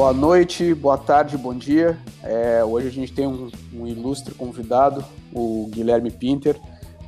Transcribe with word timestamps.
Boa 0.00 0.14
noite, 0.14 0.72
boa 0.72 0.96
tarde, 0.96 1.36
bom 1.36 1.54
dia. 1.54 1.98
É, 2.22 2.64
hoje 2.64 2.88
a 2.88 2.90
gente 2.90 3.12
tem 3.12 3.26
um, 3.26 3.50
um, 3.70 3.86
ilustre 3.86 4.34
convidado, 4.34 5.04
o 5.30 5.68
Guilherme 5.70 6.10
Pinter. 6.10 6.58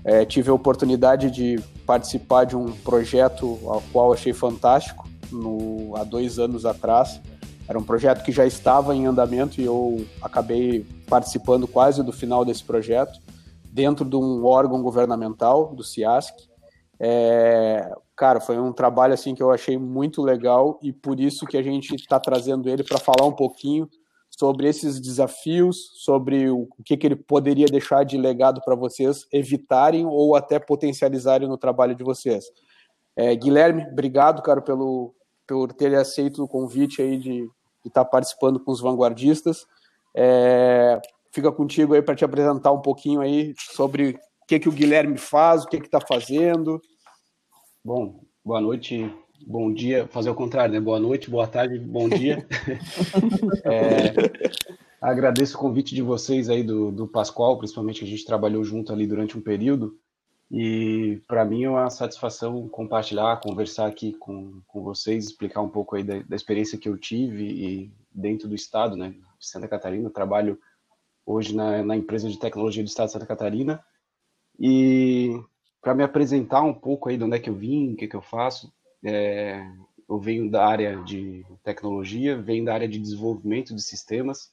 É, 0.04 0.26
tive 0.26 0.50
a 0.50 0.52
oportunidade 0.52 1.30
de 1.30 1.58
participar 1.86 2.44
de 2.44 2.54
um 2.54 2.70
projeto 2.72 3.58
ao 3.64 3.82
qual 3.92 4.12
achei 4.12 4.34
fantástico 4.34 5.08
no, 5.30 5.96
há 5.96 6.04
dois 6.04 6.38
anos 6.38 6.66
atrás. 6.66 7.18
Era 7.66 7.78
um 7.78 7.82
projeto 7.82 8.22
que 8.22 8.30
já 8.30 8.44
estava 8.44 8.94
em 8.94 9.06
andamento 9.06 9.58
e 9.58 9.64
eu 9.64 10.04
acabei 10.20 10.84
participando 11.08 11.66
quase 11.66 12.02
do 12.02 12.12
final 12.12 12.44
desse 12.44 12.62
projeto, 12.62 13.18
dentro 13.72 14.04
de 14.04 14.16
um 14.16 14.44
órgão 14.44 14.82
governamental, 14.82 15.74
do 15.74 15.82
CIASC. 15.82 16.34
É, 17.00 17.90
cara, 18.14 18.38
foi 18.38 18.60
um 18.60 18.72
trabalho 18.72 19.14
assim 19.14 19.34
que 19.34 19.42
eu 19.42 19.50
achei 19.50 19.78
muito 19.78 20.22
legal 20.22 20.78
e 20.82 20.92
por 20.92 21.18
isso 21.18 21.46
que 21.46 21.56
a 21.56 21.62
gente 21.62 21.94
está 21.94 22.20
trazendo 22.20 22.68
ele 22.68 22.84
para 22.84 22.98
falar 22.98 23.26
um 23.26 23.32
pouquinho 23.32 23.88
sobre 24.30 24.68
esses 24.68 25.00
desafios, 25.00 25.90
sobre 25.96 26.50
o 26.50 26.68
que, 26.84 26.96
que 26.96 27.06
ele 27.06 27.16
poderia 27.16 27.66
deixar 27.66 28.04
de 28.04 28.16
legado 28.16 28.60
para 28.64 28.74
vocês 28.74 29.26
evitarem 29.32 30.06
ou 30.06 30.36
até 30.36 30.58
potencializarem 30.58 31.48
no 31.48 31.56
trabalho 31.56 31.94
de 31.94 32.04
vocês. 32.04 32.44
É, 33.16 33.34
Guilherme, 33.34 33.86
obrigado, 33.90 34.42
cara, 34.42 34.60
pelo 34.60 35.14
por 35.46 35.72
ter 35.72 35.94
aceito 35.94 36.42
o 36.42 36.48
convite 36.48 37.02
aí 37.02 37.18
de 37.18 37.50
estar 37.84 38.04
tá 38.04 38.10
participando 38.10 38.60
com 38.60 38.70
os 38.70 38.80
vanguardistas. 38.80 39.66
É, 40.14 41.00
fica 41.32 41.50
contigo 41.50 41.94
aí 41.94 42.02
para 42.02 42.14
te 42.14 42.24
apresentar 42.24 42.70
um 42.72 42.80
pouquinho 42.80 43.20
aí 43.20 43.54
sobre 43.58 44.10
o 44.10 44.46
que, 44.46 44.60
que 44.60 44.68
o 44.68 44.72
Guilherme 44.72 45.16
faz, 45.16 45.64
o 45.64 45.68
que 45.68 45.76
está 45.76 46.00
fazendo. 46.00 46.80
Bom, 47.84 48.20
boa 48.44 48.60
noite, 48.60 49.10
bom 49.46 49.72
dia, 49.72 50.06
fazer 50.08 50.30
o 50.30 50.34
contrário, 50.34 50.74
né? 50.74 50.80
Boa 50.80 51.00
noite, 51.00 51.30
boa 51.30 51.46
tarde, 51.46 51.78
bom 51.78 52.08
dia. 52.08 52.46
é, 53.64 54.12
agradeço 55.00 55.56
o 55.56 55.60
convite 55.60 55.94
de 55.94 56.02
vocês 56.02 56.50
aí 56.50 56.62
do, 56.62 56.92
do 56.92 57.08
Pascoal, 57.08 57.58
principalmente 57.58 58.00
que 58.00 58.04
a 58.04 58.08
gente 58.08 58.26
trabalhou 58.26 58.62
junto 58.62 58.92
ali 58.92 59.06
durante 59.06 59.36
um 59.36 59.40
período. 59.40 59.98
E 60.54 61.22
para 61.26 61.46
mim 61.46 61.64
é 61.64 61.70
uma 61.70 61.88
satisfação 61.88 62.68
compartilhar, 62.68 63.40
conversar 63.40 63.86
aqui 63.86 64.12
com, 64.12 64.60
com 64.68 64.82
vocês, 64.82 65.24
explicar 65.24 65.62
um 65.62 65.68
pouco 65.70 65.96
aí 65.96 66.04
da, 66.04 66.18
da 66.18 66.36
experiência 66.36 66.76
que 66.76 66.90
eu 66.90 66.98
tive 66.98 67.44
e 67.44 67.92
dentro 68.14 68.46
do 68.46 68.54
estado, 68.54 68.94
né, 68.94 69.14
de 69.38 69.46
Santa 69.48 69.66
Catarina. 69.66 70.10
Trabalho 70.10 70.58
hoje 71.24 71.54
na, 71.54 71.82
na 71.82 71.96
empresa 71.96 72.28
de 72.28 72.38
tecnologia 72.38 72.82
do 72.82 72.86
estado 72.86 73.06
de 73.06 73.12
Santa 73.12 73.26
Catarina. 73.26 73.84
E 74.58 75.40
para 75.80 75.94
me 75.94 76.02
apresentar 76.02 76.62
um 76.62 76.74
pouco 76.74 77.08
aí 77.08 77.16
de 77.16 77.24
onde 77.24 77.36
é 77.36 77.40
que 77.40 77.50
eu 77.50 77.54
vim, 77.54 77.92
o 77.92 77.96
que, 77.96 78.06
que 78.06 78.16
eu 78.16 78.22
faço. 78.22 78.72
É, 79.04 79.66
eu 80.08 80.18
venho 80.18 80.50
da 80.50 80.66
área 80.66 81.02
de 81.02 81.44
tecnologia, 81.64 82.40
venho 82.40 82.64
da 82.64 82.74
área 82.74 82.88
de 82.88 82.98
desenvolvimento 82.98 83.74
de 83.74 83.82
sistemas. 83.82 84.52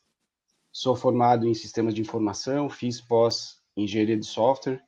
Sou 0.71 0.95
formado 0.95 1.47
em 1.47 1.53
sistemas 1.53 1.93
de 1.93 2.01
informação, 2.01 2.69
fiz 2.69 3.01
pós 3.01 3.59
engenharia 3.75 4.17
de 4.17 4.25
software. 4.25 4.81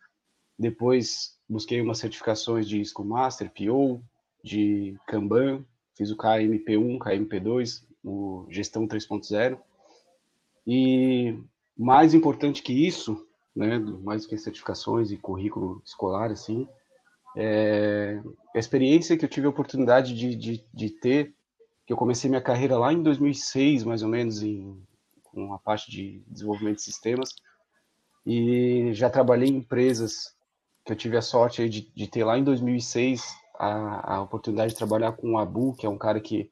Depois 0.58 1.38
busquei 1.50 1.82
umas 1.82 1.98
certificações 1.98 2.68
de 2.68 2.84
Scrum 2.86 3.06
Master, 3.06 3.52
PO, 3.52 4.02
de 4.44 4.96
Kanban, 5.08 5.66
fiz 5.96 6.12
o 6.12 6.18
KMP1, 6.18 6.98
KMP2, 6.98 7.84
o 8.04 8.46
Gestão 8.50 8.88
3.0. 8.88 9.60
E 10.66 11.38
mais 11.82 12.14
importante 12.14 12.62
que 12.62 12.72
isso, 12.72 13.28
né, 13.56 13.80
mais 13.80 14.22
do 14.22 14.30
que 14.30 14.38
certificações 14.38 15.12
e 15.12 15.18
currículo 15.18 15.82
escolar, 15.84 16.30
assim, 16.30 16.68
é, 17.36 18.22
a 18.56 18.60
experiência 18.60 19.18
que 19.18 19.26
eu 19.26 19.30
tive 19.30 19.48
a 19.48 19.50
oportunidade 19.50 20.14
de, 20.14 20.36
de, 20.36 20.66
de, 20.72 20.90
ter, 20.92 21.34
que 21.88 21.92
eu 21.92 21.98
comecei 21.98 22.30
minha 22.30 22.42
carreira 22.42 22.78
lá 22.78 22.94
em 22.94 23.02
2006, 23.02 23.84
mais 23.84 24.04
ou 24.04 24.10
menos, 24.10 24.44
em, 24.44 24.80
com 25.24 25.54
a 25.56 25.58
parte 25.58 25.90
de 25.90 26.22
desenvolvimento 26.28 26.76
de 26.76 26.84
sistemas, 26.84 27.34
e 28.24 28.92
já 28.94 29.10
trabalhei 29.10 29.50
em 29.50 29.58
empresas 29.58 30.36
que 30.86 30.92
eu 30.92 30.96
tive 30.96 31.18
a 31.18 31.22
sorte 31.22 31.68
de, 31.68 31.92
de 31.96 32.08
ter 32.08 32.24
lá 32.24 32.38
em 32.38 32.44
2006 32.44 33.24
a, 33.58 34.18
a 34.18 34.22
oportunidade 34.22 34.74
de 34.74 34.78
trabalhar 34.78 35.14
com 35.14 35.32
o 35.32 35.38
Abu, 35.40 35.74
que 35.74 35.88
é 35.88 35.90
um 35.90 35.98
cara 35.98 36.20
que 36.20 36.52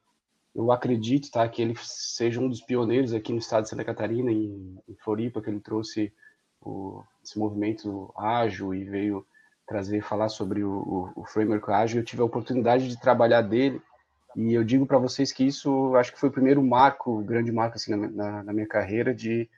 eu 0.54 0.72
acredito, 0.72 1.30
tá, 1.30 1.48
que 1.48 1.62
ele 1.62 1.74
seja 1.78 2.40
um 2.40 2.48
dos 2.48 2.60
pioneiros 2.60 3.12
aqui 3.14 3.32
no 3.32 3.38
estado 3.38 3.64
de 3.64 3.70
Santa 3.70 3.84
Catarina, 3.84 4.32
em, 4.32 4.78
em 4.88 4.94
Floripa, 4.96 5.40
que 5.40 5.48
ele 5.48 5.60
trouxe 5.60 6.12
o, 6.60 7.02
esse 7.22 7.38
movimento 7.38 8.12
ágil 8.16 8.74
e 8.74 8.84
veio 8.84 9.26
trazer, 9.66 10.02
falar 10.02 10.28
sobre 10.28 10.64
o, 10.64 10.70
o, 10.70 11.22
o 11.22 11.24
framework 11.24 11.70
ágil. 11.70 12.00
Eu 12.00 12.04
tive 12.04 12.22
a 12.22 12.24
oportunidade 12.24 12.88
de 12.88 13.00
trabalhar 13.00 13.42
dele 13.42 13.80
e 14.36 14.52
eu 14.52 14.64
digo 14.64 14.86
para 14.86 14.98
vocês 14.98 15.32
que 15.32 15.44
isso, 15.44 15.94
acho 15.96 16.12
que 16.12 16.18
foi 16.18 16.28
o 16.28 16.32
primeiro 16.32 16.62
marco, 16.62 17.22
grande 17.22 17.52
marco 17.52 17.76
assim 17.76 17.94
na, 17.94 18.08
na, 18.08 18.42
na, 18.44 18.52
minha 18.52 18.66
carreira 18.66 19.14
de 19.14 19.48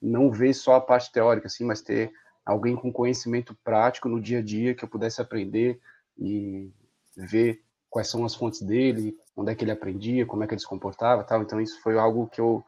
não 0.00 0.30
ver 0.30 0.54
só 0.54 0.74
a 0.74 0.80
parte 0.80 1.12
teórica, 1.12 1.46
assim, 1.46 1.64
mas 1.64 1.80
ter 1.80 2.12
alguém 2.44 2.74
com 2.74 2.92
conhecimento 2.92 3.56
prático 3.62 4.08
no 4.08 4.20
dia 4.20 4.38
a 4.38 4.42
dia 4.42 4.74
que 4.74 4.84
eu 4.84 4.88
pudesse 4.88 5.20
aprender 5.20 5.78
e 6.18 6.70
ver 7.16 7.62
quais 7.88 8.08
são 8.08 8.24
as 8.24 8.34
fontes 8.34 8.62
dele, 8.62 9.16
onde 9.36 9.52
é 9.52 9.54
que 9.54 9.64
ele 9.64 9.70
aprendia, 9.70 10.26
como 10.26 10.44
é 10.44 10.46
que 10.46 10.54
ele 10.54 10.60
se 10.60 10.66
comportava, 10.66 11.24
tal. 11.24 11.42
Então 11.42 11.60
isso 11.60 11.80
foi 11.82 11.98
algo 11.98 12.28
que 12.28 12.40
eu 12.40 12.64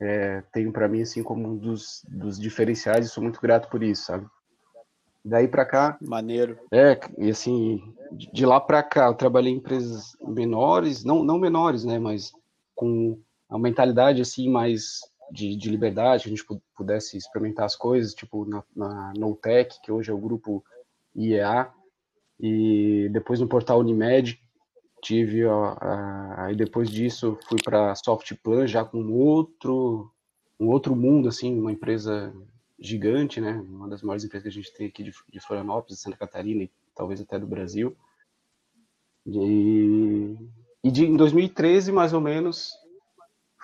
é, 0.00 0.42
tenho 0.52 0.72
para 0.72 0.88
mim 0.88 1.02
assim 1.02 1.22
como 1.22 1.48
um 1.48 1.56
dos, 1.56 2.04
dos 2.08 2.38
diferenciais 2.38 3.06
e 3.06 3.08
sou 3.08 3.22
muito 3.22 3.40
grato 3.40 3.68
por 3.68 3.82
isso, 3.82 4.06
sabe? 4.06 4.26
Daí 5.24 5.48
para 5.48 5.64
cá, 5.64 5.98
maneiro. 6.00 6.58
É, 6.70 6.98
e 7.18 7.30
assim, 7.30 7.82
de 8.12 8.46
lá 8.46 8.60
para 8.60 8.82
cá 8.82 9.06
eu 9.06 9.14
trabalhei 9.14 9.52
em 9.52 9.56
empresas 9.56 10.16
menores, 10.20 11.04
não 11.04 11.24
não 11.24 11.38
menores, 11.38 11.84
né, 11.84 11.98
mas 11.98 12.32
com 12.74 13.18
a 13.48 13.58
mentalidade 13.58 14.22
assim 14.22 14.48
mais 14.48 15.00
de, 15.32 15.56
de 15.56 15.68
liberdade, 15.68 16.22
que 16.22 16.28
a 16.28 16.36
gente 16.36 16.62
pudesse 16.76 17.16
experimentar 17.16 17.64
as 17.66 17.74
coisas, 17.74 18.14
tipo 18.14 18.44
na, 18.44 18.62
na 19.16 19.34
Tech 19.42 19.80
que 19.82 19.90
hoje 19.90 20.10
é 20.10 20.14
o 20.14 20.18
grupo 20.18 20.64
IEA, 21.16 21.72
e 22.38 23.08
depois 23.12 23.40
no 23.40 23.48
portal 23.48 23.80
Unimed, 23.80 24.40
tive 25.06 25.42
aí 26.36 26.56
depois 26.56 26.90
disso 26.90 27.38
fui 27.48 27.58
para 27.62 27.94
Softplan 27.94 28.66
já 28.66 28.84
com 28.84 29.12
outro 29.12 30.10
um 30.58 30.66
outro 30.66 30.96
mundo 30.96 31.28
assim 31.28 31.56
uma 31.56 31.70
empresa 31.70 32.34
gigante 32.76 33.40
né 33.40 33.52
uma 33.68 33.88
das 33.88 34.02
maiores 34.02 34.24
empresas 34.24 34.42
que 34.42 34.48
a 34.48 34.62
gente 34.62 34.74
tem 34.74 34.88
aqui 34.88 35.04
de, 35.04 35.12
de 35.28 35.38
Florianópolis 35.38 35.96
de 35.96 36.02
Santa 36.02 36.16
Catarina 36.16 36.64
e 36.64 36.70
talvez 36.92 37.20
até 37.20 37.38
do 37.38 37.46
Brasil. 37.46 37.96
E, 39.26 40.34
e 40.82 40.90
de, 40.90 41.04
em 41.04 41.16
2013 41.16 41.92
mais 41.92 42.12
ou 42.12 42.20
menos 42.20 42.72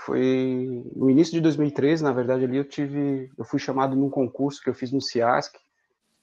foi 0.07 0.85
no 0.95 1.11
início 1.11 1.33
de 1.33 1.41
2013 1.41 2.05
na 2.05 2.13
verdade 2.13 2.45
ali 2.45 2.57
eu 2.57 2.65
tive 2.65 3.33
eu 3.37 3.45
fui 3.45 3.59
chamado 3.59 3.97
num 3.97 4.11
concurso 4.11 4.63
que 4.63 4.71
eu 4.71 4.75
fiz 4.75 4.93
no 4.93 5.01
Ciasc 5.01 5.57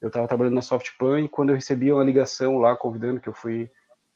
eu 0.01 0.07
estava 0.07 0.27
trabalhando 0.27 0.55
na 0.55 0.61
Softpan 0.61 1.21
e 1.21 1.29
quando 1.29 1.49
eu 1.49 1.55
recebi 1.55 1.91
uma 1.91 2.03
ligação 2.03 2.57
lá 2.57 2.75
convidando 2.75 3.19
que 3.19 3.27
eu 3.27 3.33
fui 3.33 3.69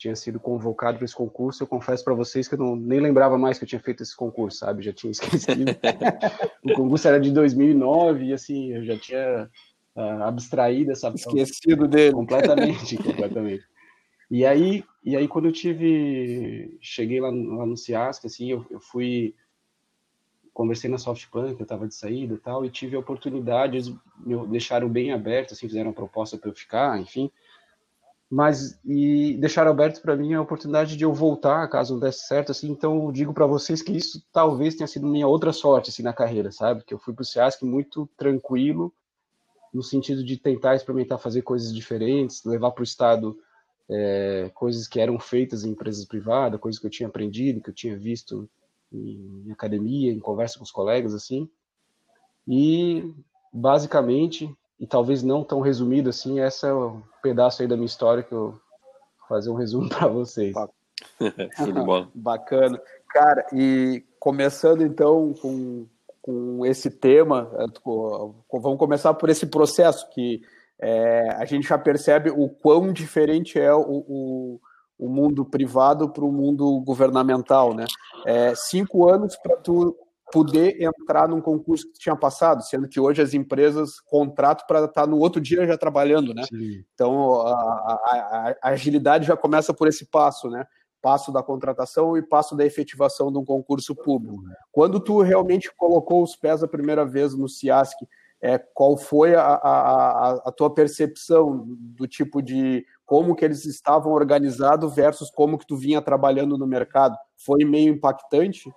tinha 0.03 0.15
sido 0.17 0.37
convocado 0.37 0.97
para 0.97 1.05
esse 1.05 1.15
concurso, 1.15 1.63
eu 1.63 1.67
confesso 1.67 2.03
para 2.03 2.13
vocês 2.13 2.45
que 2.45 2.55
eu 2.55 2.59
não, 2.59 2.75
nem 2.75 2.99
lembrava 2.99 3.37
mais 3.37 3.57
que 3.57 3.63
eu 3.63 3.67
tinha 3.67 3.79
feito 3.79 4.03
esse 4.03 4.15
concurso, 4.15 4.57
sabe? 4.57 4.83
Já 4.83 4.91
tinha 4.91 5.11
esquecido. 5.11 5.71
o 6.61 6.73
concurso 6.73 7.07
era 7.07 7.19
de 7.19 7.31
2009 7.31 8.25
e 8.25 8.33
assim, 8.33 8.73
eu 8.73 8.83
já 8.83 8.97
tinha 8.97 9.49
uh, 9.95 10.23
abstraído 10.23 10.91
essa 10.91 11.07
esquecido 11.15 11.87
dele 11.87 12.13
completamente, 12.13 12.97
completamente. 12.97 13.63
E 14.29 14.45
aí, 14.45 14.83
e 15.01 15.15
aí 15.15 15.25
quando 15.25 15.45
eu 15.45 15.53
tive, 15.53 16.77
cheguei 16.81 17.21
lá, 17.21 17.29
lá 17.29 17.65
no 17.65 17.77
Ciasc, 17.77 18.25
assim, 18.25 18.51
eu, 18.51 18.65
eu 18.69 18.81
fui 18.81 19.33
conversei 20.53 20.89
na 20.89 20.97
Softplan, 20.97 21.55
que 21.55 21.61
eu 21.61 21.65
estava 21.65 21.87
de 21.87 21.95
saída 21.95 22.33
e 22.33 22.37
tal, 22.37 22.65
e 22.65 22.69
tive 22.69 22.95
a 22.95 22.99
oportunidade, 22.99 23.77
eles 23.77 23.95
me 24.17 24.47
deixaram 24.47 24.87
bem 24.87 25.11
aberto, 25.11 25.53
assim, 25.53 25.67
fizeram 25.67 25.89
uma 25.89 25.95
proposta 25.95 26.37
para 26.37 26.49
eu 26.49 26.53
ficar, 26.53 26.99
enfim, 26.99 27.31
mas 28.33 28.79
e 28.83 29.37
deixar 29.37 29.67
aberto 29.67 30.01
para 30.01 30.17
mim 30.17 30.33
a 30.33 30.41
oportunidade 30.41 30.97
de 30.97 31.03
eu 31.03 31.13
voltar 31.13 31.67
caso 31.67 31.93
não 31.93 31.99
desse 31.99 32.25
certo 32.25 32.51
assim. 32.51 32.71
Então 32.71 33.05
eu 33.05 33.11
digo 33.11 33.31
para 33.31 33.45
vocês 33.45 33.83
que 33.83 33.91
isso 33.95 34.25
talvez 34.33 34.73
tenha 34.73 34.87
sido 34.87 35.05
minha 35.05 35.27
outra 35.27 35.53
sorte 35.53 35.91
assim 35.91 36.01
na 36.01 36.13
carreira 36.13 36.51
sabe? 36.51 36.83
Que 36.83 36.95
eu 36.95 36.97
fui 36.97 37.13
para 37.13 37.21
o 37.21 37.25
Ciasc 37.25 37.63
muito 37.63 38.09
tranquilo 38.17 38.91
no 39.71 39.83
sentido 39.83 40.23
de 40.23 40.35
tentar 40.35 40.73
experimentar 40.73 41.19
fazer 41.19 41.43
coisas 41.43 41.71
diferentes 41.71 42.43
levar 42.43 42.71
para 42.71 42.81
o 42.81 42.83
estado 42.83 43.37
é, 43.87 44.49
coisas 44.55 44.87
que 44.87 44.99
eram 44.99 45.19
feitas 45.19 45.63
em 45.63 45.69
empresas 45.69 46.03
privadas 46.03 46.59
coisas 46.59 46.81
que 46.81 46.87
eu 46.87 46.91
tinha 46.91 47.09
aprendido 47.09 47.61
que 47.61 47.69
eu 47.69 47.75
tinha 47.75 47.95
visto 47.95 48.49
em, 48.91 49.43
em 49.45 49.51
academia 49.51 50.11
em 50.11 50.19
conversa 50.19 50.57
com 50.57 50.63
os 50.63 50.71
colegas 50.71 51.13
assim. 51.13 51.47
E 52.47 53.13
basicamente 53.53 54.51
e 54.83 54.85
talvez 54.85 55.23
não 55.23 55.45
tão 55.45 55.61
resumido 55.61 56.09
assim, 56.09 56.41
essa 56.41 56.67
é 56.67 56.73
um 56.73 57.01
pedaço 57.21 57.61
aí 57.61 57.67
da 57.69 57.77
minha 57.77 57.85
história 57.85 58.21
que 58.21 58.33
eu 58.33 58.49
vou 58.49 58.61
fazer 59.29 59.49
um 59.49 59.55
resumo 59.55 59.87
para 59.87 60.09
vocês. 60.09 60.53
Show 61.55 61.71
de 61.71 61.71
bola. 61.71 62.09
Bacana. 62.13 62.81
Cara, 63.07 63.45
e 63.53 64.03
começando 64.19 64.83
então 64.83 65.33
com, 65.41 65.85
com 66.21 66.65
esse 66.65 66.89
tema, 66.91 67.49
é, 67.59 67.65
vamos 68.51 68.77
começar 68.77 69.13
por 69.13 69.29
esse 69.29 69.45
processo 69.45 70.09
que 70.09 70.41
é, 70.81 71.29
a 71.29 71.45
gente 71.45 71.65
já 71.65 71.77
percebe 71.77 72.29
o 72.29 72.49
quão 72.49 72.91
diferente 72.91 73.57
é 73.57 73.73
o, 73.73 73.79
o, 73.87 74.59
o 74.99 75.07
mundo 75.07 75.45
privado 75.45 76.09
para 76.09 76.25
o 76.25 76.31
mundo 76.31 76.81
governamental, 76.81 77.73
né? 77.73 77.85
É, 78.25 78.53
cinco 78.53 79.09
anos 79.09 79.37
para 79.37 79.55
tu 79.55 79.95
poder 80.33 80.81
entrar 80.81 81.27
num 81.27 81.39
concurso 81.39 81.91
que 81.91 81.99
tinha 81.99 82.15
passado, 82.15 82.63
sendo 82.63 82.89
que 82.89 82.99
hoje 82.99 83.21
as 83.21 83.35
empresas 83.35 83.99
contratam 83.99 84.65
para 84.65 84.85
estar 84.85 85.01
tá 85.03 85.07
no 85.07 85.19
outro 85.19 85.39
dia 85.39 85.67
já 85.67 85.77
trabalhando, 85.77 86.33
né? 86.33 86.41
Sim. 86.49 86.83
Então 86.95 87.41
a, 87.41 87.51
a, 87.51 88.55
a, 88.59 88.69
agilidade 88.69 89.27
já 89.27 89.37
começa 89.37 89.71
por 89.75 89.87
esse 89.87 90.07
passo, 90.07 90.49
né? 90.49 90.65
Passo 90.99 91.31
da 91.31 91.43
contratação 91.43 92.17
e 92.17 92.23
passo 92.23 92.55
da 92.55 92.65
efetivação 92.65 93.31
de 93.31 93.37
um 93.37 93.45
concurso 93.45 93.95
público. 93.95 94.41
Quando 94.71 94.99
tu 94.99 95.21
realmente 95.21 95.71
colocou 95.77 96.23
os 96.23 96.35
pés 96.35 96.63
a 96.63 96.67
primeira 96.67 97.05
vez 97.05 97.35
no 97.35 97.47
CIASC, 97.47 97.95
é, 98.41 98.57
qual 98.57 98.97
foi 98.97 99.35
a, 99.35 99.43
a, 99.43 100.31
a, 100.45 100.51
tua 100.51 100.73
percepção 100.73 101.63
do 101.67 102.07
tipo 102.07 102.41
de 102.41 102.83
como 103.05 103.35
que 103.35 103.45
eles 103.45 103.65
estavam 103.65 104.13
organizados 104.13 104.95
versus 104.95 105.29
como 105.29 105.59
que 105.59 105.67
tu 105.67 105.77
vinha 105.77 106.01
trabalhando 106.01 106.57
no 106.57 106.65
mercado? 106.65 107.15
Foi 107.37 107.63
meio 107.63 107.93
impactante? 107.93 108.73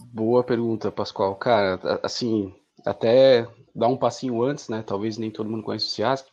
Boa 0.00 0.44
pergunta, 0.44 0.92
Pascoal. 0.92 1.34
Cara, 1.36 2.00
assim, 2.02 2.54
até 2.84 3.48
dar 3.74 3.88
um 3.88 3.96
passinho 3.96 4.42
antes, 4.42 4.68
né? 4.68 4.82
Talvez 4.82 5.18
nem 5.18 5.30
todo 5.30 5.50
mundo 5.50 5.62
conhece 5.62 5.86
o 5.86 5.88
CIASC, 5.88 6.26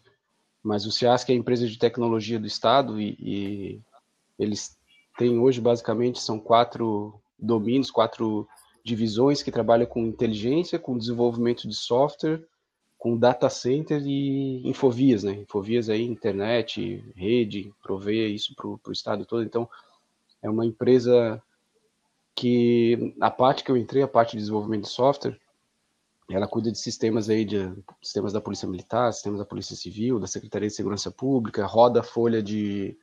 mas 0.64 0.86
o 0.86 0.92
CIASC 0.92 1.30
é 1.30 1.34
a 1.34 1.38
empresa 1.38 1.68
de 1.68 1.78
tecnologia 1.78 2.40
do 2.40 2.46
Estado 2.46 3.02
e, 3.02 3.16
e 3.20 3.82
eles 4.38 4.78
têm 5.18 5.40
hoje, 5.40 5.60
basicamente, 5.60 6.22
são 6.22 6.40
quatro 6.40 7.20
domínios, 7.38 7.90
quatro 7.90 8.48
divisões 8.84 9.42
que 9.42 9.52
trabalham 9.52 9.88
com 9.88 10.06
inteligência, 10.06 10.78
com 10.78 10.98
desenvolvimento 10.98 11.68
de 11.68 11.76
software, 11.76 12.46
com 12.98 13.18
data 13.18 13.50
center 13.50 14.02
e 14.06 14.68
infovias, 14.68 15.24
né? 15.24 15.34
Infovias 15.34 15.90
aí, 15.90 16.04
internet, 16.04 17.04
rede, 17.16 17.74
prover 17.82 18.30
isso 18.30 18.54
para 18.56 18.68
o 18.68 18.92
estado 18.92 19.26
todo. 19.26 19.44
Então, 19.44 19.68
é 20.42 20.50
uma 20.50 20.66
empresa 20.66 21.42
que 22.36 23.16
a 23.22 23.32
parte 23.32 23.64
que 23.64 23.72
eu 23.72 23.78
entrei, 23.78 24.04
a 24.04 24.08
parte 24.08 24.32
de 24.32 24.40
desenvolvimento 24.40 24.84
de 24.84 24.90
software, 24.90 25.40
ela 26.30 26.48
cuida 26.48 26.72
de 26.72 26.78
sistemas 26.78 27.30
aí 27.30 27.46
de 27.46 27.72
sistemas 28.02 28.34
da 28.34 28.42
Polícia 28.42 28.68
Militar, 28.68 29.14
sistemas 29.14 29.40
da 29.40 29.46
Polícia 29.46 29.76
Civil, 29.76 30.20
da 30.20 30.28
Secretaria 30.28 30.68
de 30.68 30.74
Segurança 30.74 31.12
Pública, 31.12 31.66
roda 31.66 32.02
a 32.02 32.04
folha 32.04 32.42
de 32.44 32.98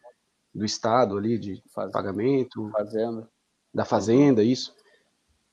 do 0.54 0.66
estado 0.66 1.16
ali 1.16 1.38
de 1.38 1.62
Faz... 1.68 1.90
pagamento, 1.90 2.68
fazenda, 2.70 3.28
da 3.72 3.84
fazenda, 3.86 4.42
isso. 4.42 4.74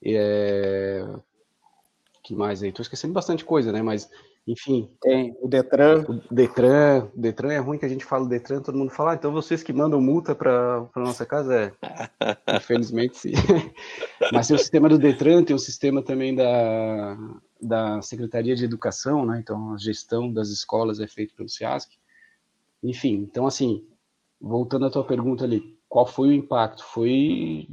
É... 0.04 1.06
que 2.22 2.34
mais 2.34 2.62
aí? 2.62 2.70
Tô 2.70 2.82
esquecendo 2.82 3.14
bastante 3.14 3.44
coisa, 3.44 3.72
né? 3.72 3.80
Mas, 3.80 4.10
enfim. 4.46 4.90
Tem 5.00 5.36
o 5.40 5.48
Detran. 5.48 6.04
O 6.08 6.34
Detran. 6.34 7.08
O 7.14 7.20
Detran 7.20 7.52
é 7.52 7.58
ruim 7.58 7.78
que 7.78 7.84
a 7.84 7.88
gente 7.88 8.04
fala 8.04 8.24
o 8.24 8.28
Detran, 8.28 8.60
todo 8.60 8.78
mundo 8.78 8.90
fala, 8.90 9.12
ah, 9.12 9.14
então 9.14 9.32
vocês 9.32 9.62
que 9.62 9.72
mandam 9.72 10.00
multa 10.00 10.34
para 10.34 10.88
nossa 10.96 11.24
casa, 11.26 11.54
é. 11.54 11.72
Infelizmente, 12.56 13.16
sim. 13.16 13.32
Mas 14.32 14.48
tem 14.48 14.56
o 14.56 14.58
sistema 14.58 14.88
do 14.88 14.98
Detran, 14.98 15.44
tem 15.44 15.54
o 15.54 15.58
sistema 15.58 16.02
também 16.02 16.34
da, 16.34 17.16
da 17.60 18.02
Secretaria 18.02 18.56
de 18.56 18.64
Educação, 18.64 19.24
né? 19.24 19.38
Então, 19.40 19.74
a 19.74 19.78
gestão 19.78 20.32
das 20.32 20.48
escolas 20.48 21.00
é 21.00 21.06
feita 21.06 21.34
pelo 21.36 21.48
SEASC. 21.48 21.90
Enfim, 22.82 23.14
então, 23.14 23.46
assim, 23.46 23.86
voltando 24.40 24.86
à 24.86 24.90
tua 24.90 25.04
pergunta 25.04 25.44
ali, 25.44 25.78
qual 25.88 26.06
foi 26.06 26.28
o 26.28 26.32
impacto? 26.32 26.82
Foi 26.84 27.68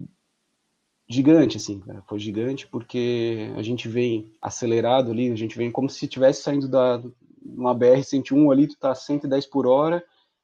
gigante, 1.07 1.57
assim, 1.57 1.79
cara. 1.79 2.03
Foi 2.07 2.19
gigante 2.19 2.67
porque 2.67 3.51
a 3.55 3.61
gente 3.61 3.87
vem 3.87 4.31
acelerado 4.41 5.11
ali, 5.11 5.31
a 5.31 5.35
gente 5.35 5.57
vem 5.57 5.71
como 5.71 5.89
se 5.89 6.05
estivesse 6.05 6.41
saindo 6.41 6.67
da 6.67 7.01
uma 7.45 7.73
BR-101 7.73 8.51
ali, 8.51 8.67
tu 8.67 8.77
tá 8.77 8.93
110 8.93 9.45
por 9.45 9.65
hora 9.65 10.03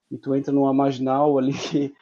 e 0.10 0.18
tu 0.18 0.33
entra 0.33 0.54
numa 0.54 0.74
marginal 0.74 1.38
ali, 1.38 1.54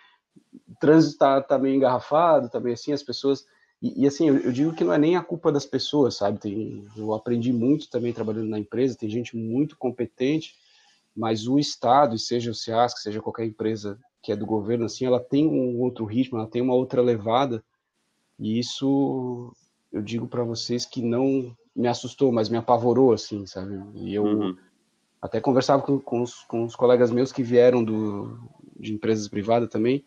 o 0.68 0.76
trânsito 0.80 1.18
tá, 1.18 1.42
tá 1.42 1.58
meio 1.58 1.76
engarrafado, 1.76 2.50
tá 2.50 2.60
assim, 2.72 2.94
as 2.94 3.02
pessoas... 3.02 3.46
E, 3.82 4.04
e 4.04 4.08
assim, 4.08 4.30
eu, 4.30 4.38
eu, 4.38 4.52
digo 4.52 4.74
que 4.74 4.84
não 4.84 4.94
é 4.94 4.98
nem 5.00 5.16
a 5.16 5.24
culpa 5.24 5.52
das 5.52 5.66
pessoas, 5.66 6.18
sabe? 6.18 6.40
Tem, 6.40 6.86
eu 6.96 7.14
aprendi 7.16 7.52
muito 7.52 7.90
também 7.90 8.14
trabalhando 8.14 8.50
na 8.50 8.60
empresa, 8.60 8.96
tem 8.96 9.10
gente 9.10 9.36
muito 9.36 9.76
competente, 9.76 10.54
mas 11.16 11.48
o 11.48 11.58
Estado, 11.58 12.18
seja 12.20 12.52
o 12.52 12.56
SEASC, 12.56 13.00
seja 13.00 13.22
qualquer 13.22 13.46
empresa 13.46 14.00
que 14.22 14.32
é 14.32 14.36
do 14.36 14.46
governo, 14.46 14.86
assim, 14.86 15.06
ela 15.06 15.20
tem 15.20 15.48
um 15.48 15.80
outro 15.80 16.06
ritmo, 16.06 16.38
ela 16.38 16.48
tem 16.48 16.62
uma 16.62 16.76
outra 16.76 17.02
levada, 17.02 17.64
e 18.42 18.58
isso 18.58 19.54
eu 19.94 20.02
digo 20.02 20.28
para 20.28 20.44
vocês 20.44 20.84
que 20.84 21.02
não 21.02 21.56
me 21.76 21.88
assustou, 21.88 22.32
mas 22.32 22.50
me 22.50 22.58
apavorou, 22.58 23.14
assim, 23.14 23.46
sabe? 23.46 23.80
E 23.94 24.16
eu 24.16 24.24
uhum. 24.24 24.58
até 25.22 25.40
conversava 25.40 25.84
com, 25.84 26.00
com, 26.00 26.24
os, 26.24 26.44
com 26.46 26.64
os 26.64 26.76
colegas 26.76 27.12
meus 27.12 27.32
que 27.32 27.44
vieram 27.44 27.84
do, 27.84 28.40
de 28.80 28.94
empresas 28.94 29.28
privadas 29.28 29.70
também, 29.70 30.04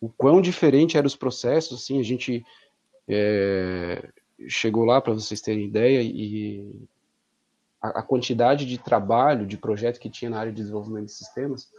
o 0.00 0.08
quão 0.08 0.40
diferente 0.40 0.96
eram 0.96 1.06
os 1.06 1.16
processos, 1.16 1.82
assim, 1.82 1.98
a 1.98 2.02
gente 2.02 2.44
é, 3.08 4.08
chegou 4.46 4.84
lá, 4.84 5.00
para 5.00 5.12
vocês 5.12 5.40
terem 5.40 5.66
ideia, 5.66 6.00
e 6.00 6.88
a, 7.82 8.00
a, 8.00 8.02
quantidade 8.02 8.66
de 8.66 8.78
trabalho, 8.78 9.46
de 9.46 9.56
projeto 9.56 9.98
que 9.98 10.10
tinha 10.10 10.30
na 10.30 10.38
área 10.38 10.52
de 10.52 10.60
desenvolvimento 10.60 11.06
de 11.06 11.12
sistemas, 11.12 11.72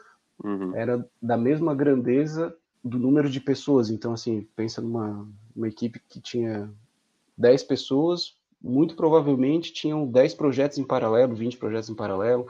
uhum. 0.44 0.76
era 0.76 1.08
da 1.22 1.38
mesma 1.38 1.74
grandeza 1.74 2.54
do 2.86 3.00
número 3.00 3.28
de 3.28 3.42
pessoas. 3.42 3.90
Então, 3.90 4.14
assim, 4.14 4.48
pensa 4.56 4.80
numa 4.80 5.28
uma 5.56 5.68
equipe 5.68 6.00
que 6.08 6.22
tinha 6.22 6.72
10 7.36 7.64
pessoas, 7.64 8.36
muito 8.62 8.96
provavelmente 8.96 9.74
tinham 9.74 10.06
10 10.06 10.36
projetos 10.36 10.78
em 10.78 10.84
paralelo, 10.84 11.36
20 11.36 11.58
projetos 11.58 11.90
em 11.90 11.96
paralelo, 11.96 12.48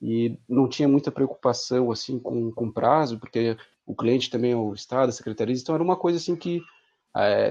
e 0.00 0.38
não 0.48 0.68
tinha 0.68 0.88
muita 0.88 1.10
preocupação, 1.10 1.90
assim, 1.90 2.18
com, 2.18 2.52
com 2.52 2.70
prazo, 2.70 3.18
porque 3.18 3.56
o 3.84 3.94
cliente 3.94 4.30
também 4.30 4.52
é 4.52 4.56
o 4.56 4.72
Estado, 4.72 5.08
a 5.08 5.12
Secretaria, 5.12 5.54
então 5.54 5.74
era 5.74 5.84
uma 5.84 5.96
coisa, 5.96 6.18
assim, 6.18 6.36
que 6.36 6.60
é, 7.16 7.50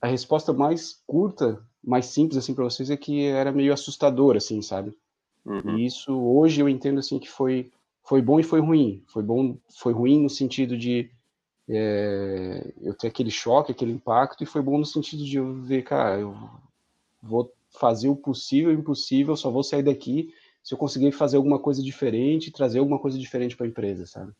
a 0.00 0.06
resposta 0.06 0.52
mais 0.52 1.02
curta, 1.06 1.62
mais 1.82 2.06
simples, 2.06 2.38
assim, 2.38 2.54
para 2.54 2.64
vocês 2.64 2.90
é 2.90 2.96
que 2.96 3.26
era 3.26 3.52
meio 3.52 3.72
assustador, 3.72 4.36
assim, 4.36 4.62
sabe? 4.62 4.96
Uhum. 5.44 5.78
E 5.78 5.86
isso, 5.86 6.18
hoje, 6.18 6.60
eu 6.60 6.68
entendo, 6.68 6.98
assim, 7.00 7.18
que 7.18 7.28
foi, 7.28 7.70
foi 8.02 8.22
bom 8.22 8.38
e 8.38 8.42
foi 8.42 8.60
ruim. 8.60 9.02
Foi 9.06 9.22
bom, 9.22 9.56
foi 9.78 9.92
ruim 9.92 10.22
no 10.22 10.30
sentido 10.30 10.76
de 10.76 11.10
é, 11.70 12.72
eu 12.82 12.94
ter 12.94 13.08
aquele 13.08 13.30
choque, 13.30 13.72
aquele 13.72 13.92
impacto, 13.92 14.42
e 14.42 14.46
foi 14.46 14.60
bom 14.60 14.76
no 14.78 14.84
sentido 14.84 15.24
de 15.24 15.36
eu 15.36 15.54
ver, 15.54 15.82
cara, 15.82 16.18
eu 16.18 16.36
vou 17.22 17.52
fazer 17.70 18.08
o 18.08 18.16
possível 18.16 18.72
e 18.72 18.76
o 18.76 18.80
impossível, 18.80 19.36
só 19.36 19.50
vou 19.50 19.62
sair 19.62 19.82
daqui 19.82 20.34
se 20.62 20.74
eu 20.74 20.78
conseguir 20.78 21.12
fazer 21.12 21.36
alguma 21.36 21.58
coisa 21.58 21.82
diferente, 21.82 22.50
trazer 22.50 22.80
alguma 22.80 22.98
coisa 22.98 23.18
diferente 23.18 23.56
para 23.56 23.66
a 23.66 23.68
empresa, 23.68 24.06
sabe? 24.06 24.32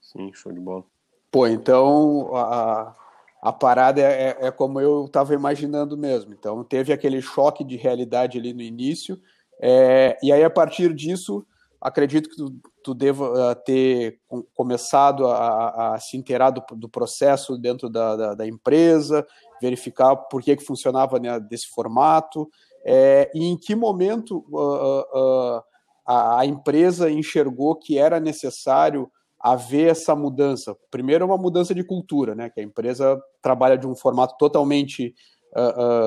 Sim, 0.00 0.32
show 0.32 0.52
de 0.52 0.60
bola. 0.60 0.84
Pô, 1.30 1.46
então 1.46 2.34
a, 2.34 2.96
a 3.42 3.52
parada 3.52 4.00
é, 4.00 4.30
é, 4.40 4.46
é 4.46 4.50
como 4.50 4.80
eu 4.80 5.04
estava 5.04 5.34
imaginando 5.34 5.96
mesmo. 5.96 6.32
Então 6.32 6.64
teve 6.64 6.92
aquele 6.92 7.20
choque 7.20 7.62
de 7.62 7.76
realidade 7.76 8.38
ali 8.38 8.52
no 8.52 8.62
início, 8.62 9.20
é, 9.60 10.18
e 10.22 10.32
aí 10.32 10.42
a 10.42 10.50
partir 10.50 10.94
disso 10.94 11.46
acredito 11.80 12.28
que 12.28 12.36
tu, 12.36 12.58
tu 12.88 12.94
deva 12.94 13.52
uh, 13.52 13.54
ter 13.66 14.18
começado 14.54 15.26
a, 15.26 15.92
a, 15.94 16.00
se 16.00 16.16
inteirar 16.16 16.48
do, 16.48 16.62
do 16.74 16.88
processo 16.88 17.58
dentro 17.58 17.90
da, 17.90 18.16
da, 18.16 18.34
da, 18.34 18.46
empresa, 18.46 19.26
verificar 19.60 20.16
por 20.16 20.40
que, 20.40 20.56
que 20.56 20.64
funcionava 20.64 21.18
né, 21.18 21.38
desse 21.38 21.68
formato, 21.68 22.48
é, 22.82 23.30
e 23.34 23.44
em 23.44 23.58
que 23.58 23.74
momento 23.74 24.38
uh, 24.48 25.58
uh, 25.58 25.62
a, 26.06 26.40
a, 26.40 26.46
empresa 26.46 27.10
enxergou 27.10 27.76
que 27.76 27.98
era 27.98 28.18
necessário 28.18 29.10
haver 29.38 29.90
essa 29.90 30.16
mudança. 30.16 30.74
Primeiro, 30.90 31.26
uma 31.26 31.36
mudança 31.36 31.74
de 31.74 31.84
cultura, 31.84 32.34
né, 32.34 32.48
que 32.48 32.58
a 32.58 32.64
empresa 32.64 33.20
trabalha 33.42 33.76
de 33.76 33.86
um 33.86 33.94
formato 33.94 34.34
totalmente 34.38 35.14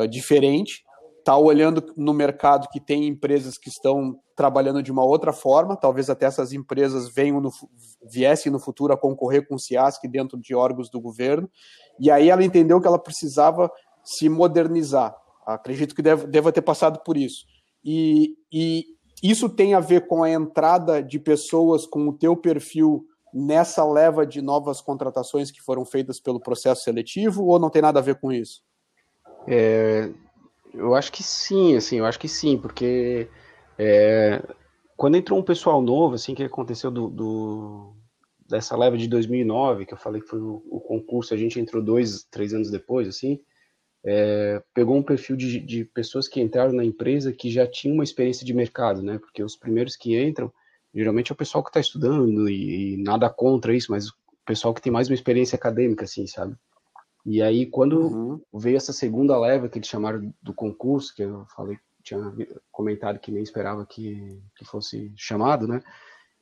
diferente, 0.10 0.84
está 1.22 1.38
olhando 1.38 1.94
no 1.96 2.14
mercado 2.14 2.68
que 2.70 2.80
tem 2.80 3.08
empresas 3.08 3.58
que 3.58 3.70
estão 3.70 4.20
trabalhando 4.36 4.82
de 4.82 4.92
uma 4.92 5.04
outra 5.04 5.32
forma, 5.32 5.78
talvez 5.78 6.10
até 6.10 6.26
essas 6.26 6.52
empresas 6.52 7.08
venham 7.08 7.40
no, 7.40 7.52
viessem 8.04 8.52
no 8.52 8.60
futuro 8.60 8.92
a 8.92 8.98
concorrer 8.98 9.48
com 9.48 9.56
o 9.56 9.60
CIASC 9.60 10.08
dentro 10.08 10.38
de 10.40 10.56
órgãos 10.56 10.90
do 10.90 11.00
governo, 11.00 11.50
e 12.00 12.10
aí 12.10 12.30
ela 12.30 12.44
entendeu 12.44 12.82
que 12.82 12.88
ela 12.88 13.00
precisava 13.00 13.72
se 14.04 14.28
modernizar. 14.28 15.16
Acredito 15.46 15.96
que 15.96 16.02
deve, 16.02 16.28
deva 16.28 16.52
ter 16.52 16.62
passado 16.62 17.02
por 17.04 17.16
isso. 17.16 17.46
E, 17.84 18.36
e 18.52 18.86
isso 19.22 19.48
tem 19.48 19.76
a 19.76 19.80
ver 19.80 20.08
com 20.08 20.24
a 20.24 20.30
entrada 20.30 21.04
de 21.04 21.20
pessoas 21.20 21.86
com 21.86 22.08
o 22.08 22.14
teu 22.14 22.36
perfil 22.36 23.06
nessa 23.34 23.86
leva 23.86 24.26
de 24.26 24.42
novas 24.42 24.82
contratações 24.82 25.52
que 25.52 25.62
foram 25.62 25.86
feitas 25.86 26.20
pelo 26.20 26.40
processo 26.40 26.84
seletivo, 26.84 27.46
ou 27.46 27.60
não 27.60 27.70
tem 27.70 27.82
nada 27.82 28.00
a 28.00 28.04
ver 28.04 28.20
com 28.20 28.32
isso? 28.32 28.62
É, 29.48 30.12
eu 30.74 30.96
acho 30.96 31.12
que 31.12 31.24
sim, 31.24 31.76
assim, 31.76 31.98
eu 32.00 32.06
acho 32.06 32.20
que 32.20 32.28
sim, 32.28 32.58
porque 32.58 33.28
é, 33.78 34.42
quando 34.96 35.18
entrou 35.18 35.40
um 35.40 35.44
pessoal 35.44 35.82
novo, 35.82 36.16
assim, 36.16 36.36
que 36.36 36.44
aconteceu 36.44 36.92
do, 36.92 37.10
do, 37.10 37.96
dessa 38.48 38.78
leva 38.78 38.98
de 38.98 39.08
2009, 39.08 39.86
que 39.86 39.94
eu 39.94 39.98
falei 39.98 40.22
que 40.22 40.28
foi 40.28 40.40
o, 40.40 40.64
o, 40.70 40.80
concurso, 40.80 41.34
a 41.34 41.38
gente 41.38 41.60
entrou 41.60 41.82
dois, 41.82 42.24
três 42.30 42.54
anos 42.54 42.70
depois, 42.70 43.08
assim, 43.08 43.40
é, 44.04 44.62
pegou 44.74 44.96
um 44.96 45.04
perfil 45.04 45.36
de, 45.36 45.60
de, 45.60 45.86
pessoas 45.86 46.28
que 46.28 46.42
entraram 46.42 46.74
na 46.74 46.86
empresa 46.86 47.32
que 47.32 47.50
já 47.52 47.68
tinham 47.68 47.96
uma 47.96 48.04
experiência 48.04 48.46
de 48.46 48.54
mercado, 48.54 49.02
né? 49.02 49.20
Porque 49.20 49.44
os 49.44 49.56
primeiros 49.56 49.96
que 49.96 50.20
entram, 50.20 50.52
geralmente 50.94 51.32
é 51.32 51.34
o 51.34 51.38
pessoal 51.38 51.64
que 51.64 51.70
está 51.70 51.80
estudando 51.80 52.50
e, 52.50 52.94
e, 52.94 52.98
nada 52.98 53.30
contra 53.30 53.76
isso, 53.76 53.92
mas 53.92 54.10
o 54.10 54.14
pessoal 54.46 54.74
que 54.74 54.82
tem 54.82 54.92
mais 54.92 55.08
uma 55.08 55.16
experiência 55.16 55.56
acadêmica, 55.56 56.06
assim, 56.06 56.26
sabe? 56.28 56.56
E 57.26 57.42
aí, 57.42 57.66
quando 57.66 58.00
uhum. 58.00 58.42
veio 58.54 58.78
essa 58.78 58.94
segunda 58.94 59.40
leva 59.40 59.70
que 59.70 59.78
eles 59.78 59.88
chamaram 59.88 60.34
do 60.42 60.54
concurso, 60.54 61.14
que 61.16 61.22
eu 61.22 61.46
falei, 61.56 61.78
tinha 62.04 62.20
comentado 62.72 63.20
que 63.20 63.32
nem 63.32 63.44
esperava 63.44 63.86
que, 63.86 64.42
que 64.56 64.66
fosse 64.66 65.12
chamado, 65.16 65.68
né? 65.68 65.82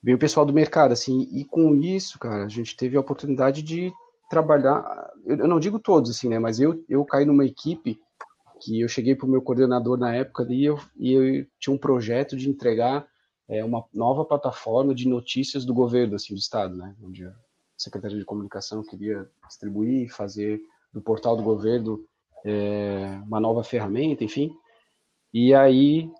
Veio 0.01 0.15
o 0.15 0.19
pessoal 0.19 0.45
do 0.45 0.53
mercado, 0.53 0.93
assim, 0.93 1.27
e 1.31 1.43
com 1.43 1.75
isso, 1.75 2.17
cara, 2.17 2.45
a 2.45 2.47
gente 2.47 2.77
teve 2.77 2.95
a 2.95 3.01
oportunidade 3.01 3.61
de 3.61 3.91
trabalhar, 4.29 5.11
eu 5.25 5.47
não 5.47 5.59
digo 5.59 5.79
todos, 5.79 6.09
assim, 6.11 6.29
né? 6.29 6.39
Mas 6.39 6.59
eu, 6.59 6.83
eu 6.87 7.03
caí 7.03 7.25
numa 7.25 7.45
equipe 7.45 7.99
que 8.61 8.79
eu 8.79 8.87
cheguei 8.87 9.15
para 9.15 9.25
o 9.25 9.29
meu 9.29 9.41
coordenador 9.41 9.97
na 9.97 10.13
época 10.15 10.43
ali, 10.43 10.61
e 10.61 10.65
eu, 10.65 10.79
e 10.97 11.13
eu 11.13 11.45
tinha 11.59 11.73
um 11.73 11.77
projeto 11.77 12.37
de 12.37 12.49
entregar 12.49 13.05
é, 13.47 13.63
uma 13.63 13.83
nova 13.93 14.23
plataforma 14.23 14.93
de 14.93 15.07
notícias 15.07 15.65
do 15.65 15.73
governo, 15.73 16.15
assim, 16.15 16.33
do 16.33 16.39
estado, 16.39 16.75
né? 16.75 16.95
Onde 17.03 17.29
Secretaria 17.79 18.19
de 18.19 18.25
Comunicação 18.25 18.83
queria 18.83 19.29
distribuir, 19.47 20.13
fazer 20.13 20.61
do 20.93 21.01
portal 21.01 21.37
do 21.37 21.43
governo 21.43 22.03
é, 22.45 23.19
uma 23.25 23.39
nova 23.39 23.63
ferramenta, 23.63 24.23
enfim. 24.23 24.53
E 25.33 25.53
aí 25.53 26.11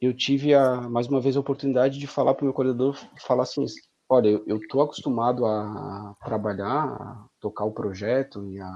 eu 0.00 0.14
tive 0.14 0.54
a, 0.54 0.82
mais 0.82 1.06
uma 1.06 1.20
vez 1.20 1.36
a 1.36 1.40
oportunidade 1.40 1.98
de 1.98 2.06
falar 2.06 2.34
para 2.34 2.42
o 2.42 2.46
meu 2.46 2.54
coordenador, 2.54 2.96
falar 3.18 3.42
assim, 3.42 3.64
olha, 4.08 4.42
eu 4.46 4.56
estou 4.56 4.82
acostumado 4.82 5.44
a 5.46 6.16
trabalhar, 6.24 6.84
a 6.84 7.26
tocar 7.40 7.64
o 7.64 7.72
projeto 7.72 8.46
e 8.46 8.60
a, 8.60 8.66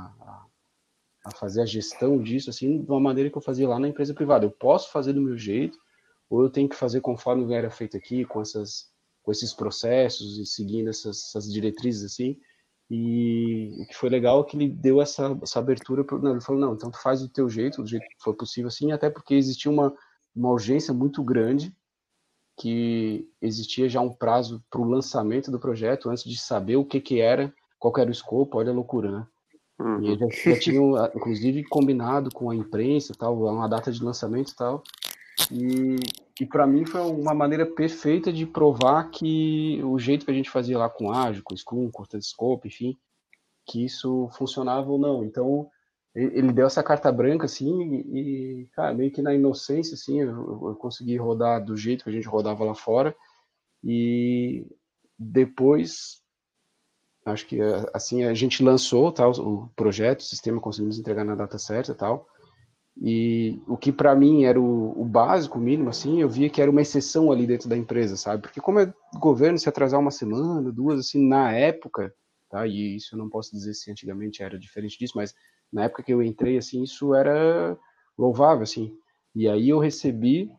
a, 1.24 1.30
fazer 1.34 1.62
a 1.62 1.66
gestão 1.66 2.20
disso, 2.22 2.50
assim, 2.50 2.82
de 2.82 2.90
uma 2.90 3.00
maneira 3.00 3.30
que 3.30 3.36
eu 3.36 3.42
fazia 3.42 3.68
lá 3.68 3.78
na 3.78 3.88
empresa 3.88 4.14
privada. 4.14 4.44
Eu 4.44 4.50
posso 4.50 4.90
fazer 4.90 5.12
do 5.12 5.20
meu 5.20 5.36
jeito, 5.36 5.78
ou 6.28 6.42
eu 6.42 6.50
tenho 6.50 6.68
que 6.68 6.76
fazer 6.76 7.00
conforme 7.00 7.52
era 7.54 7.70
feito 7.70 7.96
aqui, 7.96 8.24
com, 8.24 8.40
essas, 8.40 8.90
com 9.28 9.32
esses 9.32 9.52
processos 9.52 10.38
e 10.38 10.46
seguindo 10.46 10.88
essas, 10.88 11.26
essas 11.26 11.52
diretrizes, 11.52 12.02
assim. 12.02 12.38
E 12.90 13.76
o 13.78 13.86
que 13.86 13.94
foi 13.94 14.08
legal 14.08 14.40
é 14.40 14.44
que 14.44 14.56
ele 14.56 14.70
deu 14.70 15.02
essa, 15.02 15.38
essa 15.42 15.58
abertura, 15.58 16.02
pro, 16.02 16.18
não, 16.18 16.30
ele 16.30 16.40
falou, 16.40 16.58
não, 16.58 16.72
então 16.72 16.90
tu 16.90 16.98
faz 17.02 17.20
do 17.20 17.28
teu 17.28 17.46
jeito, 17.50 17.82
do 17.82 17.86
jeito 17.86 18.08
que 18.08 18.22
for 18.22 18.32
possível, 18.32 18.68
assim, 18.68 18.90
até 18.90 19.10
porque 19.10 19.34
existia 19.34 19.70
uma, 19.70 19.94
uma 20.34 20.48
urgência 20.48 20.94
muito 20.94 21.22
grande, 21.22 21.76
que 22.58 23.28
existia 23.42 23.86
já 23.86 24.00
um 24.00 24.14
prazo 24.14 24.64
para 24.70 24.80
o 24.80 24.88
lançamento 24.88 25.50
do 25.50 25.60
projeto, 25.60 26.08
antes 26.08 26.24
de 26.24 26.38
saber 26.38 26.76
o 26.76 26.84
que 26.84 26.98
que 26.98 27.20
era, 27.20 27.52
qual 27.78 27.92
que 27.92 28.00
era 28.00 28.08
o 28.08 28.12
escopo, 28.12 28.56
olha 28.56 28.70
a 28.70 28.74
loucura, 28.74 29.10
né? 29.10 29.26
Uhum. 29.78 30.02
E 30.04 30.06
eles 30.08 30.20
já, 30.20 30.52
já 30.54 30.58
tinham, 30.58 30.94
inclusive, 31.14 31.64
combinado 31.64 32.30
com 32.30 32.48
a 32.48 32.56
imprensa, 32.56 33.12
tal, 33.12 33.36
uma 33.42 33.68
data 33.68 33.92
de 33.92 34.02
lançamento 34.02 34.52
e 34.52 34.56
tal, 34.56 34.82
e, 35.52 35.96
e 36.40 36.46
para 36.46 36.66
mim 36.66 36.86
foi 36.86 37.00
uma 37.00 37.34
maneira 37.34 37.66
perfeita 37.66 38.32
de 38.32 38.46
provar 38.46 39.10
que 39.10 39.80
o 39.84 39.98
jeito 39.98 40.24
que 40.24 40.30
a 40.30 40.34
gente 40.34 40.50
fazia 40.50 40.78
lá 40.78 40.88
com 40.88 41.10
ágil, 41.10 41.42
com 41.42 41.56
Scrum, 41.56 41.90
com 41.90 42.04
Scope, 42.20 42.68
enfim, 42.68 42.96
que 43.66 43.84
isso 43.84 44.28
funcionava 44.32 44.90
ou 44.90 44.98
não. 44.98 45.24
Então, 45.24 45.68
ele 46.14 46.52
deu 46.52 46.66
essa 46.66 46.82
carta 46.82 47.12
branca, 47.12 47.46
assim, 47.46 48.02
e, 48.12 48.68
cara, 48.72 48.94
meio 48.94 49.10
que 49.10 49.22
na 49.22 49.34
inocência, 49.34 49.94
assim, 49.94 50.20
eu, 50.20 50.68
eu 50.68 50.76
consegui 50.76 51.16
rodar 51.16 51.64
do 51.64 51.76
jeito 51.76 52.04
que 52.04 52.10
a 52.10 52.12
gente 52.12 52.26
rodava 52.26 52.64
lá 52.64 52.74
fora. 52.74 53.14
E 53.84 54.66
depois, 55.18 56.22
acho 57.24 57.46
que 57.46 57.60
assim, 57.92 58.24
a 58.24 58.34
gente 58.34 58.62
lançou 58.62 59.12
tal, 59.12 59.32
o 59.32 59.68
projeto, 59.76 60.20
o 60.20 60.24
sistema, 60.24 60.60
conseguimos 60.60 60.98
entregar 60.98 61.24
na 61.24 61.34
data 61.34 61.58
certa 61.58 61.94
tal. 61.94 62.28
E 63.00 63.62
o 63.66 63.76
que 63.76 63.92
para 63.92 64.14
mim 64.14 64.44
era 64.44 64.60
o, 64.60 65.00
o, 65.00 65.04
básico, 65.04 65.58
o 65.58 65.60
mínimo, 65.60 65.88
assim, 65.88 66.20
eu 66.20 66.28
via 66.28 66.50
que 66.50 66.60
era 66.60 66.70
uma 66.70 66.82
exceção 66.82 67.30
ali 67.30 67.46
dentro 67.46 67.68
da 67.68 67.76
empresa, 67.76 68.16
sabe? 68.16 68.42
Porque 68.42 68.60
como 68.60 68.80
é 68.80 68.92
governo 69.20 69.56
se 69.56 69.68
atrasar 69.68 70.00
uma 70.00 70.10
semana, 70.10 70.72
duas, 70.72 70.98
assim, 70.98 71.28
na 71.28 71.52
época, 71.52 72.12
tá? 72.50 72.66
E 72.66 72.96
isso 72.96 73.14
eu 73.14 73.18
não 73.18 73.28
posso 73.28 73.52
dizer 73.52 73.74
se 73.74 73.90
antigamente 73.90 74.42
era 74.42 74.58
diferente 74.58 74.98
disso, 74.98 75.12
mas 75.14 75.32
na 75.72 75.84
época 75.84 76.02
que 76.02 76.12
eu 76.12 76.22
entrei, 76.22 76.58
assim, 76.58 76.82
isso 76.82 77.14
era 77.14 77.78
louvável, 78.18 78.64
assim. 78.64 78.92
E 79.32 79.48
aí 79.48 79.68
eu 79.68 79.78
recebi, 79.78 80.50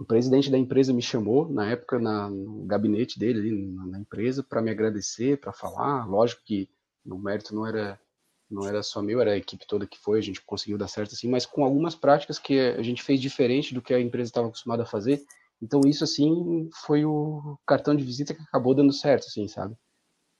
o 0.00 0.06
presidente 0.06 0.50
da 0.50 0.56
empresa 0.56 0.94
me 0.94 1.02
chamou, 1.02 1.50
na 1.50 1.70
época, 1.70 1.98
na, 1.98 2.30
no 2.30 2.64
gabinete 2.64 3.18
dele, 3.18 3.40
ali, 3.40 3.66
na, 3.66 3.86
na 3.86 4.00
empresa, 4.00 4.42
para 4.42 4.62
me 4.62 4.70
agradecer, 4.70 5.38
para 5.38 5.52
falar. 5.52 6.06
Lógico 6.08 6.40
que 6.46 6.66
no 7.04 7.18
mérito 7.18 7.54
não 7.54 7.66
era 7.66 8.00
não 8.50 8.66
era 8.66 8.82
só 8.82 9.02
meu, 9.02 9.20
era 9.20 9.32
a 9.32 9.36
equipe 9.36 9.66
toda 9.66 9.86
que 9.86 9.98
foi, 9.98 10.18
a 10.18 10.22
gente 10.22 10.40
conseguiu 10.42 10.78
dar 10.78 10.88
certo 10.88 11.14
assim, 11.14 11.28
mas 11.28 11.44
com 11.44 11.64
algumas 11.64 11.94
práticas 11.94 12.38
que 12.38 12.58
a 12.58 12.82
gente 12.82 13.02
fez 13.02 13.20
diferente 13.20 13.74
do 13.74 13.82
que 13.82 13.92
a 13.92 14.00
empresa 14.00 14.30
estava 14.30 14.48
acostumada 14.48 14.82
a 14.82 14.86
fazer. 14.86 15.22
Então 15.60 15.80
isso 15.86 16.04
assim 16.04 16.68
foi 16.86 17.04
o 17.04 17.58
cartão 17.66 17.94
de 17.94 18.04
visita 18.04 18.32
que 18.32 18.42
acabou 18.42 18.74
dando 18.74 18.92
certo, 18.92 19.26
assim, 19.26 19.46
sabe? 19.48 19.74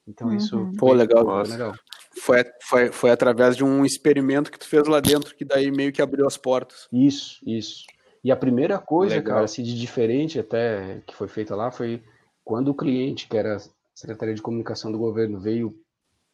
Então 0.07 0.35
isso 0.35 0.57
uhum. 0.57 0.77
Pô, 0.77 0.93
legal. 0.93 1.25
Foi 1.25 1.51
legal. 1.51 1.75
Foi, 2.21 2.45
foi, 2.63 2.93
foi 2.93 3.11
através 3.11 3.57
de 3.57 3.63
um 3.63 3.85
experimento 3.85 4.51
que 4.51 4.59
tu 4.59 4.67
fez 4.67 4.87
lá 4.89 5.01
dentro 5.01 5.35
que 5.37 5.45
daí 5.45 5.71
meio 5.71 5.93
que 5.93 6.01
abriu 6.01 6.27
as 6.27 6.37
portas. 6.37 6.89
Isso, 6.91 7.39
isso. 7.47 7.85
E 8.25 8.33
a 8.33 8.37
primeira 8.37 8.79
coisa, 8.79 9.17
legal. 9.17 9.35
cara, 9.35 9.45
assim, 9.45 9.63
de 9.63 9.79
diferente 9.79 10.39
até 10.39 11.03
que 11.07 11.15
foi 11.15 11.29
feita 11.29 11.55
lá 11.55 11.71
foi 11.71 12.03
quando 12.43 12.69
o 12.69 12.75
cliente, 12.75 13.29
que 13.29 13.37
era 13.37 13.57
a 13.57 13.61
Secretaria 13.95 14.35
de 14.35 14.43
Comunicação 14.43 14.91
do 14.91 14.99
governo, 14.99 15.39
veio 15.39 15.79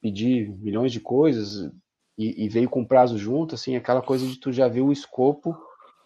pedir 0.05 0.51
milhões 0.59 0.93
de 0.93 1.01
coisas 1.01 1.73
e, 2.19 2.45
e, 2.45 2.47
veio 2.47 2.69
com 2.69 2.85
prazo 2.85 3.17
junto, 3.17 3.55
assim, 3.55 3.75
aquela 3.75 4.03
coisa 4.03 4.27
de 4.27 4.39
tu 4.39 4.53
já 4.53 4.69
ver 4.69 4.83
o 4.83 4.93
escopo 4.93 5.57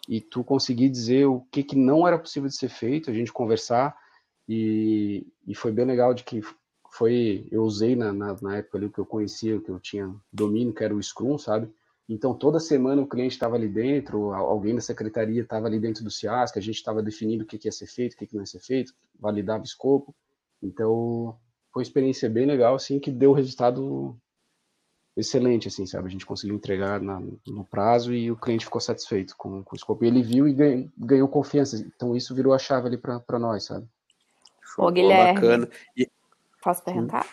e 0.08 0.20
tu 0.20 0.44
conseguir 0.44 0.88
dizer 0.88 1.26
o 1.26 1.40
que, 1.50 1.64
que 1.64 1.74
não 1.74 2.06
era 2.06 2.16
possível 2.16 2.48
de 2.48 2.54
ser 2.54 2.68
feito, 2.68 3.10
a 3.10 3.12
gente 3.12 3.32
conversar 3.32 3.96
e, 4.48 5.26
e 5.44 5.52
foi 5.52 5.72
bem 5.72 5.84
legal 5.84 6.14
de 6.14 6.22
que 6.22 6.40
foi, 6.92 7.48
eu 7.50 7.64
usei 7.64 7.96
na, 7.96 8.12
na, 8.12 8.36
na 8.40 8.58
época 8.58 8.78
ali 8.78 8.88
que 8.88 9.00
eu 9.00 9.04
conhecia, 9.04 9.60
que 9.60 9.68
eu 9.68 9.80
tinha 9.80 10.14
domínio, 10.32 10.72
que 10.72 10.84
era 10.84 10.94
o 10.94 11.02
Scrum, 11.02 11.36
sabe? 11.36 11.68
Então, 12.08 12.32
toda 12.32 12.60
semana 12.60 13.02
o 13.02 13.08
cliente 13.08 13.34
estava 13.34 13.56
ali 13.56 13.68
dentro, 13.68 14.32
alguém 14.32 14.76
da 14.76 14.80
secretaria 14.80 15.42
estava 15.42 15.66
ali 15.66 15.80
dentro 15.80 16.04
do 16.04 16.10
CIAS, 16.10 16.52
que 16.52 16.60
a 16.60 16.62
gente 16.62 16.76
estava 16.76 17.02
definindo 17.02 17.42
o 17.42 17.46
que, 17.46 17.58
que 17.58 17.66
ia 17.66 17.72
ser 17.72 17.88
feito, 17.88 18.14
o 18.14 18.16
que, 18.16 18.28
que 18.28 18.34
não 18.36 18.42
ia 18.42 18.46
ser 18.46 18.60
feito, 18.60 18.94
validava 19.18 19.62
o 19.62 19.66
escopo. 19.66 20.14
Então, 20.62 21.36
foi 21.78 21.82
uma 21.82 21.82
experiência 21.82 22.28
bem 22.28 22.44
legal, 22.44 22.74
assim, 22.74 22.98
que 22.98 23.10
deu 23.10 23.32
resultado 23.32 24.16
excelente, 25.16 25.68
assim, 25.68 25.86
sabe? 25.86 26.08
A 26.08 26.10
gente 26.10 26.26
conseguiu 26.26 26.56
entregar 26.56 27.00
na, 27.00 27.20
no 27.46 27.64
prazo 27.64 28.12
e 28.12 28.30
o 28.30 28.36
cliente 28.36 28.64
ficou 28.64 28.80
satisfeito 28.80 29.34
com, 29.36 29.62
com 29.62 29.74
o 29.74 29.76
escopo. 29.76 30.04
E 30.04 30.08
ele 30.08 30.22
viu 30.22 30.48
e 30.48 30.52
ganhou, 30.52 30.88
ganhou 30.96 31.28
confiança. 31.28 31.76
Então 31.94 32.16
isso 32.16 32.34
virou 32.34 32.52
a 32.52 32.58
chave 32.58 32.88
ali 32.88 32.96
para 32.96 33.38
nós, 33.38 33.64
sabe? 33.64 33.86
Ô, 34.76 34.90
Guilherme. 34.90 35.34
Bacana. 35.34 35.68
E... 35.96 36.08
Posso 36.62 36.82
perguntar? 36.82 37.26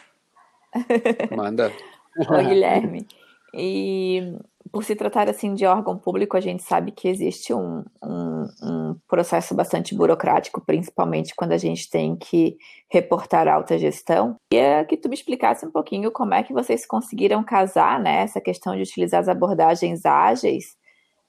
Manda. 1.35 1.71
Ô, 2.17 2.43
Guilherme. 2.43 3.07
E 3.57 4.37
por 4.75 4.83
se 4.83 4.93
tratar 4.93 5.29
assim 5.29 5.53
de 5.53 5.65
órgão 5.65 5.97
público, 5.97 6.35
a 6.35 6.41
gente 6.41 6.61
sabe 6.61 6.91
que 6.91 7.07
existe 7.07 7.53
um, 7.53 7.85
um, 8.03 8.45
um, 8.61 8.99
processo 9.07 9.55
bastante 9.55 9.95
burocrático, 9.95 10.59
principalmente 10.59 11.33
quando 11.33 11.53
a 11.53 11.57
gente 11.57 11.89
tem 11.89 12.13
que 12.13 12.57
reportar 12.91 13.47
alta 13.47 13.77
gestão. 13.79 14.35
E 14.51 14.57
é 14.57 14.83
que 14.83 14.97
tu 14.97 15.07
me 15.07 15.15
explicasse 15.15 15.65
um 15.65 15.71
pouquinho 15.71 16.11
como 16.11 16.33
é 16.33 16.43
que 16.43 16.51
vocês 16.51 16.85
conseguiram 16.85 17.41
casar 17.41 18.01
né, 18.01 18.23
essa 18.23 18.41
questão 18.41 18.75
de 18.75 18.81
utilizar 18.81 19.21
as 19.21 19.29
abordagens 19.29 20.05
ágeis, 20.05 20.75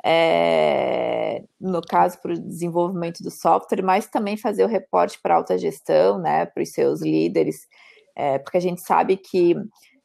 é, 0.05 1.45
no 1.61 1.81
caso 1.83 2.21
para 2.21 2.33
o 2.33 2.41
desenvolvimento 2.41 3.23
do 3.23 3.31
software, 3.31 3.81
mas 3.81 4.09
também 4.09 4.37
fazer 4.37 4.65
o 4.65 4.69
reporte 4.69 5.21
para 5.23 5.37
alta 5.37 5.57
gestão, 5.57 6.19
né, 6.19 6.47
para 6.47 6.65
os 6.65 6.73
seus 6.73 7.01
líderes, 7.01 7.69
é, 8.17 8.41
porque 8.41 8.57
a 8.57 8.61
gente 8.61 8.81
sabe 8.81 9.17
que 9.17 9.55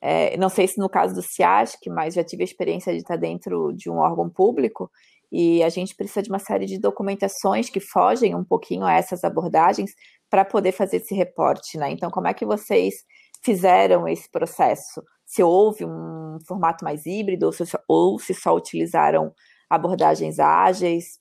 é, 0.01 0.35
não 0.35 0.49
sei 0.49 0.67
se 0.67 0.79
no 0.79 0.89
caso 0.89 1.13
do 1.13 1.21
CIASC, 1.21 1.87
mas 1.89 2.15
já 2.15 2.23
tive 2.23 2.43
a 2.43 2.45
experiência 2.45 2.91
de 2.91 2.99
estar 2.99 3.17
dentro 3.17 3.71
de 3.73 3.89
um 3.89 3.97
órgão 3.97 4.27
público 4.29 4.89
e 5.31 5.63
a 5.63 5.69
gente 5.69 5.95
precisa 5.95 6.21
de 6.21 6.29
uma 6.29 6.39
série 6.39 6.65
de 6.65 6.77
documentações 6.79 7.69
que 7.69 7.79
fogem 7.79 8.35
um 8.35 8.43
pouquinho 8.43 8.83
a 8.83 8.93
essas 8.93 9.23
abordagens 9.23 9.91
para 10.29 10.43
poder 10.43 10.71
fazer 10.71 10.97
esse 10.97 11.15
reporte, 11.15 11.77
né? 11.77 11.89
Então, 11.91 12.09
como 12.09 12.27
é 12.27 12.33
que 12.33 12.45
vocês 12.45 12.95
fizeram 13.43 14.07
esse 14.07 14.29
processo? 14.29 15.01
Se 15.25 15.41
houve 15.41 15.85
um 15.85 16.37
formato 16.45 16.83
mais 16.83 17.05
híbrido 17.05 17.45
ou 17.45 17.51
se, 17.53 17.63
ou 17.87 18.19
se 18.19 18.33
só 18.33 18.55
utilizaram 18.55 19.33
abordagens 19.69 20.39
ágeis? 20.39 21.17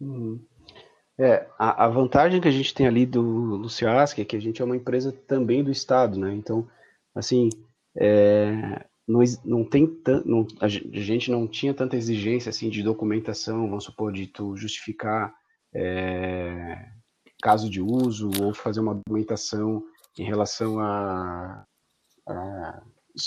Uhum. 0.00 0.40
É, 1.18 1.46
a, 1.58 1.84
a, 1.84 1.88
vantagem 1.88 2.40
que 2.40 2.48
a 2.48 2.52
gente 2.52 2.72
tem 2.72 2.86
ali 2.86 3.04
do, 3.04 3.58
do 3.58 3.68
CIASC 3.68 4.18
é 4.18 4.24
que 4.24 4.36
a 4.36 4.40
gente 4.40 4.62
é 4.62 4.64
uma 4.64 4.76
empresa 4.76 5.12
também 5.12 5.62
do 5.62 5.70
Estado, 5.70 6.18
né? 6.18 6.32
Então, 6.34 6.66
assim, 7.14 7.50
é, 7.96 8.84
não, 9.06 9.20
não 9.44 9.64
tem 9.64 10.00
não, 10.24 10.46
a 10.60 10.68
gente 10.68 11.30
não 11.30 11.46
tinha 11.46 11.74
tanta 11.74 11.96
exigência 11.96 12.50
assim 12.50 12.68
de 12.68 12.82
documentação, 12.82 13.68
vamos 13.68 13.84
supor, 13.84 14.12
de 14.12 14.26
tu 14.26 14.56
justificar 14.56 15.34
é, 15.74 16.90
caso 17.42 17.68
de 17.68 17.80
uso 17.80 18.30
ou 18.42 18.54
fazer 18.54 18.80
uma 18.80 18.94
documentação 18.94 19.82
em 20.18 20.24
relação 20.24 20.78
a 20.80 21.64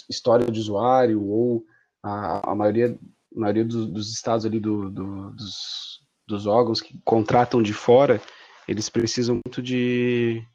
história 0.09 0.49
de 0.49 0.59
usuário 0.59 1.21
ou 1.23 1.65
a, 2.01 2.51
a 2.51 2.55
maioria, 2.55 2.97
a 3.35 3.39
maioria 3.39 3.65
dos, 3.65 3.87
dos 3.87 4.13
estados 4.13 4.45
ali 4.45 4.59
do, 4.59 4.89
do, 4.89 5.31
dos, 5.31 6.01
dos 6.27 6.47
órgãos 6.47 6.81
que 6.81 6.99
contratam 7.03 7.61
de 7.61 7.73
fora, 7.73 8.21
eles 8.67 8.89
precisam 8.89 9.39
muito 9.45 9.61
de 9.61 10.45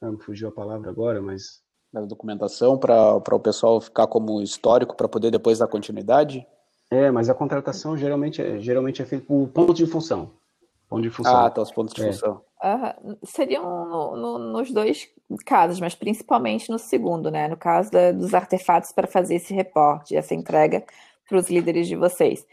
Não, 0.00 0.12
me 0.12 0.22
fugiu 0.22 0.48
a 0.48 0.52
palavra 0.52 0.90
agora, 0.90 1.20
mas. 1.20 1.63
Da 1.94 2.00
documentação 2.00 2.76
para 2.76 3.36
o 3.36 3.38
pessoal 3.38 3.80
ficar 3.80 4.08
como 4.08 4.42
histórico 4.42 4.96
para 4.96 5.08
poder 5.08 5.30
depois 5.30 5.60
dar 5.60 5.68
continuidade? 5.68 6.44
É, 6.90 7.08
mas 7.08 7.30
a 7.30 7.34
contratação 7.34 7.96
geralmente 7.96 8.42
é, 8.42 8.58
geralmente 8.58 9.00
é 9.00 9.04
feita 9.04 9.24
por 9.24 9.46
ponto 9.46 9.72
de 9.72 9.86
função. 9.86 10.32
Ponto 10.88 11.02
de 11.02 11.10
função. 11.10 11.36
Ah, 11.36 11.48
tá, 11.48 11.62
os 11.62 11.70
pontos 11.70 11.94
de 11.94 12.02
é. 12.02 12.06
função. 12.06 12.40
Uh, 12.60 13.16
seriam 13.22 13.86
no, 13.86 14.16
no, 14.16 14.38
nos 14.38 14.72
dois 14.72 15.08
casos, 15.46 15.78
mas 15.78 15.94
principalmente 15.94 16.68
no 16.68 16.80
segundo, 16.80 17.30
né? 17.30 17.46
No 17.46 17.56
caso 17.56 17.92
da, 17.92 18.10
dos 18.10 18.34
artefatos 18.34 18.90
para 18.90 19.06
fazer 19.06 19.36
esse 19.36 19.54
reporte, 19.54 20.16
essa 20.16 20.34
entrega 20.34 20.84
para 21.28 21.38
os 21.38 21.48
líderes 21.48 21.86
de 21.86 21.94
vocês. 21.94 22.44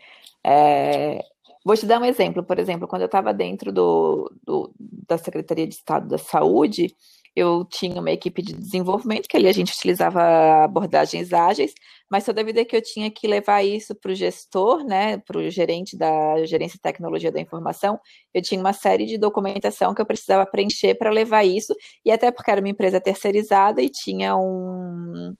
É, 0.43 1.19
vou 1.65 1.75
te 1.75 1.87
dar 1.87 1.99
um 1.99 2.05
exemplo, 2.05 2.43
por 2.43 2.59
exemplo, 2.59 2.87
quando 2.87 3.01
eu 3.01 3.07
estava 3.07 3.33
dentro 3.33 3.71
do, 3.71 4.31
do, 4.43 4.71
da 4.77 5.17
Secretaria 5.17 5.65
de 5.65 5.73
Estado 5.73 6.07
da 6.07 6.19
Saúde, 6.19 6.95
eu 7.35 7.63
tinha 7.65 7.99
uma 7.99 8.11
equipe 8.11 8.41
de 8.41 8.53
desenvolvimento, 8.53 9.27
que 9.27 9.37
ali 9.37 9.47
a 9.47 9.53
gente 9.53 9.71
utilizava 9.71 10.63
abordagens 10.63 11.31
ágeis, 11.31 11.73
mas 12.09 12.25
toda 12.25 12.43
vida 12.43 12.65
que 12.65 12.75
eu 12.75 12.81
tinha 12.81 13.09
que 13.09 13.25
levar 13.25 13.63
isso 13.63 13.95
para 13.95 14.11
o 14.11 14.15
gestor, 14.15 14.83
né, 14.83 15.17
para 15.19 15.37
o 15.37 15.49
gerente 15.49 15.97
da 15.97 16.43
gerência 16.45 16.75
de 16.75 16.81
tecnologia 16.81 17.31
da 17.31 17.39
informação, 17.39 17.97
eu 18.33 18.41
tinha 18.41 18.59
uma 18.59 18.73
série 18.73 19.05
de 19.05 19.17
documentação 19.17 19.93
que 19.93 20.01
eu 20.01 20.05
precisava 20.05 20.45
preencher 20.45 20.95
para 20.95 21.09
levar 21.09 21.45
isso, 21.45 21.73
e 22.05 22.11
até 22.11 22.31
porque 22.31 22.51
era 22.51 22.59
uma 22.59 22.69
empresa 22.69 22.99
terceirizada 22.99 23.81
e 23.81 23.89
tinha 23.89 24.35
um, 24.35 25.33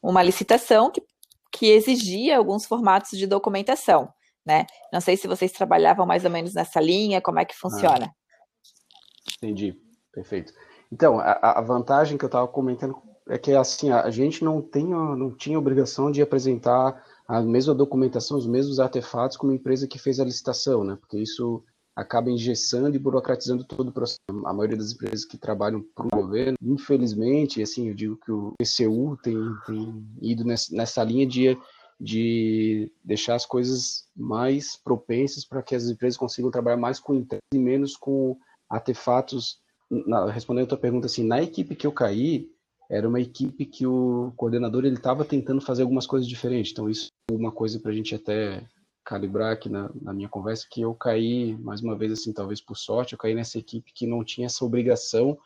uma 0.00 0.22
licitação 0.22 0.92
que, 0.92 1.02
que 1.50 1.66
exigia 1.66 2.38
alguns 2.38 2.66
formatos 2.66 3.18
de 3.18 3.26
documentação, 3.26 4.08
né? 4.46 4.64
Não 4.92 5.00
sei 5.00 5.16
se 5.16 5.26
vocês 5.26 5.50
trabalhavam 5.50 6.06
mais 6.06 6.24
ou 6.24 6.30
menos 6.30 6.54
nessa 6.54 6.80
linha, 6.80 7.20
como 7.20 7.40
é 7.40 7.44
que 7.44 7.56
funciona. 7.56 8.06
Ah, 8.06 9.32
entendi, 9.36 9.76
perfeito. 10.12 10.52
Então, 10.90 11.18
a, 11.18 11.58
a 11.58 11.60
vantagem 11.60 12.16
que 12.16 12.24
eu 12.24 12.28
estava 12.28 12.46
comentando 12.48 12.96
é 13.28 13.36
que 13.36 13.52
assim 13.52 13.90
a 13.90 14.08
gente 14.10 14.44
não 14.44 14.62
tem 14.62 14.86
não 14.86 15.32
tinha 15.32 15.58
obrigação 15.58 16.12
de 16.12 16.22
apresentar 16.22 17.02
a 17.26 17.40
mesma 17.42 17.74
documentação, 17.74 18.38
os 18.38 18.46
mesmos 18.46 18.78
artefatos 18.78 19.36
como 19.36 19.50
a 19.50 19.54
empresa 19.54 19.88
que 19.88 19.98
fez 19.98 20.20
a 20.20 20.24
licitação, 20.24 20.84
né? 20.84 20.96
Porque 21.00 21.18
isso 21.18 21.62
acaba 21.96 22.30
engessando 22.30 22.94
e 22.94 23.00
burocratizando 23.00 23.64
todo 23.64 23.88
o 23.88 23.92
processo. 23.92 24.20
A 24.44 24.52
maioria 24.52 24.76
das 24.76 24.92
empresas 24.92 25.24
que 25.24 25.38
trabalham 25.38 25.82
para 25.94 26.06
o 26.06 26.10
governo, 26.10 26.56
infelizmente, 26.62 27.62
assim, 27.62 27.88
eu 27.88 27.94
digo 27.94 28.18
que 28.18 28.30
o 28.30 28.52
PCU 28.58 29.16
tem, 29.22 29.36
tem 29.66 30.06
ido 30.20 30.44
nessa, 30.44 31.02
linha 31.02 31.26
de, 31.26 31.58
de 31.98 32.92
deixar 33.02 33.34
as 33.34 33.46
coisas 33.46 34.04
mais 34.14 34.76
propensas 34.76 35.44
para 35.44 35.62
que 35.62 35.74
as 35.74 35.88
empresas 35.88 36.18
consigam 36.18 36.50
trabalhar 36.50 36.76
mais 36.76 37.00
com 37.00 37.26
e 37.52 37.58
menos 37.58 37.96
com 37.96 38.36
artefatos 38.68 39.58
na, 39.90 40.30
respondendo 40.30 40.64
a 40.64 40.68
tua 40.68 40.78
pergunta, 40.78 41.06
assim, 41.06 41.24
na 41.24 41.42
equipe 41.42 41.76
que 41.76 41.86
eu 41.86 41.92
caí, 41.92 42.50
era 42.88 43.08
uma 43.08 43.20
equipe 43.20 43.66
que 43.66 43.86
o 43.86 44.32
coordenador 44.36 44.84
ele 44.84 44.96
estava 44.96 45.24
tentando 45.24 45.60
fazer 45.60 45.82
algumas 45.82 46.06
coisas 46.06 46.28
diferentes. 46.28 46.72
Então, 46.72 46.88
isso 46.88 47.08
é 47.30 47.34
uma 47.34 47.50
coisa 47.50 47.80
para 47.80 47.90
a 47.90 47.94
gente 47.94 48.14
até 48.14 48.64
calibrar 49.04 49.52
aqui 49.52 49.68
na, 49.68 49.90
na, 50.02 50.12
minha 50.12 50.28
conversa, 50.28 50.66
que 50.68 50.80
eu 50.80 50.92
caí, 50.94 51.56
mais 51.58 51.80
uma 51.80 51.96
vez, 51.96 52.12
assim, 52.12 52.32
talvez 52.32 52.60
por 52.60 52.76
sorte, 52.76 53.12
eu 53.12 53.18
caí 53.18 53.34
nessa 53.34 53.58
equipe 53.58 53.92
que 53.92 54.06
não 54.06 54.24
tinha 54.24 54.46
essa 54.46 54.64
obrigação 54.64 55.38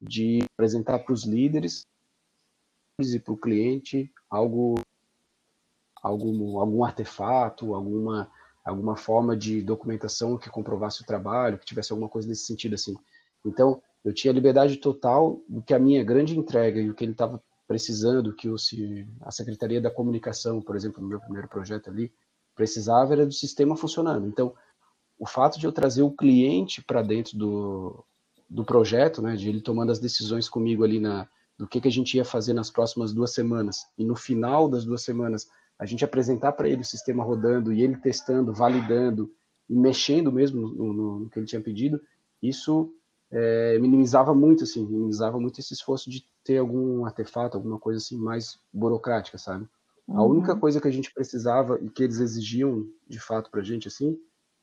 de 0.00 0.40
apresentar 0.54 0.98
para 0.98 1.12
os 1.12 1.24
líderes 1.24 1.86
e 2.98 3.18
para 3.18 3.32
o 3.34 3.36
cliente 3.36 4.10
algo, 4.30 4.80
algum, 6.02 6.58
algum 6.58 6.84
artefato, 6.84 7.74
alguma, 7.74 8.30
alguma 8.64 8.96
forma 8.96 9.36
de 9.36 9.60
documentação 9.60 10.38
que 10.38 10.48
comprovasse 10.48 11.02
o 11.02 11.06
trabalho, 11.06 11.58
que 11.58 11.66
tivesse 11.66 11.92
alguma 11.92 12.08
coisa 12.08 12.26
nesse 12.26 12.46
sentido, 12.46 12.74
assim. 12.74 12.96
Então, 13.44 13.82
eu 14.04 14.12
tinha 14.12 14.32
liberdade 14.32 14.76
total 14.76 15.40
do 15.48 15.62
que 15.62 15.74
a 15.74 15.78
minha 15.78 16.02
grande 16.02 16.38
entrega 16.38 16.80
e 16.80 16.90
o 16.90 16.94
que 16.94 17.04
ele 17.04 17.12
estava 17.12 17.42
precisando, 17.66 18.34
que 18.34 18.48
o, 18.48 18.58
se, 18.58 19.06
a 19.20 19.30
Secretaria 19.30 19.80
da 19.80 19.90
Comunicação, 19.90 20.60
por 20.60 20.76
exemplo, 20.76 21.00
no 21.00 21.08
meu 21.08 21.20
primeiro 21.20 21.48
projeto 21.48 21.88
ali, 21.88 22.12
precisava 22.54 23.12
era 23.12 23.24
do 23.24 23.32
sistema 23.32 23.76
funcionando. 23.76 24.26
Então, 24.26 24.54
o 25.18 25.26
fato 25.26 25.58
de 25.58 25.66
eu 25.66 25.72
trazer 25.72 26.02
o 26.02 26.10
cliente 26.10 26.82
para 26.82 27.00
dentro 27.00 27.38
do, 27.38 28.04
do 28.48 28.64
projeto, 28.64 29.22
né, 29.22 29.36
de 29.36 29.48
ele 29.48 29.60
tomando 29.60 29.92
as 29.92 29.98
decisões 29.98 30.48
comigo 30.48 30.84
ali 30.84 30.98
na, 31.00 31.28
do 31.56 31.66
que, 31.66 31.80
que 31.80 31.88
a 31.88 31.92
gente 31.92 32.16
ia 32.16 32.24
fazer 32.24 32.52
nas 32.52 32.70
próximas 32.70 33.12
duas 33.12 33.32
semanas, 33.32 33.86
e 33.96 34.04
no 34.04 34.16
final 34.16 34.68
das 34.68 34.84
duas 34.84 35.02
semanas, 35.02 35.48
a 35.78 35.86
gente 35.86 36.04
apresentar 36.04 36.52
para 36.52 36.68
ele 36.68 36.82
o 36.82 36.84
sistema 36.84 37.24
rodando 37.24 37.72
e 37.72 37.82
ele 37.82 37.96
testando, 37.96 38.52
validando 38.52 39.32
e 39.68 39.74
mexendo 39.74 40.30
mesmo 40.30 40.60
no, 40.60 40.92
no, 40.92 41.18
no 41.20 41.30
que 41.30 41.38
ele 41.38 41.46
tinha 41.46 41.60
pedido, 41.60 42.00
isso 42.42 42.92
é, 43.32 43.78
minimizava 43.78 44.34
muito, 44.34 44.64
assim, 44.64 44.84
minimizava 44.84 45.40
muito 45.40 45.58
esse 45.58 45.72
esforço 45.72 46.10
de 46.10 46.24
ter 46.44 46.58
algum 46.58 47.06
artefato, 47.06 47.56
alguma 47.56 47.78
coisa 47.78 47.98
assim 47.98 48.18
mais 48.18 48.58
burocrática, 48.72 49.38
sabe? 49.38 49.66
Uhum. 50.06 50.18
A 50.18 50.22
única 50.24 50.54
coisa 50.54 50.80
que 50.80 50.88
a 50.88 50.90
gente 50.90 51.12
precisava 51.12 51.78
e 51.80 51.88
que 51.88 52.02
eles 52.02 52.20
exigiam 52.20 52.86
de 53.08 53.18
fato 53.18 53.50
para 53.50 53.60
a 53.60 53.64
gente, 53.64 53.88
assim, 53.88 54.18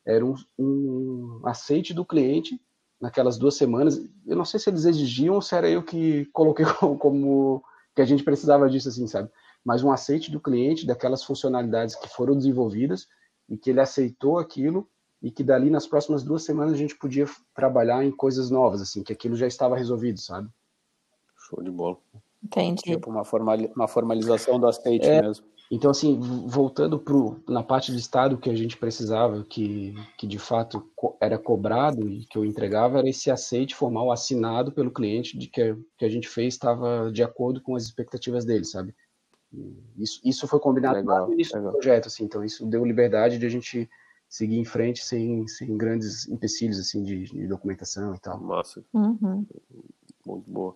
era 0.06 0.24
um, 0.24 0.36
um 0.58 1.42
aceite 1.46 1.94
do 1.94 2.06
cliente 2.06 2.62
naquelas 3.02 3.38
duas 3.40 3.56
semanas. 3.56 4.00
Eu 4.28 4.36
não 4.36 4.46
sei 4.46 4.60
se 4.60 4.70
eles 4.70 4.86
exigiam 4.86 5.36
ou 5.36 5.42
se 5.42 5.56
era 5.56 5.70
eu 5.70 5.82
que 5.82 6.26
coloquei 6.28 6.66
como, 6.80 6.98
como 6.98 7.64
que 7.96 8.02
a 8.02 8.06
gente 8.06 8.24
precisava 8.24 8.70
disso, 8.70 8.90
assim, 8.90 9.08
sabe? 9.08 9.32
Mas 9.66 9.84
um 9.84 9.92
aceite 9.92 10.32
do 10.32 10.40
cliente 10.40 10.86
daquelas 10.86 11.24
funcionalidades 11.24 11.96
que 11.96 12.08
foram 12.08 12.38
desenvolvidas 12.38 13.08
e 13.50 13.58
que 13.58 13.72
ele 13.72 13.82
aceitou 13.82 14.38
aquilo 14.38 14.88
e 15.22 15.30
que 15.30 15.44
dali 15.44 15.70
nas 15.70 15.86
próximas 15.86 16.24
duas 16.24 16.44
semanas 16.44 16.74
a 16.74 16.78
gente 16.78 16.96
podia 16.96 17.26
trabalhar 17.54 18.04
em 18.04 18.12
coisas 18.12 18.50
novas, 18.50 18.82
assim, 18.82 19.04
que 19.04 19.14
aquilo 19.14 19.36
já 19.36 19.48
estava 19.48 19.78
resolvido, 19.78 20.20
sabe? 20.20 20.50
Show 21.38 21.62
de 21.62 21.72
bola. 21.72 21.98
Entendi. 22.44 22.82
Tipo 22.82 23.10
uma, 23.10 23.26
formal, 23.26 23.58
uma 23.76 23.88
formalização 23.88 24.60
do 24.60 24.68
aceite 24.68 25.06
é, 25.06 25.22
mesmo. 25.22 25.46
Então, 25.70 25.92
assim, 25.92 26.20
voltando 26.48 26.98
pro, 26.98 27.44
na 27.48 27.62
parte 27.62 27.92
de 27.92 28.00
Estado 28.00 28.38
que 28.38 28.50
a 28.50 28.56
gente 28.56 28.78
precisava, 28.78 29.44
que, 29.44 29.94
que 30.18 30.26
de 30.26 30.40
fato 30.40 30.90
era 31.20 31.38
cobrado 31.38 32.10
e 32.10 32.26
que 32.26 32.38
eu 32.38 32.46
entregava, 32.46 33.00
era 33.00 33.10
esse 33.10 33.30
aceite 33.30 33.76
formal 33.76 34.12
assinado 34.12 34.72
pelo 34.72 34.90
cliente 34.90 35.38
de 35.38 35.48
que, 35.48 35.76
que 35.98 36.06
a 36.06 36.10
gente 36.10 36.28
fez 36.28 36.56
estava 36.56 37.12
de 37.12 37.22
acordo 37.22 37.62
com 37.62 37.76
as 37.76 37.84
expectativas 37.84 38.46
dele, 38.46 38.64
sabe? 38.66 38.96
Isso, 39.98 40.22
isso 40.24 40.48
foi 40.48 40.60
combinado 40.60 40.96
legal, 40.96 41.28
no 41.28 41.34
início 41.34 41.56
legal. 41.56 41.72
do 41.72 41.78
projeto, 41.78 42.08
assim, 42.08 42.24
então 42.24 42.44
isso 42.44 42.66
deu 42.66 42.86
liberdade 42.86 43.38
de 43.38 43.46
a 43.46 43.50
gente 43.50 43.90
seguir 44.30 44.60
em 44.60 44.66
frente 44.66 45.04
sem, 45.04 45.48
sem 45.48 45.76
grandes 45.76 46.28
empecilhos 46.30 46.80
assim 46.80 47.04
de, 47.04 47.26
de 47.26 47.48
documentação 47.48 48.14
e 48.14 48.20
tal. 48.20 48.40
Massa. 48.40 48.84
Uhum. 48.94 49.46
Muito 50.26 50.50
boa. 50.50 50.76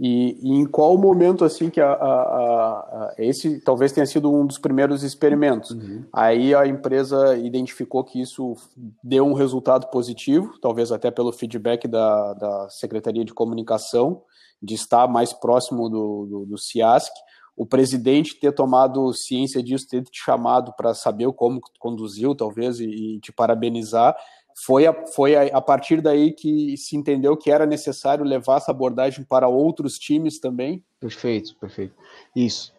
E, 0.00 0.38
e, 0.40 0.52
em 0.52 0.64
qual 0.64 0.96
momento 0.96 1.44
assim 1.44 1.70
que 1.70 1.80
a, 1.80 1.90
a, 1.90 2.12
a, 2.12 3.14
esse 3.18 3.60
talvez 3.60 3.90
tenha 3.90 4.06
sido 4.06 4.32
um 4.32 4.46
dos 4.46 4.58
primeiros 4.58 5.02
experimentos? 5.02 5.72
Uhum. 5.72 6.04
Aí 6.12 6.54
a 6.54 6.66
empresa 6.66 7.36
identificou 7.36 8.04
que 8.04 8.20
isso 8.20 8.56
deu 9.02 9.26
um 9.26 9.32
resultado 9.32 9.88
positivo, 9.88 10.56
talvez 10.60 10.92
até 10.92 11.10
pelo 11.10 11.32
feedback 11.32 11.88
da, 11.88 12.34
da 12.34 12.68
Secretaria 12.68 13.24
de 13.24 13.34
Comunicação, 13.34 14.22
de 14.62 14.74
estar 14.74 15.08
mais 15.08 15.32
próximo 15.32 15.88
do, 15.88 16.26
do, 16.26 16.46
do 16.46 16.58
CIASC 16.58 17.12
o 17.58 17.66
presidente 17.66 18.36
ter 18.36 18.52
tomado 18.52 19.12
ciência 19.12 19.60
disso, 19.60 19.88
ter 19.88 20.04
te 20.04 20.22
chamado 20.22 20.72
para 20.76 20.94
saber 20.94 21.30
como 21.32 21.60
conduziu, 21.80 22.32
talvez, 22.32 22.78
e, 22.78 22.86
e 22.86 23.20
te 23.20 23.32
parabenizar, 23.32 24.16
foi, 24.64 24.86
a, 24.86 25.06
foi 25.08 25.34
a, 25.34 25.56
a, 25.56 25.60
partir 25.60 26.00
daí 26.00 26.32
que 26.32 26.76
se 26.76 26.96
entendeu 26.96 27.36
que 27.36 27.50
era 27.50 27.66
necessário 27.66 28.24
levar 28.24 28.58
essa 28.58 28.70
abordagem 28.70 29.24
para 29.24 29.48
outros 29.48 29.98
times 29.98 30.38
também? 30.38 30.84
Perfeito, 31.00 31.56
perfeito. 31.56 31.94
Isso. 32.34 32.72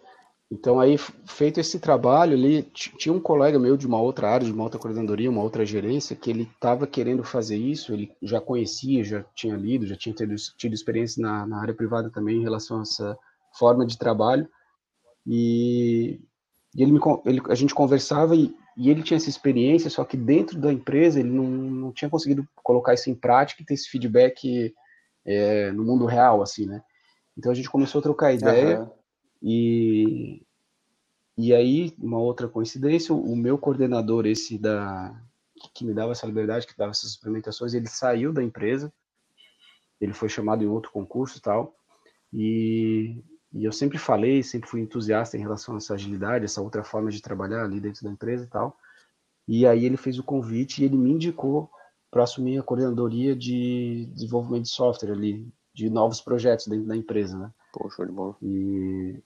Então, 0.49 0.79
aí, 0.79 0.97
feito 1.25 1.59
esse 1.59 1.77
trabalho 1.79 2.33
ali, 2.33 2.63
tinha 2.73 3.13
um 3.13 3.19
colega 3.19 3.59
meu 3.59 3.75
de 3.75 3.85
uma 3.85 4.01
outra 4.01 4.29
área, 4.29 4.47
de 4.47 4.51
uma 4.51 4.63
outra 4.63 4.79
coordenadoria, 4.79 5.29
uma 5.29 5.43
outra 5.43 5.65
gerência, 5.65 6.15
que 6.15 6.29
ele 6.29 6.43
estava 6.43 6.87
querendo 6.87 7.23
fazer 7.23 7.57
isso, 7.57 7.93
ele 7.93 8.11
já 8.21 8.39
conhecia, 8.39 9.03
já 9.03 9.23
tinha 9.35 9.55
lido, 9.55 9.85
já 9.85 9.95
tinha 9.95 10.15
tido, 10.15 10.35
tido 10.57 10.73
experiência 10.73 11.21
na, 11.21 11.45
na 11.45 11.61
área 11.61 11.73
privada 11.73 12.09
também 12.09 12.37
em 12.37 12.43
relação 12.43 12.79
a 12.79 12.81
essa 12.81 13.17
forma 13.57 13.85
de 13.85 13.97
trabalho, 13.97 14.49
e, 15.25 16.19
e 16.75 16.83
ele, 16.83 16.91
me, 16.91 16.99
ele 17.25 17.41
a 17.49 17.55
gente 17.55 17.73
conversava 17.73 18.35
e, 18.35 18.55
e, 18.77 18.89
ele 18.89 19.03
tinha 19.03 19.17
essa 19.17 19.29
experiência, 19.29 19.89
só 19.89 20.03
que 20.03 20.17
dentro 20.17 20.59
da 20.59 20.71
empresa 20.71 21.19
ele 21.19 21.29
não, 21.29 21.45
não 21.45 21.91
tinha 21.91 22.09
conseguido 22.09 22.47
colocar 22.55 22.93
isso 22.93 23.09
em 23.09 23.15
prática 23.15 23.61
e 23.61 23.65
ter 23.65 23.73
esse 23.73 23.89
feedback 23.89 24.73
é, 25.25 25.71
no 25.71 25.83
mundo 25.83 26.05
real, 26.05 26.41
assim, 26.41 26.65
né? 26.65 26.81
Então 27.37 27.51
a 27.51 27.55
gente 27.55 27.69
começou 27.69 27.99
a 27.99 28.01
trocar 28.01 28.33
ideia 28.33 28.81
uhum. 28.81 28.89
e, 29.41 30.45
e 31.37 31.53
aí, 31.53 31.95
uma 31.97 32.19
outra 32.19 32.47
coincidência, 32.47 33.15
o 33.15 33.35
meu 33.35 33.57
coordenador, 33.57 34.25
esse 34.25 34.57
da 34.57 35.15
que 35.73 35.85
me 35.85 35.93
dava 35.93 36.13
essa 36.13 36.25
liberdade, 36.25 36.65
que 36.65 36.77
dava 36.77 36.91
essas 36.91 37.11
experimentações, 37.11 37.73
ele 37.73 37.87
saiu 37.87 38.31
da 38.31 38.43
empresa, 38.43 38.91
ele 39.99 40.13
foi 40.13 40.29
chamado 40.29 40.63
em 40.63 40.67
outro 40.67 40.91
concurso 40.91 41.37
e 41.37 41.41
tal, 41.41 41.75
e 42.33 43.23
e 43.51 43.65
eu 43.65 43.71
sempre 43.71 43.97
falei, 43.97 44.43
sempre 44.43 44.69
fui 44.69 44.81
entusiasta 44.81 45.35
em 45.35 45.41
relação 45.41 45.75
a 45.75 45.77
essa 45.77 45.95
agilidade, 45.95 46.45
essa 46.45 46.61
outra 46.61 46.83
forma 46.83 47.09
de 47.09 47.21
trabalhar 47.21 47.63
ali 47.63 47.79
dentro 47.79 48.03
da 48.03 48.11
empresa 48.11 48.43
e 48.43 48.47
tal. 48.47 48.77
E 49.47 49.65
aí 49.65 49.85
ele 49.85 49.97
fez 49.97 50.19
o 50.19 50.23
convite 50.23 50.81
e 50.81 50.85
ele 50.85 50.95
me 50.95 51.11
indicou 51.11 51.69
para 52.11 52.23
assumir 52.23 52.59
a 52.59 52.63
coordenadoria 52.63 53.35
de 53.35 54.07
desenvolvimento 54.13 54.63
de 54.63 54.69
software 54.69 55.11
ali, 55.11 55.51
de 55.73 55.89
novos 55.89 56.21
projetos 56.21 56.67
dentro 56.67 56.87
da 56.87 56.95
empresa, 56.95 57.37
né? 57.37 57.51
Pô, 57.73 57.89
show 57.89 58.05
de 58.05 58.11
bola. 58.11 58.35
E, 58.41 59.21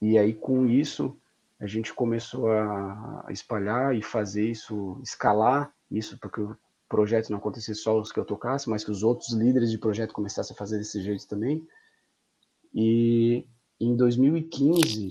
e 0.00 0.18
aí, 0.18 0.32
com 0.32 0.66
isso, 0.66 1.16
a 1.58 1.66
gente 1.66 1.92
começou 1.92 2.50
a, 2.50 3.24
a 3.26 3.32
espalhar 3.32 3.96
e 3.96 4.02
fazer 4.02 4.48
isso, 4.48 5.00
escalar 5.02 5.72
isso, 5.90 6.18
porque 6.18 6.40
o 6.40 6.56
projeto 6.88 7.30
não 7.30 7.38
acontecesse 7.38 7.80
só 7.80 7.98
os 7.98 8.12
que 8.12 8.18
eu 8.18 8.24
tocasse, 8.24 8.68
mas 8.68 8.84
que 8.84 8.90
os 8.90 9.02
outros 9.02 9.32
líderes 9.32 9.70
de 9.70 9.78
projeto 9.78 10.12
começassem 10.12 10.54
a 10.54 10.58
fazer 10.58 10.78
desse 10.78 11.00
jeito 11.00 11.26
também. 11.26 11.66
E 12.72 13.46
em 13.80 13.96
2015, 13.96 15.10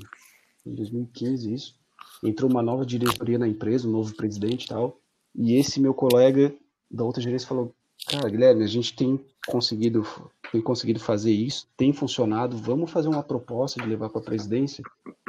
em 0.66 0.76
2015 0.76 1.54
isso, 1.54 1.76
entrou 2.24 2.50
uma 2.50 2.62
nova 2.62 2.86
diretoria 2.86 3.38
na 3.38 3.48
empresa, 3.48 3.88
um 3.88 3.92
novo 3.92 4.16
presidente 4.16 4.66
e 4.66 4.70
tal, 4.70 4.98
e 5.36 5.56
esse 5.56 5.80
meu 5.80 5.94
colega 5.94 6.54
da 6.90 7.04
outra 7.04 7.22
gerência 7.22 7.48
falou, 7.48 7.74
cara, 8.08 8.30
Guilherme, 8.30 8.64
a 8.64 8.68
gente 8.68 8.96
tem 8.96 9.20
conseguido, 9.48 10.06
tem 10.52 10.62
conseguido 10.62 11.00
fazer 11.00 11.32
isso, 11.32 11.68
tem 11.76 11.92
funcionado, 11.92 12.58
vamos 12.58 12.92
fazer 12.92 13.10
uma 13.10 13.24
proposta 13.24 13.82
de 13.82 13.90
levar 13.90 14.10
para 14.10 14.22
a 14.22 14.24
presidência, 14.24 14.84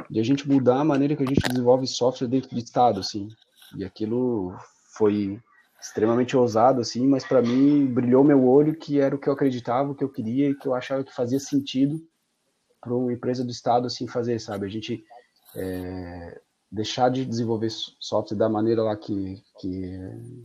de 0.09 0.19
a 0.19 0.23
gente 0.23 0.47
mudar 0.47 0.79
a 0.79 0.85
maneira 0.85 1.15
que 1.15 1.23
a 1.23 1.27
gente 1.27 1.47
desenvolve 1.49 1.87
software 1.87 2.27
dentro 2.27 2.49
do 2.51 2.59
Estado, 2.59 2.99
assim, 2.99 3.27
e 3.75 3.83
aquilo 3.83 4.55
foi 4.97 5.39
extremamente 5.81 6.37
ousado, 6.37 6.81
assim, 6.81 7.05
mas 7.07 7.25
para 7.25 7.41
mim 7.41 7.85
brilhou 7.85 8.23
meu 8.23 8.47
olho 8.47 8.75
que 8.75 8.99
era 8.99 9.15
o 9.15 9.19
que 9.19 9.27
eu 9.27 9.33
acreditava, 9.33 9.91
o 9.91 9.95
que 9.95 10.03
eu 10.03 10.09
queria 10.09 10.49
e 10.49 10.55
que 10.55 10.67
eu 10.67 10.73
achava 10.73 11.03
que 11.03 11.13
fazia 11.13 11.39
sentido 11.39 12.01
para 12.85 12.95
uma 12.95 13.11
empresa 13.11 13.43
do 13.43 13.49
Estado, 13.49 13.87
assim, 13.87 14.07
fazer, 14.07 14.39
sabe? 14.39 14.67
A 14.67 14.69
gente 14.69 15.03
é, 15.55 16.39
deixar 16.71 17.09
de 17.09 17.25
desenvolver 17.25 17.71
software 17.99 18.37
da 18.37 18.47
maneira 18.47 18.83
lá 18.83 18.95
que, 18.95 19.41
que 19.59 19.99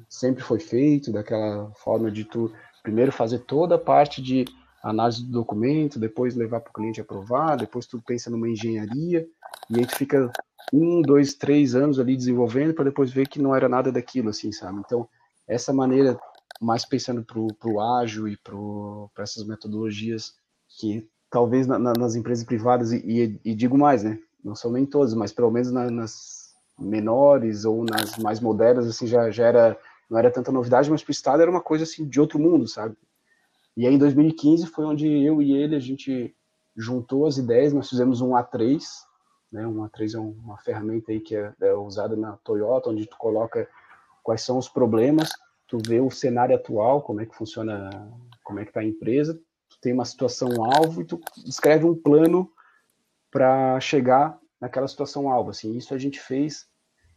sempre 0.08 0.42
foi 0.42 0.58
feito, 0.58 1.12
daquela 1.12 1.70
forma 1.74 2.10
de 2.10 2.24
tu 2.24 2.50
primeiro 2.82 3.12
fazer 3.12 3.40
toda 3.40 3.74
a 3.74 3.78
parte 3.78 4.22
de 4.22 4.46
análise 4.82 5.22
do 5.22 5.32
documento, 5.32 5.98
depois 5.98 6.34
levar 6.34 6.60
para 6.60 6.70
o 6.70 6.72
cliente 6.72 7.00
aprovar, 7.00 7.56
depois 7.56 7.86
tu 7.86 8.00
pensa 8.00 8.30
numa 8.30 8.48
engenharia, 8.48 9.28
e 9.68 9.78
aí 9.78 9.86
tu 9.86 9.94
fica 9.94 10.32
um, 10.72 11.02
dois, 11.02 11.34
três 11.34 11.74
anos 11.74 11.98
ali 11.98 12.16
desenvolvendo 12.16 12.72
para 12.72 12.84
depois 12.84 13.10
ver 13.10 13.28
que 13.28 13.42
não 13.42 13.54
era 13.54 13.68
nada 13.68 13.92
daquilo, 13.92 14.30
assim, 14.30 14.50
sabe? 14.50 14.80
Então, 14.80 15.06
essa 15.46 15.74
maneira, 15.74 16.18
mais 16.58 16.86
pensando 16.86 17.22
para 17.22 17.70
o 17.70 17.80
ágil 17.80 18.26
e 18.26 18.38
para 18.38 19.22
essas 19.22 19.44
metodologias 19.46 20.32
que 20.78 21.06
talvez 21.30 21.66
na, 21.66 21.78
na, 21.78 21.92
nas 21.92 22.14
empresas 22.14 22.44
privadas, 22.44 22.92
e, 22.92 22.98
e, 22.98 23.40
e 23.44 23.54
digo 23.54 23.78
mais, 23.78 24.02
né? 24.02 24.18
não 24.44 24.54
são 24.54 24.72
nem 24.72 24.86
todas, 24.86 25.14
mas 25.14 25.32
pelo 25.32 25.50
menos 25.50 25.70
na, 25.70 25.90
nas 25.90 26.54
menores 26.78 27.64
ou 27.64 27.84
nas 27.84 28.16
mais 28.18 28.40
modernas, 28.40 28.86
assim, 28.86 29.06
já, 29.06 29.30
já 29.30 29.46
era, 29.46 29.78
não 30.08 30.18
era 30.18 30.30
tanta 30.30 30.50
novidade, 30.50 30.90
mas 30.90 31.02
para 31.02 31.10
o 31.10 31.12
Estado 31.12 31.42
era 31.42 31.50
uma 31.50 31.60
coisa, 31.60 31.84
assim, 31.84 32.06
de 32.06 32.20
outro 32.20 32.38
mundo, 32.38 32.66
sabe? 32.66 32.96
E 33.76 33.86
aí, 33.86 33.94
em 33.94 33.98
2015, 33.98 34.66
foi 34.66 34.84
onde 34.84 35.06
eu 35.06 35.40
e 35.40 35.52
ele, 35.52 35.76
a 35.76 35.80
gente 35.80 36.34
juntou 36.76 37.26
as 37.26 37.36
ideias, 37.36 37.72
nós 37.72 37.88
fizemos 37.88 38.20
um 38.20 38.30
A3, 38.30 38.82
né, 39.52 39.66
um 39.66 39.84
A3 39.86 40.14
é 40.14 40.18
uma 40.18 40.56
ferramenta 40.58 41.12
aí 41.12 41.20
que 41.20 41.36
é, 41.36 41.52
é 41.60 41.74
usada 41.74 42.16
na 42.16 42.36
Toyota, 42.38 42.90
onde 42.90 43.06
tu 43.06 43.16
coloca 43.16 43.68
quais 44.22 44.42
são 44.42 44.58
os 44.58 44.68
problemas, 44.68 45.28
tu 45.66 45.78
vê 45.86 46.00
o 46.00 46.10
cenário 46.10 46.54
atual, 46.54 47.02
como 47.02 47.20
é 47.20 47.26
que 47.26 47.34
funciona, 47.34 47.90
como 48.42 48.60
é 48.60 48.64
que 48.64 48.70
está 48.70 48.80
a 48.80 48.84
empresa, 48.84 49.38
tem 49.80 49.92
uma 49.92 50.04
situação 50.04 50.48
alvo 50.64 51.00
e 51.00 51.04
tu 51.04 51.20
escreve 51.46 51.84
um 51.84 51.94
plano 51.94 52.50
para 53.30 53.78
chegar 53.80 54.38
naquela 54.60 54.86
situação 54.86 55.30
alvo. 55.30 55.50
Assim, 55.50 55.76
isso 55.76 55.94
a 55.94 55.98
gente 55.98 56.20
fez, 56.20 56.66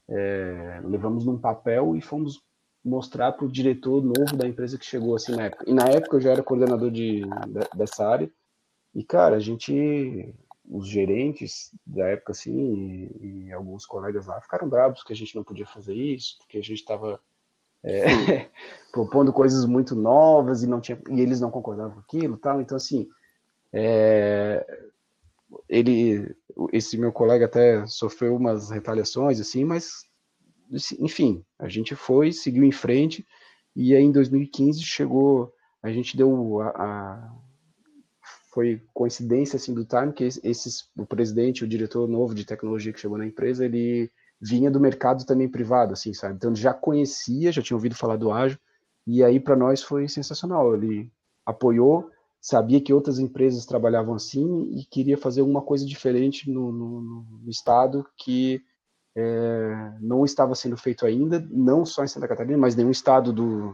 é, 0.07 0.81
levamos 0.83 1.25
num 1.25 1.37
papel 1.37 1.95
e 1.95 2.01
fomos 2.01 2.41
mostrar 2.83 3.31
para 3.31 3.45
o 3.45 3.51
diretor 3.51 4.03
novo 4.03 4.35
da 4.35 4.47
empresa 4.47 4.77
que 4.77 4.85
chegou 4.85 5.15
assim 5.15 5.35
na 5.35 5.45
época. 5.45 5.65
E 5.67 5.73
na 5.73 5.87
época 5.87 6.17
eu 6.17 6.21
já 6.21 6.31
era 6.31 6.43
coordenador 6.43 6.91
de, 6.91 7.21
de, 7.21 7.77
dessa 7.77 8.07
área. 8.07 8.31
E 8.93 9.03
cara, 9.03 9.37
a 9.37 9.39
gente, 9.39 10.35
os 10.69 10.87
gerentes 10.87 11.71
da 11.85 12.07
época 12.09 12.33
assim 12.33 13.09
e, 13.21 13.45
e, 13.47 13.53
alguns 13.53 13.85
colegas 13.85 14.27
lá 14.27 14.39
ficaram 14.41 14.69
bravos 14.69 15.03
que 15.03 15.13
a 15.13 15.15
gente 15.15 15.35
não 15.35 15.43
podia 15.43 15.65
fazer 15.65 15.95
isso, 15.95 16.37
porque 16.39 16.57
a 16.57 16.61
gente 16.61 16.79
estava 16.79 17.19
é, 17.83 18.49
propondo 18.91 19.33
coisas 19.33 19.65
muito 19.65 19.95
novas 19.95 20.63
e 20.63 20.67
não 20.67 20.79
tinha 20.79 20.99
e 21.09 21.21
eles 21.21 21.39
não 21.39 21.51
concordavam 21.51 21.93
com 21.93 21.99
aquilo, 21.99 22.37
tal. 22.37 22.61
Então 22.61 22.77
assim, 22.77 23.07
é, 23.71 24.65
ele, 25.67 26.35
esse 26.71 26.97
meu 26.97 27.11
colega 27.11 27.45
até 27.45 27.85
sofreu 27.87 28.35
umas 28.35 28.69
retaliações, 28.69 29.39
assim, 29.39 29.63
mas, 29.63 30.03
enfim, 30.99 31.43
a 31.59 31.67
gente 31.67 31.95
foi, 31.95 32.31
seguiu 32.31 32.63
em 32.63 32.71
frente, 32.71 33.25
e 33.75 33.95
aí 33.95 34.03
em 34.03 34.11
2015 34.11 34.81
chegou, 34.83 35.51
a 35.81 35.91
gente 35.91 36.15
deu 36.15 36.61
a, 36.61 36.69
a 36.69 37.33
foi 38.53 38.83
coincidência, 38.93 39.57
assim, 39.57 39.73
do 39.73 39.83
time, 39.83 40.13
que 40.13 40.23
esses, 40.23 40.87
o 40.95 41.07
presidente, 41.07 41.63
o 41.63 41.67
diretor 41.67 42.07
novo 42.07 42.35
de 42.35 42.45
tecnologia 42.45 42.93
que 42.93 42.99
chegou 42.99 43.17
na 43.17 43.25
empresa, 43.25 43.65
ele 43.65 44.11
vinha 44.43 44.69
do 44.69 44.79
mercado 44.79 45.25
também 45.25 45.47
privado, 45.47 45.93
assim, 45.93 46.13
sabe? 46.13 46.35
Então 46.35 46.53
já 46.53 46.73
conhecia, 46.73 47.51
já 47.51 47.61
tinha 47.61 47.77
ouvido 47.77 47.95
falar 47.95 48.17
do 48.17 48.29
ágil, 48.29 48.59
e 49.07 49.23
aí 49.23 49.39
para 49.39 49.55
nós 49.55 49.81
foi 49.81 50.07
sensacional, 50.09 50.75
ele 50.75 51.09
apoiou, 51.45 52.09
sabia 52.41 52.81
que 52.81 52.93
outras 52.93 53.19
empresas 53.19 53.65
trabalhavam 53.65 54.13
assim 54.13 54.63
e 54.77 54.83
queria 54.83 55.17
fazer 55.17 55.41
uma 55.41 55.61
coisa 55.61 55.85
diferente 55.85 56.51
no, 56.51 56.73
no, 56.73 57.01
no 57.41 57.49
estado 57.49 58.05
que 58.17 58.61
é, 59.15 59.93
não 60.01 60.25
estava 60.25 60.53
sendo 60.55 60.75
feito 60.75 61.05
ainda, 61.05 61.39
não 61.49 61.85
só 61.85 62.03
em 62.03 62.07
Santa 62.07 62.27
Catarina, 62.27 62.57
mas 62.57 62.75
nenhum 62.75 62.91
estado 62.91 63.31
do, 63.31 63.73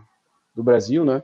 do 0.54 0.64
Brasil, 0.64 1.04
né? 1.04 1.24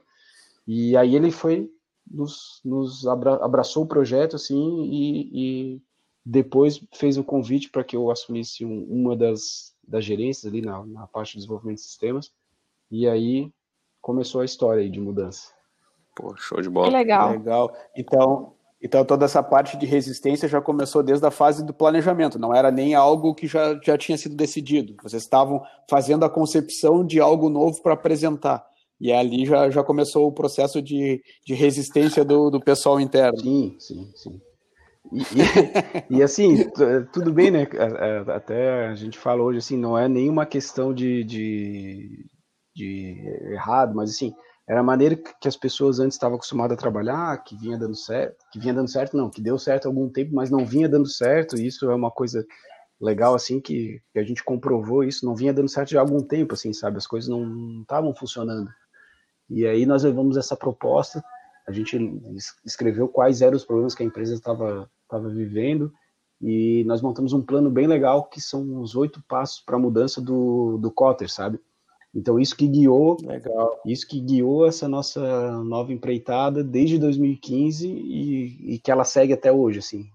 E 0.65 0.97
aí 0.97 1.15
ele 1.15 1.29
foi, 1.29 1.69
nos, 2.09 2.61
nos 2.65 3.05
abra, 3.05 3.35
abraçou 3.45 3.83
o 3.83 3.87
projeto, 3.87 4.37
assim, 4.37 4.89
e, 4.89 5.75
e 5.75 5.81
depois 6.25 6.81
fez 6.93 7.17
o 7.17 7.23
convite 7.23 7.69
para 7.69 7.83
que 7.83 7.95
eu 7.95 8.09
assumisse 8.09 8.65
um, 8.65 8.83
uma 8.89 9.15
das, 9.15 9.73
das 9.87 10.03
gerências 10.03 10.51
ali 10.51 10.61
na, 10.61 10.83
na 10.85 11.05
parte 11.05 11.33
de 11.33 11.39
desenvolvimento 11.39 11.77
de 11.77 11.83
sistemas, 11.83 12.31
e 12.89 13.07
aí 13.07 13.51
começou 14.01 14.41
a 14.41 14.45
história 14.45 14.89
de 14.89 14.99
mudança. 14.99 15.51
Pô, 16.15 16.35
show 16.37 16.61
de 16.61 16.69
bola. 16.69 16.87
Que 16.87 16.93
legal. 16.93 17.31
Legal. 17.31 17.77
Então, 17.95 18.53
então 18.81 19.05
toda 19.05 19.25
essa 19.25 19.43
parte 19.43 19.77
de 19.77 19.85
resistência 19.85 20.47
já 20.47 20.61
começou 20.61 21.03
desde 21.03 21.25
a 21.25 21.31
fase 21.31 21.63
do 21.63 21.73
planejamento, 21.73 22.39
não 22.39 22.53
era 22.53 22.71
nem 22.71 22.95
algo 22.95 23.35
que 23.35 23.47
já, 23.47 23.79
já 23.83 23.97
tinha 23.97 24.17
sido 24.17 24.35
decidido. 24.35 24.95
Vocês 25.03 25.23
estavam 25.23 25.61
fazendo 25.89 26.25
a 26.25 26.29
concepção 26.29 27.05
de 27.05 27.19
algo 27.19 27.49
novo 27.49 27.81
para 27.83 27.93
apresentar. 27.93 28.65
E 28.99 29.11
ali 29.11 29.45
já, 29.45 29.69
já 29.69 29.83
começou 29.83 30.25
o 30.25 30.31
processo 30.31 30.81
de, 30.81 31.21
de 31.45 31.53
resistência 31.53 32.23
do, 32.23 32.49
do 32.49 32.61
pessoal 32.61 32.99
interno. 32.99 33.39
Sim, 33.39 33.75
sim, 33.77 34.11
sim. 34.15 34.41
E, 35.11 35.19
e, 35.19 36.17
e, 36.19 36.23
assim, 36.23 36.69
tudo 37.11 37.31
bem, 37.33 37.51
né? 37.51 37.67
Até 38.35 38.87
a 38.87 38.95
gente 38.95 39.17
fala 39.17 39.41
hoje 39.41 39.59
assim, 39.59 39.77
não 39.77 39.97
é 39.97 40.07
nenhuma 40.07 40.45
questão 40.45 40.93
de, 40.93 41.23
de, 41.23 42.25
de 42.75 43.51
errado, 43.53 43.95
mas 43.95 44.11
assim, 44.11 44.33
era 44.67 44.79
a 44.79 44.83
maneira 44.83 45.15
que 45.15 45.47
as 45.47 45.55
pessoas 45.55 45.99
antes 45.99 46.15
estavam 46.15 46.37
acostumadas 46.37 46.75
a 46.75 46.81
trabalhar, 46.81 47.43
que 47.43 47.55
vinha 47.55 47.77
dando 47.77 47.95
certo, 47.95 48.35
que 48.51 48.59
vinha 48.59 48.73
dando 48.73 48.89
certo, 48.89 49.15
não, 49.15 49.29
que 49.29 49.41
deu 49.41 49.59
certo 49.59 49.85
há 49.85 49.89
algum 49.89 50.09
tempo, 50.09 50.33
mas 50.33 50.49
não 50.49 50.65
vinha 50.65 50.89
dando 50.89 51.07
certo, 51.07 51.55
e 51.55 51.67
isso 51.67 51.89
é 51.89 51.95
uma 51.95 52.09
coisa 52.09 52.43
legal, 52.99 53.35
assim, 53.35 53.61
que, 53.61 54.01
que 54.11 54.19
a 54.19 54.23
gente 54.23 54.43
comprovou 54.43 55.03
isso, 55.03 55.25
não 55.25 55.35
vinha 55.35 55.53
dando 55.53 55.69
certo 55.69 55.91
já 55.91 55.99
há 55.99 56.01
algum 56.01 56.21
tempo, 56.21 56.55
assim, 56.55 56.73
sabe, 56.73 56.97
as 56.97 57.05
coisas 57.05 57.29
não 57.29 57.81
estavam 57.81 58.13
funcionando. 58.15 58.69
E 59.49 59.67
aí 59.67 59.85
nós 59.85 60.03
levamos 60.03 60.35
essa 60.37 60.55
proposta, 60.55 61.23
a 61.67 61.71
gente 61.71 61.97
escreveu 62.65 63.07
quais 63.07 63.41
eram 63.41 63.55
os 63.55 63.65
problemas 63.65 63.93
que 63.93 64.01
a 64.01 64.05
empresa 64.05 64.33
estava 64.33 64.89
estava 65.05 65.29
vivendo, 65.29 65.91
e 66.41 66.83
nós 66.85 67.01
montamos 67.01 67.33
um 67.33 67.41
plano 67.41 67.69
bem 67.69 67.87
legal, 67.87 68.25
que 68.25 68.41
são 68.41 68.81
os 68.81 68.95
oito 68.95 69.23
passos 69.27 69.61
para 69.61 69.77
a 69.77 69.79
mudança 69.79 70.21
do, 70.21 70.77
do 70.77 70.91
Cotter, 70.91 71.31
sabe? 71.31 71.59
Então 72.13 72.39
isso 72.39 72.55
que 72.55 72.67
guiou, 72.67 73.17
Legal. 73.21 73.81
isso 73.85 74.07
que 74.07 74.21
guiou 74.21 74.65
essa 74.65 74.87
nossa 74.87 75.51
nova 75.63 75.91
empreitada 75.91 76.63
desde 76.63 76.97
2015 76.97 77.87
e, 77.89 78.75
e 78.75 78.79
que 78.79 78.89
ela 78.89 79.03
segue 79.03 79.33
até 79.33 79.51
hoje, 79.51 79.79
assim. 79.79 80.05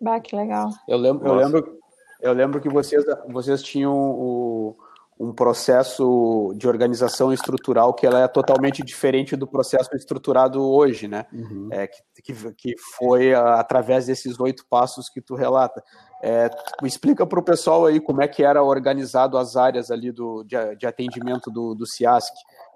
Bah, 0.00 0.20
que 0.20 0.36
legal. 0.36 0.68
Eu 0.86 0.98
lembro, 0.98 1.26
eu 1.26 1.34
lembro, 1.34 1.78
eu 2.20 2.32
lembro 2.34 2.60
que 2.60 2.68
vocês, 2.68 3.02
vocês 3.30 3.62
tinham 3.62 3.94
o, 3.94 4.76
um 5.18 5.32
processo 5.32 6.52
de 6.56 6.66
organização 6.66 7.32
estrutural 7.32 7.94
que 7.94 8.06
ela 8.06 8.20
é 8.20 8.28
totalmente 8.28 8.82
diferente 8.82 9.36
do 9.36 9.46
processo 9.46 9.94
estruturado 9.94 10.62
hoje, 10.62 11.06
né? 11.06 11.24
Uhum. 11.32 11.68
É, 11.70 11.86
que, 11.86 12.52
que 12.56 12.74
foi 12.96 13.32
através 13.32 14.06
desses 14.06 14.38
oito 14.40 14.64
passos 14.68 15.08
que 15.08 15.20
tu 15.20 15.34
relata. 15.34 15.82
É, 16.22 16.50
explica 16.82 17.26
para 17.26 17.38
o 17.38 17.44
pessoal 17.44 17.86
aí 17.86 18.00
como 18.00 18.22
é 18.22 18.28
que 18.28 18.42
era 18.42 18.62
organizado 18.62 19.38
as 19.38 19.56
áreas 19.56 19.90
ali 19.90 20.10
do, 20.10 20.42
de, 20.42 20.56
de 20.76 20.86
atendimento 20.86 21.50
do, 21.50 21.74
do 21.74 21.86
CIASC, 21.86 22.32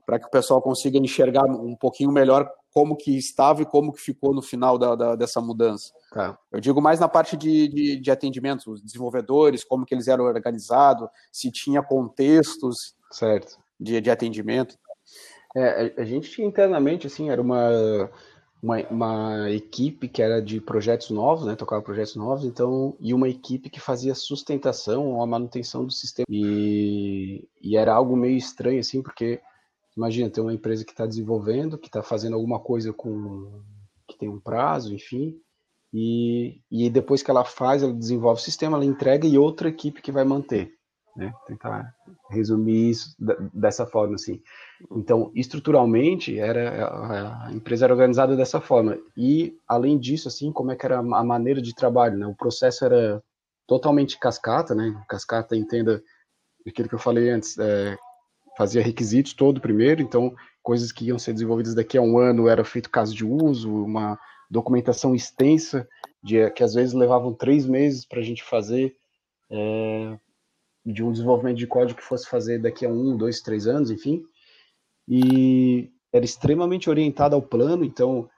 para 0.06 0.18
que 0.18 0.26
o 0.26 0.30
pessoal 0.30 0.62
consiga 0.62 0.98
enxergar 0.98 1.44
um 1.44 1.74
pouquinho 1.74 2.12
melhor 2.12 2.48
como 2.72 2.96
que 2.96 3.16
estava 3.16 3.62
e 3.62 3.66
como 3.66 3.92
que 3.92 4.00
ficou 4.00 4.34
no 4.34 4.42
final 4.42 4.78
da, 4.78 4.94
da 4.94 5.16
dessa 5.16 5.40
mudança. 5.40 5.92
Tá. 6.12 6.38
Eu 6.52 6.60
digo 6.60 6.80
mais 6.80 7.00
na 7.00 7.08
parte 7.08 7.36
de, 7.36 7.68
de, 7.68 7.96
de, 8.00 8.10
atendimento, 8.10 8.70
os 8.70 8.82
desenvolvedores, 8.82 9.64
como 9.64 9.84
que 9.84 9.94
eles 9.94 10.08
eram 10.08 10.24
organizados, 10.24 11.08
se 11.32 11.50
tinha 11.50 11.82
contextos 11.82 12.94
certo. 13.10 13.58
De, 13.78 14.00
de 14.00 14.10
atendimento. 14.10 14.76
É, 15.56 15.94
a, 15.96 16.04
gente 16.04 16.30
tinha 16.30 16.46
internamente, 16.46 17.06
assim, 17.06 17.30
era 17.30 17.40
uma 17.40 18.10
uma, 18.62 18.76
uma, 18.90 19.50
equipe 19.50 20.08
que 20.08 20.20
era 20.20 20.42
de 20.42 20.60
projetos 20.60 21.10
novos, 21.10 21.46
né, 21.46 21.54
tocava 21.54 21.80
projetos 21.80 22.16
novos, 22.16 22.44
então, 22.44 22.96
e 22.98 23.14
uma 23.14 23.28
equipe 23.28 23.70
que 23.70 23.80
fazia 23.80 24.14
sustentação 24.14 25.12
ou 25.12 25.22
a 25.22 25.26
manutenção 25.26 25.84
do 25.84 25.92
sistema. 25.92 26.26
E, 26.28 27.48
e 27.62 27.76
era 27.76 27.94
algo 27.94 28.16
meio 28.16 28.36
estranho, 28.36 28.80
assim, 28.80 29.00
porque 29.00 29.40
imagina, 29.98 30.30
tem 30.30 30.42
uma 30.42 30.54
empresa 30.54 30.84
que 30.84 30.92
está 30.92 31.04
desenvolvendo, 31.04 31.76
que 31.76 31.88
está 31.88 32.02
fazendo 32.02 32.34
alguma 32.34 32.60
coisa 32.60 32.92
com 32.92 33.62
que 34.06 34.16
tem 34.16 34.28
um 34.28 34.40
prazo, 34.40 34.94
enfim, 34.94 35.36
e, 35.92 36.60
e 36.70 36.88
depois 36.88 37.22
que 37.22 37.30
ela 37.30 37.44
faz, 37.44 37.82
ela 37.82 37.92
desenvolve 37.92 38.40
o 38.40 38.44
sistema, 38.44 38.76
ela 38.76 38.84
entrega 38.84 39.26
e 39.26 39.36
outra 39.36 39.68
equipe 39.68 40.00
que 40.00 40.12
vai 40.12 40.24
manter. 40.24 40.72
Né? 41.16 41.32
Tentar 41.48 41.92
resumir 42.30 42.90
isso 42.90 43.16
dessa 43.52 43.84
forma, 43.84 44.14
assim. 44.14 44.40
Então, 44.92 45.32
estruturalmente, 45.34 46.38
era 46.38 47.46
a 47.46 47.52
empresa 47.52 47.86
era 47.86 47.92
organizada 47.92 48.36
dessa 48.36 48.60
forma. 48.60 48.96
E, 49.16 49.58
além 49.66 49.98
disso, 49.98 50.28
assim, 50.28 50.52
como 50.52 50.70
é 50.70 50.76
que 50.76 50.86
era 50.86 50.98
a 50.98 51.24
maneira 51.24 51.60
de 51.60 51.74
trabalho, 51.74 52.16
né? 52.16 52.26
O 52.26 52.36
processo 52.36 52.84
era 52.84 53.20
totalmente 53.66 54.18
cascata, 54.18 54.76
né? 54.76 55.02
Cascata, 55.08 55.56
entenda 55.56 56.00
aquilo 56.64 56.88
que 56.88 56.94
eu 56.94 57.00
falei 57.00 57.30
antes, 57.30 57.58
é, 57.58 57.98
fazia 58.58 58.82
requisitos 58.82 59.32
todo 59.32 59.60
primeiro, 59.60 60.02
então 60.02 60.34
coisas 60.60 60.90
que 60.90 61.04
iam 61.04 61.18
ser 61.18 61.32
desenvolvidas 61.32 61.76
daqui 61.76 61.96
a 61.96 62.02
um 62.02 62.18
ano 62.18 62.48
era 62.48 62.64
feito 62.64 62.90
caso 62.90 63.14
de 63.14 63.24
uso, 63.24 63.72
uma 63.72 64.18
documentação 64.50 65.14
extensa, 65.14 65.88
de, 66.20 66.50
que 66.50 66.64
às 66.64 66.74
vezes 66.74 66.92
levavam 66.92 67.32
três 67.32 67.64
meses 67.64 68.04
para 68.04 68.18
a 68.18 68.22
gente 68.22 68.42
fazer, 68.42 68.96
é, 69.48 70.18
de 70.84 71.04
um 71.04 71.12
desenvolvimento 71.12 71.56
de 71.56 71.68
código 71.68 72.00
que 72.00 72.04
fosse 72.04 72.28
fazer 72.28 72.60
daqui 72.60 72.84
a 72.84 72.88
um, 72.88 73.16
dois, 73.16 73.40
três 73.40 73.68
anos, 73.68 73.92
enfim. 73.92 74.24
E 75.06 75.92
era 76.12 76.24
extremamente 76.24 76.90
orientado 76.90 77.36
ao 77.36 77.42
plano, 77.42 77.84
então, 77.84 78.28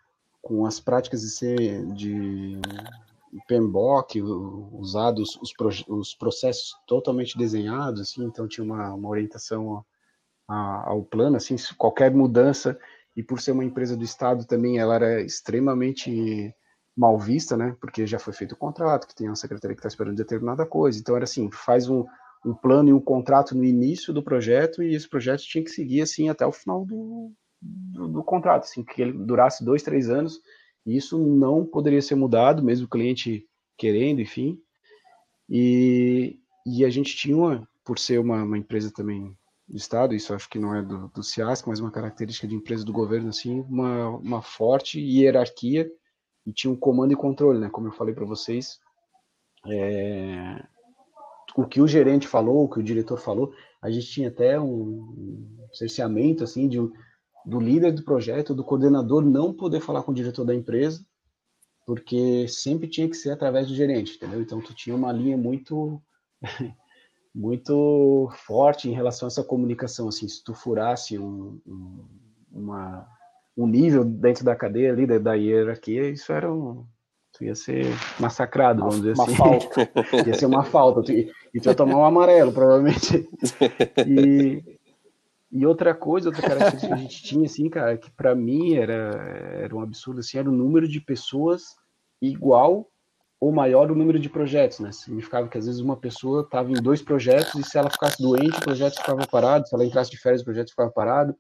com 0.42 0.66
as 0.66 0.78
práticas 0.78 1.22
de 1.22 1.30
ser 1.30 1.86
de 1.94 2.60
PMBOK, 3.48 4.20
usados 4.20 5.38
os, 5.40 5.54
os 5.88 6.14
processos 6.14 6.74
totalmente 6.86 7.38
desenhados, 7.38 8.02
assim, 8.02 8.22
então 8.24 8.46
tinha 8.46 8.64
uma, 8.64 8.92
uma 8.92 9.08
orientação 9.08 9.82
ao 10.50 11.02
plano, 11.04 11.36
assim, 11.36 11.56
qualquer 11.76 12.12
mudança, 12.12 12.78
e 13.16 13.22
por 13.22 13.40
ser 13.40 13.52
uma 13.52 13.64
empresa 13.64 13.96
do 13.96 14.04
Estado 14.04 14.46
também, 14.46 14.78
ela 14.78 14.94
era 14.94 15.20
extremamente 15.22 16.54
mal 16.96 17.18
vista, 17.18 17.56
né, 17.56 17.76
porque 17.80 18.06
já 18.06 18.18
foi 18.18 18.32
feito 18.32 18.52
o 18.52 18.58
contrato, 18.58 19.06
que 19.06 19.14
tem 19.14 19.28
uma 19.28 19.36
secretaria 19.36 19.74
que 19.74 19.80
está 19.80 19.88
esperando 19.88 20.16
determinada 20.16 20.66
coisa, 20.66 20.98
então 20.98 21.14
era 21.14 21.24
assim, 21.24 21.50
faz 21.50 21.88
um, 21.88 22.04
um 22.44 22.54
plano 22.54 22.88
e 22.88 22.92
um 22.92 23.00
contrato 23.00 23.56
no 23.56 23.64
início 23.64 24.12
do 24.12 24.22
projeto 24.22 24.82
e 24.82 24.94
esse 24.94 25.08
projeto 25.08 25.42
tinha 25.42 25.62
que 25.62 25.70
seguir 25.70 26.02
assim 26.02 26.28
até 26.28 26.44
o 26.44 26.52
final 26.52 26.84
do, 26.84 27.32
do, 27.60 28.08
do, 28.08 28.24
contrato, 28.24 28.64
assim, 28.64 28.82
que 28.82 29.00
ele 29.02 29.12
durasse 29.12 29.64
dois, 29.64 29.82
três 29.82 30.08
anos. 30.08 30.40
E 30.86 30.96
isso 30.96 31.18
não 31.18 31.64
poderia 31.64 32.00
ser 32.00 32.14
mudado, 32.14 32.62
mesmo 32.62 32.86
o 32.86 32.90
cliente 32.90 33.46
querendo, 33.76 34.20
enfim. 34.20 34.58
E, 35.48 36.38
e 36.66 36.84
a 36.84 36.90
gente 36.90 37.14
tinha, 37.14 37.36
uma, 37.36 37.68
por 37.84 37.98
ser 37.98 38.18
uma, 38.18 38.42
uma 38.42 38.56
empresa 38.56 38.90
também 38.90 39.36
do 39.70 39.76
Estado, 39.76 40.14
isso 40.14 40.34
acho 40.34 40.48
que 40.48 40.58
não 40.58 40.74
é 40.74 40.82
do, 40.82 41.08
do 41.08 41.22
CIASC, 41.22 41.68
mas 41.68 41.78
uma 41.78 41.92
característica 41.92 42.46
de 42.46 42.56
empresa 42.56 42.84
do 42.84 42.92
governo, 42.92 43.28
assim, 43.28 43.60
uma, 43.60 44.08
uma 44.08 44.42
forte 44.42 45.00
hierarquia 45.00 45.88
e 46.44 46.52
tinha 46.52 46.72
um 46.72 46.76
comando 46.76 47.12
e 47.12 47.16
controle, 47.16 47.60
né? 47.60 47.70
Como 47.70 47.86
eu 47.86 47.92
falei 47.92 48.12
para 48.12 48.24
vocês, 48.24 48.80
é, 49.66 50.60
o 51.56 51.64
que 51.64 51.80
o 51.80 51.86
gerente 51.86 52.26
falou, 52.26 52.64
o 52.64 52.68
que 52.68 52.80
o 52.80 52.82
diretor 52.82 53.18
falou, 53.18 53.52
a 53.80 53.88
gente 53.90 54.08
tinha 54.08 54.28
até 54.28 54.60
um 54.60 55.56
cerceamento 55.72 56.42
assim 56.42 56.68
de 56.68 56.78
do 57.46 57.58
líder 57.58 57.92
do 57.92 58.04
projeto, 58.04 58.54
do 58.54 58.64
coordenador 58.64 59.24
não 59.24 59.54
poder 59.54 59.80
falar 59.80 60.02
com 60.02 60.12
o 60.12 60.14
diretor 60.14 60.44
da 60.44 60.54
empresa, 60.54 61.02
porque 61.86 62.46
sempre 62.48 62.86
tinha 62.86 63.08
que 63.08 63.16
ser 63.16 63.30
através 63.30 63.66
do 63.66 63.74
gerente, 63.74 64.16
entendeu? 64.16 64.42
Então 64.42 64.60
tu 64.60 64.74
tinha 64.74 64.94
uma 64.94 65.10
linha 65.10 65.38
muito 65.38 66.02
muito 67.34 68.28
forte 68.46 68.88
em 68.88 68.92
relação 68.92 69.26
a 69.26 69.30
essa 69.30 69.44
comunicação, 69.44 70.08
assim, 70.08 70.28
se 70.28 70.42
tu 70.42 70.52
furasse 70.52 71.18
um, 71.18 71.60
um, 71.66 72.04
uma, 72.52 73.06
um 73.56 73.66
nível 73.66 74.04
dentro 74.04 74.44
da 74.44 74.56
cadeia 74.56 74.92
ali, 74.92 75.06
da, 75.06 75.18
da 75.18 75.34
hierarquia, 75.34 76.08
isso 76.08 76.32
era 76.32 76.52
um, 76.52 76.84
tu 77.32 77.44
ia 77.44 77.54
ser 77.54 77.86
massacrado, 78.18 78.80
vamos 78.80 78.96
dizer 78.96 79.14
uma 79.14 79.24
assim. 79.24 79.36
Falta. 79.36 79.90
ia 80.26 80.34
ser 80.34 80.46
uma 80.46 80.64
falta. 80.64 81.02
Tu, 81.02 81.12
e 81.12 81.60
tu 81.60 81.68
ia 81.68 81.74
tomar 81.74 81.96
um 81.96 82.04
amarelo, 82.04 82.52
provavelmente. 82.52 83.28
E, 84.06 84.62
e 85.52 85.66
outra 85.66 85.94
coisa, 85.94 86.28
outra 86.28 86.42
característica 86.42 86.88
que 86.88 86.92
a 86.92 87.02
gente 87.02 87.22
tinha, 87.22 87.46
assim, 87.46 87.68
cara, 87.68 87.96
que 87.96 88.10
para 88.10 88.34
mim 88.34 88.74
era, 88.74 89.14
era 89.62 89.74
um 89.74 89.80
absurdo, 89.80 90.20
assim, 90.20 90.38
era 90.38 90.48
o 90.48 90.54
número 90.54 90.88
de 90.88 91.00
pessoas 91.00 91.76
igual 92.20 92.90
ou 93.40 93.50
maior 93.50 93.90
o 93.90 93.94
número 93.94 94.18
de 94.18 94.28
projetos, 94.28 94.80
né? 94.80 94.92
Significava 94.92 95.48
que 95.48 95.56
às 95.56 95.64
vezes 95.64 95.80
uma 95.80 95.96
pessoa 95.96 96.42
estava 96.42 96.70
em 96.70 96.74
dois 96.74 97.00
projetos 97.00 97.54
e 97.54 97.64
se 97.64 97.78
ela 97.78 97.88
ficasse 97.88 98.22
doente, 98.22 98.58
o 98.58 98.62
projeto 98.62 98.96
ficava 98.96 99.26
parado, 99.26 99.66
se 99.66 99.74
ela 99.74 99.84
entrasse 99.84 100.10
de 100.10 100.18
férias, 100.18 100.42
o 100.42 100.44
projeto 100.44 100.70
ficava 100.70 100.90
parado. 100.90 101.34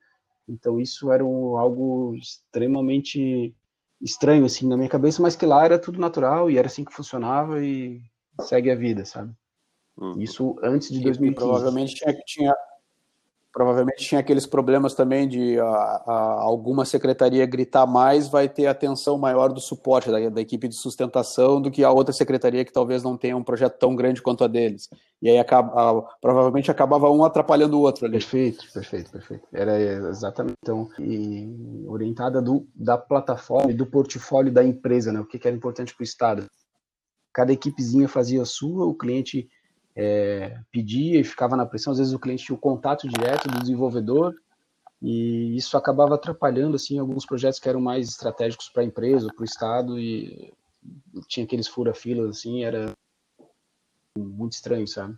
Então 0.48 0.80
isso 0.80 1.12
era 1.12 1.24
um, 1.24 1.58
algo 1.58 2.14
extremamente 2.16 3.54
estranho 4.00 4.46
assim 4.46 4.66
na 4.66 4.78
minha 4.78 4.88
cabeça, 4.88 5.20
mas 5.20 5.36
que 5.36 5.44
lá 5.44 5.62
era 5.62 5.78
tudo 5.78 6.00
natural 6.00 6.50
e 6.50 6.56
era 6.56 6.68
assim 6.68 6.84
que 6.84 6.94
funcionava 6.94 7.62
e 7.62 8.00
segue 8.40 8.70
a 8.70 8.74
vida, 8.74 9.04
sabe? 9.04 9.34
Uhum. 9.98 10.18
Isso 10.18 10.56
antes 10.62 10.88
de 10.88 11.02
2015. 11.02 11.30
E 11.30 11.34
provavelmente 11.34 11.94
tinha, 11.94 12.14
tinha, 12.24 12.56
provavelmente 13.52 14.04
tinha 14.04 14.20
aqueles 14.20 14.46
problemas 14.46 14.94
também 14.94 15.26
de 15.26 15.58
a, 15.58 15.64
a, 15.64 16.40
alguma 16.42 16.84
secretaria 16.84 17.44
gritar 17.46 17.86
mais 17.86 18.28
vai 18.28 18.48
ter 18.48 18.66
atenção 18.66 19.18
maior 19.18 19.52
do 19.52 19.60
suporte 19.60 20.10
da, 20.10 20.28
da, 20.28 20.40
equipe 20.40 20.68
de 20.68 20.74
sustentação 20.74 21.60
do 21.60 21.70
que 21.70 21.82
a 21.82 21.90
outra 21.90 22.12
secretaria 22.12 22.64
que 22.64 22.72
talvez 22.72 23.02
não 23.02 23.16
tenha 23.16 23.36
um 23.36 23.42
projeto 23.42 23.78
tão 23.78 23.96
grande 23.96 24.22
quanto 24.22 24.44
a 24.44 24.48
deles. 24.48 24.88
E 25.20 25.28
aí 25.28 25.38
acaba, 25.38 25.72
a, 25.72 26.02
provavelmente 26.20 26.70
acabava 26.70 27.10
um 27.10 27.24
atrapalhando 27.24 27.76
o 27.76 27.82
outro 27.82 28.06
ali. 28.06 28.18
Perfeito, 28.18 28.64
perfeito, 28.72 29.10
perfeito. 29.10 29.46
Era 29.52 29.78
exatamente 29.80 30.56
então 30.62 30.88
e 30.98 31.84
orientada 31.88 32.40
do, 32.40 32.66
da 32.74 32.96
plataforma 32.96 33.70
e 33.70 33.74
do 33.74 33.86
portfólio 33.86 34.52
da 34.52 34.64
empresa, 34.64 35.12
né? 35.12 35.20
O 35.20 35.26
que, 35.26 35.38
que 35.38 35.48
era 35.48 35.56
importante 35.56 35.94
para 35.94 36.02
o 36.02 36.04
Estado. 36.04 36.46
Cada 37.32 37.52
equipezinha 37.52 38.08
fazia 38.08 38.42
a 38.42 38.46
sua, 38.46 38.86
o 38.86 38.94
cliente 38.94 39.48
é, 39.94 40.58
pedia 40.70 41.20
e 41.20 41.24
ficava 41.24 41.56
na 41.56 41.66
pressão. 41.66 41.92
Às 41.92 41.98
vezes 41.98 42.12
o 42.12 42.18
cliente 42.18 42.44
tinha 42.44 42.56
o 42.56 42.60
contato 42.60 43.08
direto 43.08 43.48
do 43.48 43.60
desenvolvedor 43.60 44.34
e 45.02 45.56
isso 45.56 45.76
acabava 45.76 46.14
atrapalhando 46.14 46.76
assim 46.76 46.98
alguns 46.98 47.24
projetos 47.24 47.58
que 47.58 47.68
eram 47.68 47.80
mais 47.80 48.08
estratégicos 48.08 48.68
para 48.68 48.82
a 48.82 48.86
empresa, 48.86 49.32
para 49.34 49.42
o 49.42 49.46
estado 49.46 49.98
e 49.98 50.52
tinha 51.26 51.44
aqueles 51.44 51.66
fura-filas 51.66 52.38
assim, 52.38 52.64
era 52.64 52.92
muito 54.16 54.52
estranho, 54.52 54.86
sabe? 54.86 55.16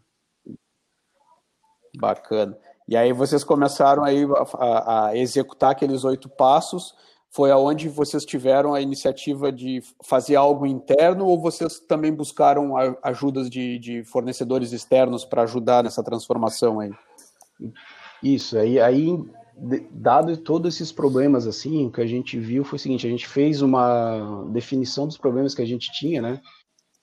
Bacana. 1.96 2.56
E 2.88 2.96
aí 2.96 3.12
vocês 3.12 3.44
começaram 3.44 4.04
aí 4.04 4.24
a, 4.58 5.08
a 5.08 5.16
executar 5.16 5.72
aqueles 5.72 6.04
oito 6.04 6.28
passos 6.28 6.94
foi 7.34 7.50
aonde 7.50 7.88
vocês 7.88 8.26
tiveram 8.26 8.74
a 8.74 8.80
iniciativa 8.80 9.50
de 9.50 9.82
fazer 10.04 10.36
algo 10.36 10.66
interno 10.66 11.26
ou 11.26 11.40
vocês 11.40 11.80
também 11.80 12.12
buscaram 12.12 12.74
ajudas 13.02 13.48
de, 13.48 13.78
de 13.78 14.04
fornecedores 14.04 14.70
externos 14.72 15.24
para 15.24 15.42
ajudar 15.42 15.82
nessa 15.82 16.04
transformação 16.04 16.78
aí? 16.78 16.90
Isso, 18.22 18.58
aí, 18.58 18.78
aí 18.78 19.18
dado 19.90 20.36
todos 20.36 20.74
esses 20.74 20.92
problemas 20.92 21.46
assim, 21.46 21.86
o 21.86 21.90
que 21.90 22.02
a 22.02 22.06
gente 22.06 22.38
viu 22.38 22.64
foi 22.64 22.76
o 22.76 22.80
seguinte, 22.80 23.06
a 23.06 23.10
gente 23.10 23.26
fez 23.26 23.62
uma 23.62 24.44
definição 24.52 25.06
dos 25.06 25.16
problemas 25.16 25.54
que 25.54 25.62
a 25.62 25.66
gente 25.66 25.90
tinha, 25.90 26.20
né? 26.20 26.40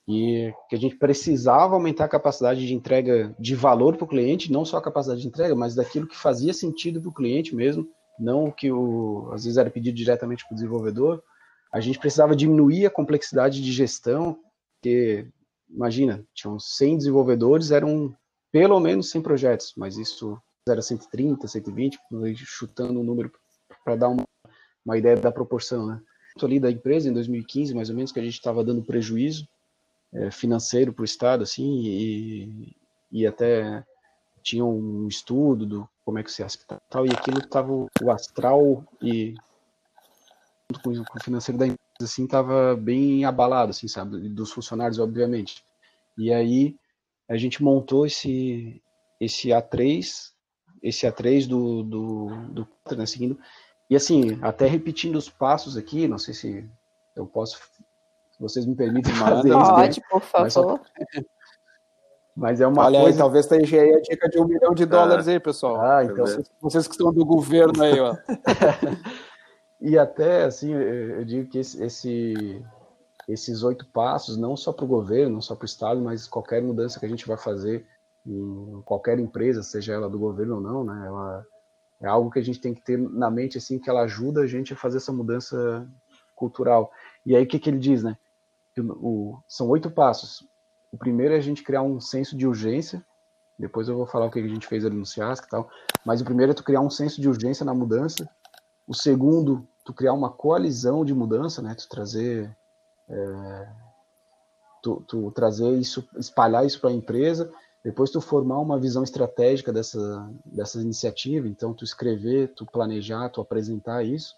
E 0.08 0.52
que 0.70 0.76
a 0.76 0.80
gente 0.80 0.96
precisava 0.96 1.74
aumentar 1.76 2.06
a 2.06 2.10
capacidade 2.10 2.66
de 2.66 2.74
entrega 2.74 3.36
de 3.40 3.56
valor 3.56 3.96
para 3.96 4.06
o 4.06 4.08
cliente, 4.08 4.52
não 4.52 4.66
só 4.66 4.78
a 4.78 4.82
capacidade 4.82 5.22
de 5.22 5.28
entrega, 5.28 5.56
mas 5.56 5.76
daquilo 5.76 6.08
que 6.08 6.16
fazia 6.16 6.54
sentido 6.54 7.02
para 7.02 7.10
o 7.10 7.14
cliente 7.14 7.56
mesmo 7.56 7.88
não 8.20 8.52
que 8.52 8.72
o, 8.72 9.30
às 9.32 9.44
vezes 9.44 9.58
era 9.58 9.70
pedido 9.70 9.96
diretamente 9.96 10.46
para 10.46 10.54
o 10.54 10.56
desenvolvedor, 10.56 11.24
a 11.72 11.80
gente 11.80 12.00
precisava 12.00 12.36
diminuir 12.36 12.86
a 12.86 12.90
complexidade 12.90 13.62
de 13.62 13.72
gestão, 13.72 14.40
porque, 14.76 15.28
imagina, 15.70 16.26
tinham 16.34 16.60
100 16.60 16.98
desenvolvedores, 16.98 17.72
eram 17.72 18.16
pelo 18.52 18.80
menos 18.80 19.10
100 19.12 19.22
projetos, 19.22 19.74
mas 19.78 19.98
isso 19.98 20.38
era 20.68 20.82
130, 20.82 21.48
120, 21.48 22.00
chutando 22.38 23.00
um 23.00 23.04
número 23.04 23.32
para 23.84 23.96
dar 23.96 24.10
uma, 24.10 24.24
uma 24.84 24.98
ideia 24.98 25.16
da 25.16 25.32
proporção, 25.32 25.86
né? 25.86 26.02
ali 26.42 26.60
da 26.60 26.72
empresa, 26.72 27.10
em 27.10 27.14
2015, 27.14 27.74
mais 27.76 27.90
ou 27.90 27.96
menos, 27.96 28.12
que 28.12 28.20
a 28.20 28.24
gente 28.24 28.34
estava 28.34 28.64
dando 28.64 28.82
prejuízo 28.82 29.48
é, 30.14 30.32
financeiro 30.32 30.94
para 30.94 31.02
o 31.02 31.06
Estado, 31.06 31.44
assim, 31.44 31.82
e, 31.82 32.76
e 33.12 33.28
até 33.28 33.84
tinha 34.42 34.64
um 34.64 35.08
estudo 35.08 35.66
do 35.66 35.90
como 36.10 36.18
é 36.18 36.24
que 36.24 36.32
se 36.32 36.44
tal, 36.90 37.06
e 37.06 37.12
aquilo 37.12 37.40
tava 37.48 37.72
o 37.72 38.12
astral 38.12 38.84
e 39.00 39.36
com 40.84 40.90
o 40.90 41.24
financeiro 41.24 41.60
da 41.60 41.68
empresa, 41.68 41.80
assim, 42.02 42.26
tava 42.26 42.76
bem 42.76 43.26
abalado, 43.26 43.70
assim, 43.70 43.88
sabe, 43.88 44.28
dos 44.30 44.52
funcionários, 44.52 44.98
obviamente. 44.98 45.64
E 46.18 46.34
aí 46.34 46.76
a 47.30 47.38
gente 47.38 47.62
montou 47.62 48.08
esse, 48.08 48.82
esse 49.22 49.50
A3, 49.50 50.32
esse 50.82 51.06
A3 51.06 51.48
do, 51.48 51.84
do, 51.84 52.28
do 52.54 52.68
né, 52.98 53.06
seguindo, 53.06 53.40
e 53.88 53.96
assim, 53.96 54.40
até 54.42 54.66
repetindo 54.66 55.16
os 55.16 55.30
passos 55.30 55.78
aqui, 55.78 56.08
não 56.08 56.18
sei 56.18 56.34
se 56.34 56.68
eu 57.16 57.28
posso, 57.28 57.60
se 58.32 58.40
vocês 58.40 58.66
me 58.66 58.76
permitem 58.76 59.14
fazer 59.14 59.50
isso. 59.50 59.58
Né? 59.60 59.64
Pode, 59.64 60.02
por 60.10 60.22
favor. 60.22 60.44
Mas, 60.44 60.54
só... 60.54 60.80
mas, 62.36 62.62
é 62.62 62.68
uma 62.68 62.86
Olha 62.86 63.00
coisa... 63.00 63.16
aí, 63.16 63.18
talvez 63.18 63.48
tenha 63.48 63.82
aí 63.82 63.94
a 63.94 64.02
dica 64.02 64.30
de 64.30 64.40
um 64.40 64.46
milhão 64.46 64.74
de 64.74 64.86
dólares 64.86 65.28
ah, 65.28 65.32
aí, 65.32 65.40
pessoal. 65.40 65.82
Ah, 65.82 66.04
então... 66.04 66.26
Vocês, 66.26 66.52
vocês 66.62 66.88
que 66.88 66.94
estão 66.94 67.14
do 67.14 67.26
governo 67.26 67.84
aí, 67.84 68.00
ó. 68.00 68.16
e 69.82 69.98
até, 69.98 70.46
assim, 70.46 70.74
eu 70.74 71.26
digo 71.26 71.50
que 71.50 71.60
esse, 71.60 71.84
esse 71.84 72.64
esses 73.30 73.62
oito 73.62 73.86
passos, 73.86 74.38
não 74.38 74.58
só 74.58 74.74
para 74.74 74.86
o 74.86 74.88
governo, 74.88 75.36
não 75.36 75.42
só 75.42 75.56
para 75.56 75.64
o 75.64 75.68
Estado, 75.68 76.02
mas 76.02 76.28
qualquer 76.28 76.62
mudança 76.64 77.00
que 77.00 77.06
a 77.06 77.10
gente 77.10 77.28
vai 77.28 77.38
fazer 77.38 77.86
em 78.26 78.82
qualquer 78.84 79.20
empresa, 79.20 79.62
seja 79.62 79.94
ela 79.94 80.10
do 80.10 80.18
governo 80.18 80.56
ou 80.56 80.62
não, 80.62 80.84
né? 80.84 81.04
Ela 81.06 81.46
é 82.02 82.08
algo 82.08 82.32
que 82.32 82.40
a 82.40 82.44
gente 82.44 82.60
tem 82.60 82.74
que 82.74 82.82
ter 82.82 82.98
na 82.98 83.30
mente, 83.30 83.58
assim, 83.58 83.80
que 83.80 83.90
ela 83.90 84.02
ajuda 84.02 84.42
a 84.42 84.48
gente 84.48 84.74
a 84.74 84.76
fazer 84.76 84.98
essa 84.98 85.12
mudança 85.12 85.88
cultural. 86.36 86.92
E 87.26 87.36
aí, 87.36 87.44
o 87.44 87.48
que, 87.48 87.60
que 87.60 87.70
ele 87.70 87.78
diz, 87.78 88.04
né? 88.04 88.18
O, 88.78 89.38
são 89.48 89.70
oito 89.70 89.92
passos. 89.92 90.44
O 90.92 90.98
primeiro 90.98 91.34
é 91.34 91.38
a 91.38 91.42
gente 91.42 91.64
criar 91.64 91.82
um 91.82 92.00
senso 92.00 92.36
de 92.36 92.48
urgência, 92.48 93.06
depois 93.58 93.88
eu 93.88 93.96
vou 93.96 94.06
falar 94.06 94.26
o 94.28 94.32
que 94.32 94.40
a 94.40 94.48
gente 94.48 94.68
fez 94.68 94.86
ali 94.86 94.96
no 94.96 95.06
CIASC 95.06 95.46
e 95.46 95.50
tal, 95.50 95.70
mas 96.06 96.22
o 96.22 96.26
primeiro 96.26 96.52
é 96.52 96.56
tu 96.56 96.64
criar 96.64 96.82
um 96.82 96.90
senso 96.90 97.20
de 97.20 97.28
urgência 97.28 97.66
na 97.66 97.74
mudança. 97.74 98.28
O 98.88 98.94
segundo, 98.94 99.68
tu 99.84 99.94
criar 99.94 100.14
uma 100.14 100.32
coalizão 100.32 101.04
de 101.04 101.14
mudança, 101.14 101.62
né? 101.62 101.76
Tu 101.76 101.88
trazer 101.88 102.56
é, 103.10 103.68
tu, 104.82 105.04
tu, 105.08 105.32
trazer 105.32 105.72
isso, 105.72 106.08
espalhar 106.18 106.66
isso 106.66 106.80
para 106.80 106.90
a 106.90 106.94
empresa, 106.94 107.52
depois 107.84 108.12
tu 108.12 108.22
formar 108.22 108.60
uma 108.60 108.80
visão 108.80 109.04
estratégica 109.04 109.72
dessa, 109.72 110.30
dessa 110.46 110.82
iniciativa, 110.82 111.48
então 111.48 111.74
tu 111.74 111.84
escrever, 111.84 112.54
tu 112.56 112.66
planejar, 112.66 113.30
tu 113.30 113.42
apresentar 113.42 114.04
isso, 114.04 114.36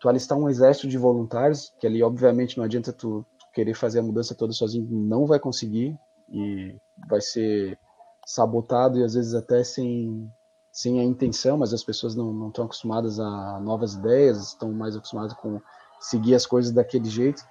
tu 0.00 0.08
alistar 0.08 0.36
um 0.36 0.48
exército 0.48 0.88
de 0.88 0.98
voluntários, 0.98 1.72
que 1.78 1.86
ali 1.86 2.02
obviamente 2.02 2.56
não 2.56 2.64
adianta 2.64 2.92
tu 2.92 3.24
querer 3.54 3.74
fazer 3.74 4.00
a 4.00 4.02
mudança 4.02 4.34
toda 4.34 4.52
sozinho, 4.52 4.86
não 4.90 5.26
vai 5.26 5.38
conseguir 5.38 5.96
e 6.28 6.76
vai 7.08 7.20
ser 7.20 7.78
sabotado 8.26 8.98
e 8.98 9.04
às 9.04 9.14
vezes 9.14 9.34
até 9.34 9.62
sem, 9.62 10.30
sem 10.72 10.98
a 10.98 11.04
intenção, 11.04 11.58
mas 11.58 11.72
as 11.72 11.84
pessoas 11.84 12.14
não, 12.14 12.32
não 12.32 12.48
estão 12.48 12.64
acostumadas 12.64 13.20
a 13.20 13.60
novas 13.60 13.94
ideias, 13.94 14.48
estão 14.48 14.72
mais 14.72 14.96
acostumadas 14.96 15.34
com 15.34 15.60
seguir 16.00 16.34
as 16.34 16.44
coisas 16.44 16.72
daquele 16.72 17.08
jeito 17.08 17.42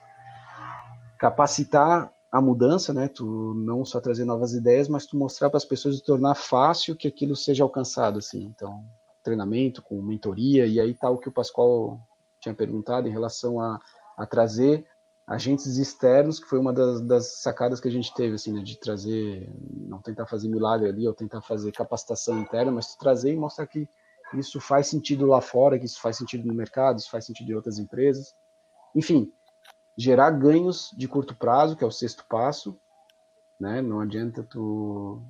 capacitar 1.23 2.11
a 2.29 2.41
mudança, 2.41 2.93
né? 2.93 3.07
Tu 3.07 3.53
não 3.55 3.85
só 3.85 4.01
trazer 4.01 4.25
novas 4.25 4.53
ideias, 4.53 4.89
mas 4.89 5.05
tu 5.05 5.15
mostrar 5.15 5.49
para 5.49 5.55
as 5.55 5.63
pessoas 5.63 5.97
e 5.97 6.03
tornar 6.03 6.35
fácil 6.35 6.97
que 6.97 7.07
aquilo 7.07 7.33
seja 7.33 7.63
alcançado, 7.63 8.19
assim. 8.19 8.43
Então, 8.43 8.83
treinamento 9.23 9.81
com 9.81 10.01
mentoria 10.01 10.65
e 10.65 10.81
aí 10.81 10.93
tá 10.93 11.09
o 11.09 11.17
que 11.17 11.29
o 11.29 11.31
Pascoal 11.31 11.97
tinha 12.41 12.53
perguntado 12.53 13.07
em 13.07 13.11
relação 13.11 13.57
a, 13.61 13.79
a 14.17 14.25
trazer 14.25 14.85
agentes 15.25 15.77
externos, 15.77 16.39
que 16.39 16.47
foi 16.47 16.59
uma 16.59 16.73
das, 16.73 17.01
das, 17.01 17.41
sacadas 17.41 17.79
que 17.79 17.87
a 17.87 17.91
gente 17.91 18.13
teve, 18.13 18.35
assim, 18.35 18.51
né, 18.51 18.61
de 18.61 18.77
trazer, 18.77 19.49
não 19.71 20.01
tentar 20.01 20.25
fazer 20.25 20.49
milagre 20.49 20.89
ali, 20.89 21.07
ou 21.07 21.13
tentar 21.13 21.41
fazer 21.41 21.71
capacitação 21.71 22.39
interna, 22.39 22.71
mas 22.71 22.95
trazer 22.95 23.33
e 23.33 23.37
mostrar 23.37 23.67
que 23.67 23.87
isso 24.33 24.59
faz 24.59 24.87
sentido 24.87 25.25
lá 25.25 25.39
fora, 25.39 25.79
que 25.79 25.85
isso 25.85 26.01
faz 26.01 26.17
sentido 26.17 26.47
no 26.47 26.53
mercado, 26.53 26.99
isso 26.99 27.09
faz 27.09 27.25
sentido 27.25 27.51
em 27.51 27.55
outras 27.55 27.79
empresas. 27.79 28.35
Enfim, 28.95 29.31
gerar 29.97 30.31
ganhos 30.31 30.89
de 30.97 31.07
curto 31.07 31.35
prazo, 31.35 31.75
que 31.75 31.83
é 31.83 31.87
o 31.87 31.91
sexto 31.91 32.25
passo, 32.27 32.77
né? 33.59 33.81
Não 33.81 34.01
adianta 34.01 34.43
tu 34.43 35.21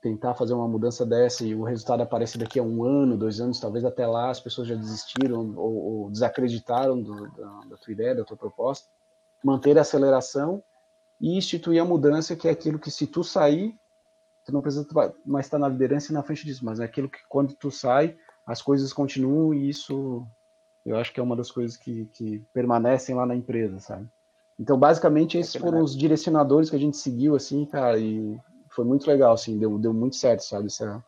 tentar 0.00 0.34
fazer 0.34 0.54
uma 0.54 0.68
mudança 0.68 1.04
dessa 1.04 1.44
e 1.44 1.54
o 1.54 1.64
resultado 1.64 2.02
aparece 2.02 2.38
daqui 2.38 2.58
a 2.58 2.62
um 2.62 2.84
ano, 2.84 3.16
dois 3.16 3.40
anos, 3.40 3.58
talvez 3.58 3.84
até 3.84 4.06
lá 4.06 4.30
as 4.30 4.40
pessoas 4.40 4.68
já 4.68 4.74
desistiram 4.74 5.54
ou, 5.56 5.74
ou 5.74 6.10
desacreditaram 6.10 7.00
do, 7.02 7.28
da, 7.32 7.60
da, 7.70 7.76
tua 7.76 7.92
ideia, 7.92 8.14
da 8.14 8.24
tua 8.24 8.36
proposta. 8.36 8.88
Manter 9.44 9.78
a 9.78 9.82
aceleração 9.82 10.62
e 11.20 11.36
instituir 11.36 11.80
a 11.80 11.84
mudança, 11.84 12.36
que 12.36 12.48
é 12.48 12.50
aquilo 12.50 12.78
que 12.78 12.90
se 12.90 13.06
tu 13.06 13.22
sair, 13.24 13.74
tu 14.44 14.52
não 14.52 14.60
precisa 14.60 14.86
mais 15.24 15.46
estar 15.46 15.58
na 15.58 15.68
liderança 15.68 16.12
e 16.12 16.14
na 16.14 16.22
frente 16.22 16.44
disso, 16.44 16.64
mas 16.64 16.80
é 16.80 16.84
aquilo 16.84 17.08
que 17.08 17.18
quando 17.28 17.54
tu 17.54 17.70
sai, 17.70 18.16
as 18.46 18.62
coisas 18.62 18.92
continuam 18.92 19.52
e 19.52 19.68
isso 19.68 20.26
eu 20.86 20.96
acho 20.96 21.12
que 21.12 21.18
é 21.18 21.22
uma 21.22 21.34
das 21.34 21.50
coisas 21.50 21.76
que, 21.76 22.06
que 22.12 22.38
permanecem 22.54 23.14
lá 23.14 23.26
na 23.26 23.34
empresa, 23.34 23.80
sabe? 23.80 24.08
Então, 24.58 24.78
basicamente, 24.78 25.36
esses 25.36 25.56
é 25.56 25.58
foram 25.58 25.82
os 25.82 25.96
direcionadores 25.96 26.70
que 26.70 26.76
a 26.76 26.78
gente 26.78 26.96
seguiu, 26.96 27.34
assim, 27.34 27.66
cara, 27.66 27.98
e 27.98 28.38
foi 28.70 28.84
muito 28.84 29.06
legal, 29.06 29.34
assim, 29.34 29.58
deu, 29.58 29.78
deu 29.78 29.92
muito 29.92 30.14
certo, 30.14 30.44
sabe, 30.44 30.66
essa 30.66 31.04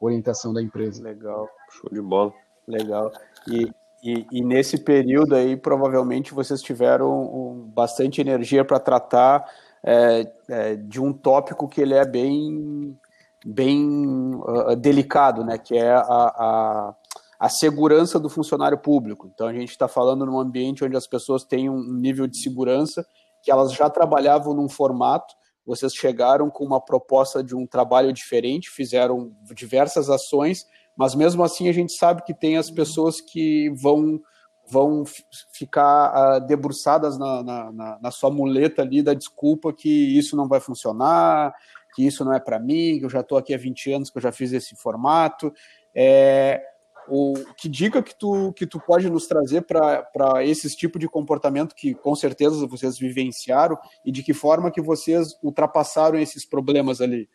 orientação 0.00 0.54
da 0.54 0.62
empresa. 0.62 1.02
Legal, 1.02 1.48
show 1.70 1.90
de 1.92 2.00
bola, 2.00 2.32
legal. 2.68 3.12
E, 3.48 3.70
e, 4.02 4.26
e 4.30 4.42
nesse 4.42 4.78
período 4.78 5.34
aí, 5.34 5.56
provavelmente, 5.56 6.34
vocês 6.34 6.62
tiveram 6.62 7.22
um, 7.22 7.70
bastante 7.74 8.20
energia 8.20 8.64
para 8.64 8.78
tratar 8.78 9.44
é, 9.82 10.32
é, 10.48 10.76
de 10.76 11.00
um 11.00 11.12
tópico 11.12 11.68
que 11.68 11.80
ele 11.80 11.94
é 11.94 12.04
bem, 12.04 12.98
bem 13.44 14.34
uh, 14.34 14.76
delicado, 14.76 15.44
né, 15.44 15.58
que 15.58 15.76
é 15.76 15.92
a, 15.92 16.00
a 16.00 16.94
a 17.40 17.48
segurança 17.48 18.20
do 18.20 18.28
funcionário 18.28 18.76
público. 18.76 19.26
Então 19.32 19.46
a 19.46 19.52
gente 19.54 19.70
está 19.70 19.88
falando 19.88 20.26
num 20.26 20.38
ambiente 20.38 20.84
onde 20.84 20.94
as 20.94 21.06
pessoas 21.06 21.42
têm 21.42 21.70
um 21.70 21.82
nível 21.82 22.26
de 22.26 22.38
segurança 22.38 23.02
que 23.42 23.50
elas 23.50 23.72
já 23.72 23.88
trabalhavam 23.88 24.52
num 24.52 24.68
formato. 24.68 25.34
Vocês 25.64 25.94
chegaram 25.94 26.50
com 26.50 26.66
uma 26.66 26.84
proposta 26.84 27.42
de 27.42 27.56
um 27.56 27.66
trabalho 27.66 28.12
diferente, 28.12 28.68
fizeram 28.68 29.32
diversas 29.54 30.10
ações, 30.10 30.66
mas 31.00 31.14
mesmo 31.14 31.42
assim 31.42 31.66
a 31.66 31.72
gente 31.72 31.94
sabe 31.94 32.22
que 32.22 32.34
tem 32.34 32.58
as 32.58 32.70
pessoas 32.70 33.22
que 33.22 33.70
vão 33.70 34.20
vão 34.68 35.02
ficar 35.50 36.12
uh, 36.12 36.46
debruçadas 36.46 37.16
na, 37.18 37.42
na, 37.42 37.98
na, 38.02 38.10
sua 38.10 38.30
muleta 38.30 38.82
ali 38.82 39.02
da 39.02 39.14
desculpa 39.14 39.72
que 39.72 39.88
isso 39.88 40.36
não 40.36 40.46
vai 40.46 40.60
funcionar, 40.60 41.54
que 41.94 42.06
isso 42.06 42.22
não 42.22 42.34
é 42.34 42.38
para 42.38 42.60
mim, 42.60 42.98
que 42.98 43.04
eu 43.06 43.08
já 43.08 43.20
estou 43.20 43.38
aqui 43.38 43.54
há 43.54 43.56
20 43.56 43.92
anos, 43.92 44.10
que 44.10 44.18
eu 44.18 44.22
já 44.22 44.30
fiz 44.30 44.52
esse 44.52 44.76
formato. 44.76 45.50
É, 45.94 46.62
o, 47.08 47.32
que 47.56 47.66
dica 47.66 48.02
que 48.02 48.14
tu, 48.16 48.52
que 48.52 48.66
tu 48.66 48.78
pode 48.78 49.08
nos 49.08 49.26
trazer 49.26 49.62
para 49.62 50.44
esse 50.44 50.68
tipo 50.76 50.98
de 50.98 51.08
comportamento 51.08 51.74
que 51.74 51.94
com 51.94 52.14
certeza 52.14 52.66
vocês 52.66 52.98
vivenciaram 52.98 53.78
e 54.04 54.12
de 54.12 54.22
que 54.22 54.34
forma 54.34 54.70
que 54.70 54.82
vocês 54.82 55.34
ultrapassaram 55.42 56.18
esses 56.18 56.44
problemas 56.44 57.00
ali? 57.00 57.26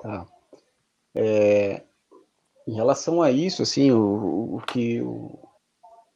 Tá. 0.00 0.26
É, 1.14 1.84
em 2.66 2.74
relação 2.74 3.22
a 3.22 3.30
isso, 3.30 3.62
assim, 3.62 3.90
o, 3.90 4.56
o 4.56 4.60
que 4.60 4.96
eu 4.96 5.38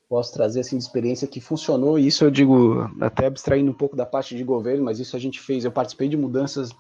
posso 0.09 0.33
trazer 0.33 0.61
assim, 0.61 0.79
de 0.79 0.85
experiência 0.85 1.27
que 1.27 1.41
funcionou, 1.41 1.99
e 1.99 2.07
isso 2.07 2.25
eu 2.25 2.31
digo 2.31 2.89
até 3.01 3.27
abstraindo 3.27 3.71
um 3.71 3.75
pouco 3.75 3.97
da 3.97 4.07
parte 4.07 4.37
de 4.37 4.45
governo, 4.45 4.85
mas 4.85 5.01
isso 5.01 5.17
a 5.17 5.19
gente 5.19 5.41
fez, 5.41 5.65
eu 5.65 5.73
participei 5.73 6.09
de 6.09 6.17
mudanças 6.17 6.71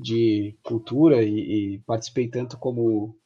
de 0.00 0.56
cultura 0.62 1.22
e, 1.22 1.74
e 1.74 1.78
participei 1.80 2.28
tanto 2.28 2.58
como 2.58 3.16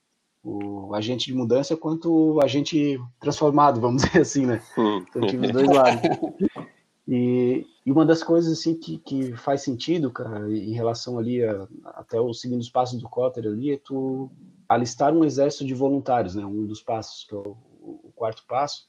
o 0.43 0.95
agente 0.95 1.27
de 1.27 1.35
mudança 1.35 1.77
quanto 1.77 2.35
o 2.35 2.43
agente 2.43 2.99
transformado, 3.21 3.81
vamos 3.81 4.03
dizer 4.05 4.21
assim, 4.21 4.47
né? 4.47 4.62
Hum. 4.77 5.05
Então 5.09 5.27
tive 5.27 5.47
os 5.47 5.53
dois 5.53 5.69
lados. 5.69 6.03
E, 7.07 7.67
e, 7.87 7.91
uma 7.91 8.05
das 8.05 8.23
coisas 8.23 8.53
assim 8.53 8.75
que, 8.75 8.99
que 8.99 9.33
faz 9.35 9.62
sentido, 9.62 10.11
cara, 10.11 10.47
em 10.51 10.75
relação 10.75 11.19
ali 11.19 11.43
a, 11.43 11.67
até 11.87 12.21
os 12.21 12.38
seguindos 12.38 12.69
passos 12.69 13.01
do 13.01 13.09
Cotter 13.09 13.47
ali, 13.47 13.73
é 13.73 13.79
tu 13.79 14.31
alistar 14.69 15.15
um 15.15 15.25
exército 15.25 15.65
de 15.65 15.75
voluntários, 15.75 16.35
né? 16.35 16.45
Um 16.45 16.67
dos 16.67 16.83
passos, 16.83 17.25
que 17.25 17.35
é 17.35 17.39
o, 17.39 17.57
o 17.81 18.13
quarto 18.15 18.45
passo. 18.47 18.87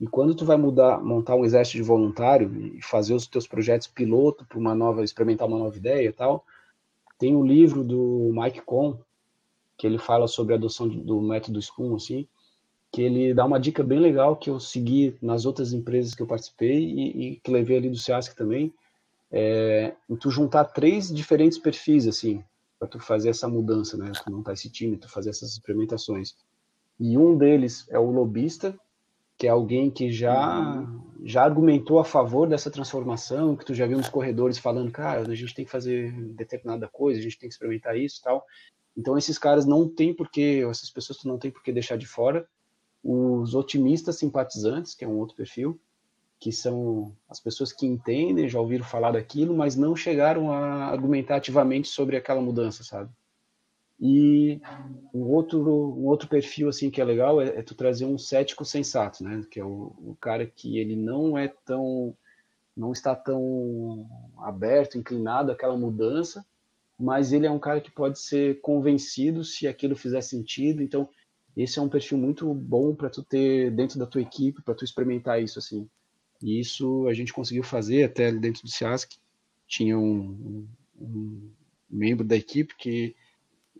E 0.00 0.06
quando 0.06 0.34
tu 0.34 0.46
vai 0.46 0.56
mudar, 0.56 1.02
montar 1.02 1.36
um 1.36 1.44
exército 1.44 1.76
de 1.76 1.82
voluntário 1.82 2.50
e 2.74 2.82
fazer 2.82 3.12
os 3.12 3.26
teus 3.26 3.46
projetos 3.46 3.86
piloto 3.86 4.46
para 4.46 4.58
uma 4.58 4.74
nova, 4.74 5.04
experimentar 5.04 5.46
uma 5.46 5.58
nova 5.58 5.76
ideia 5.76 6.08
e 6.08 6.12
tal, 6.12 6.44
tem 7.18 7.36
um 7.36 7.44
livro 7.44 7.84
do 7.84 8.32
Mike 8.32 8.62
Kohn, 8.62 8.96
que 9.76 9.86
ele 9.86 9.98
fala 9.98 10.26
sobre 10.26 10.54
a 10.54 10.56
adoção 10.56 10.88
do 10.88 11.20
método 11.20 11.60
Scrum, 11.60 11.94
assim, 11.94 12.26
que 12.90 13.02
ele 13.02 13.34
dá 13.34 13.44
uma 13.44 13.60
dica 13.60 13.82
bem 13.82 14.00
legal 14.00 14.36
que 14.36 14.48
eu 14.48 14.58
segui 14.58 15.16
nas 15.20 15.44
outras 15.44 15.74
empresas 15.74 16.14
que 16.14 16.22
eu 16.22 16.26
participei 16.26 16.78
e, 16.82 17.32
e 17.32 17.36
que 17.36 17.50
levei 17.50 17.76
ali 17.76 17.90
do 17.90 17.96
SEASC 17.96 18.34
também, 18.34 18.72
é, 19.30 19.94
tu 20.18 20.30
juntar 20.30 20.64
três 20.64 21.14
diferentes 21.14 21.58
perfis, 21.58 22.06
assim, 22.06 22.42
para 22.80 22.88
tu 22.88 22.98
fazer 22.98 23.28
essa 23.28 23.46
mudança, 23.46 23.94
né, 23.98 24.10
tu 24.24 24.32
montar 24.32 24.54
esse 24.54 24.70
time, 24.70 24.96
tu 24.96 25.08
fazer 25.08 25.28
essas 25.28 25.52
experimentações. 25.52 26.34
E 26.98 27.18
um 27.18 27.36
deles 27.36 27.86
é 27.90 27.98
o 27.98 28.10
lobista, 28.10 28.74
que 29.36 29.46
é 29.46 29.50
alguém 29.50 29.90
que 29.90 30.10
já 30.10 30.86
já 31.22 31.44
argumentou 31.44 31.98
a 31.98 32.04
favor 32.04 32.48
dessa 32.48 32.70
transformação, 32.70 33.54
que 33.54 33.64
tu 33.66 33.74
já 33.74 33.86
viu 33.86 33.98
nos 33.98 34.08
corredores 34.08 34.56
falando, 34.56 34.90
cara, 34.90 35.20
a 35.30 35.34
gente 35.34 35.54
tem 35.54 35.66
que 35.66 35.70
fazer 35.70 36.10
determinada 36.34 36.88
coisa, 36.88 37.20
a 37.20 37.22
gente 37.22 37.38
tem 37.38 37.48
que 37.48 37.54
experimentar 37.54 37.96
isso, 37.98 38.22
tal. 38.22 38.42
Então 38.96 39.18
esses 39.18 39.36
caras 39.38 39.66
não 39.66 39.86
tem 39.86 40.14
porque 40.14 40.64
essas 40.68 40.90
pessoas 40.90 41.22
não 41.24 41.38
tem 41.38 41.50
por 41.50 41.62
que 41.62 41.72
deixar 41.72 41.96
de 41.96 42.06
fora. 42.06 42.48
Os 43.04 43.54
otimistas 43.54 44.18
simpatizantes, 44.18 44.94
que 44.94 45.04
é 45.04 45.08
um 45.08 45.18
outro 45.18 45.36
perfil, 45.36 45.78
que 46.40 46.50
são 46.50 47.14
as 47.28 47.38
pessoas 47.38 47.70
que 47.70 47.86
entendem, 47.86 48.48
já 48.48 48.58
ouviram 48.58 48.84
falar 48.84 49.12
daquilo, 49.12 49.54
mas 49.54 49.76
não 49.76 49.94
chegaram 49.94 50.50
a 50.50 50.86
argumentar 50.86 51.36
ativamente 51.36 51.86
sobre 51.88 52.16
aquela 52.16 52.40
mudança, 52.40 52.82
sabe? 52.82 53.10
E 54.00 54.58
um 55.12 55.20
outro, 55.24 55.60
um 55.60 56.06
outro 56.06 56.26
perfil 56.26 56.70
assim 56.70 56.90
que 56.90 56.98
é 56.98 57.04
legal 57.04 57.42
é, 57.42 57.58
é 57.58 57.62
tu 57.62 57.74
trazer 57.74 58.06
um 58.06 58.16
cético 58.16 58.64
sensato, 58.64 59.22
né? 59.22 59.44
Que 59.50 59.60
é 59.60 59.64
o, 59.64 59.94
o, 59.98 60.16
cara 60.18 60.46
que 60.46 60.78
ele 60.78 60.96
não 60.96 61.36
é 61.36 61.48
tão, 61.66 62.16
não 62.74 62.92
está 62.92 63.14
tão 63.14 64.08
aberto, 64.38 64.96
inclinado 64.96 65.52
àquela 65.52 65.76
mudança, 65.76 66.42
mas 66.98 67.34
ele 67.34 67.46
é 67.46 67.50
um 67.50 67.58
cara 67.58 67.82
que 67.82 67.90
pode 67.90 68.18
ser 68.18 68.62
convencido 68.62 69.44
se 69.44 69.68
aquilo 69.68 69.94
fizer 69.94 70.22
sentido. 70.22 70.82
Então 70.82 71.06
esse 71.54 71.78
é 71.78 71.82
um 71.82 71.88
perfil 71.88 72.16
muito 72.16 72.54
bom 72.54 72.94
para 72.94 73.10
tu 73.10 73.22
ter 73.22 73.70
dentro 73.72 73.98
da 73.98 74.06
tua 74.06 74.22
equipe, 74.22 74.62
para 74.62 74.74
tu 74.74 74.86
experimentar 74.86 75.42
isso 75.42 75.58
assim. 75.58 75.86
E 76.42 76.60
isso 76.60 77.06
a 77.06 77.14
gente 77.14 77.32
conseguiu 77.32 77.62
fazer 77.62 78.04
até 78.04 78.32
dentro 78.32 78.62
do 78.62 78.70
SIASC. 78.70 79.16
Tinha 79.66 79.98
um, 79.98 80.66
um 80.98 81.50
membro 81.88 82.24
da 82.24 82.36
equipe 82.36 82.74
que 82.76 83.14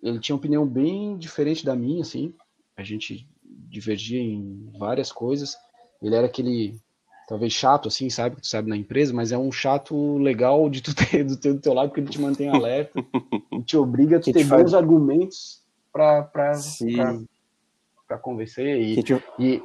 ele 0.02 0.20
tinha 0.20 0.34
uma 0.34 0.40
opinião 0.40 0.66
bem 0.66 1.16
diferente 1.16 1.64
da 1.64 1.74
minha, 1.74 2.02
assim. 2.02 2.34
A 2.76 2.82
gente 2.82 3.26
divergia 3.42 4.20
em 4.20 4.70
várias 4.78 5.10
coisas. 5.10 5.56
Ele 6.02 6.14
era 6.14 6.26
aquele 6.26 6.78
talvez 7.26 7.52
chato, 7.52 7.86
assim, 7.86 8.10
sabe, 8.10 8.36
que 8.36 8.42
tu 8.42 8.48
sabe 8.48 8.68
na 8.68 8.76
empresa, 8.76 9.14
mas 9.14 9.30
é 9.30 9.38
um 9.38 9.52
chato 9.52 10.18
legal 10.18 10.68
de 10.68 10.82
tu 10.82 10.92
ter 10.96 11.24
do 11.24 11.36
teu, 11.36 11.54
do 11.54 11.60
teu 11.60 11.72
lado, 11.72 11.88
porque 11.88 12.00
ele 12.00 12.10
te 12.10 12.20
mantém 12.20 12.48
alerta 12.50 13.04
e 13.52 13.62
te 13.62 13.76
obriga 13.76 14.16
a 14.16 14.20
ter 14.20 14.32
bons 14.32 14.48
faz... 14.48 14.74
argumentos 14.74 15.62
para 15.92 16.22
para 16.24 18.18
convencer 18.18 18.80
e, 18.80 19.00
te... 19.04 19.22
e 19.38 19.62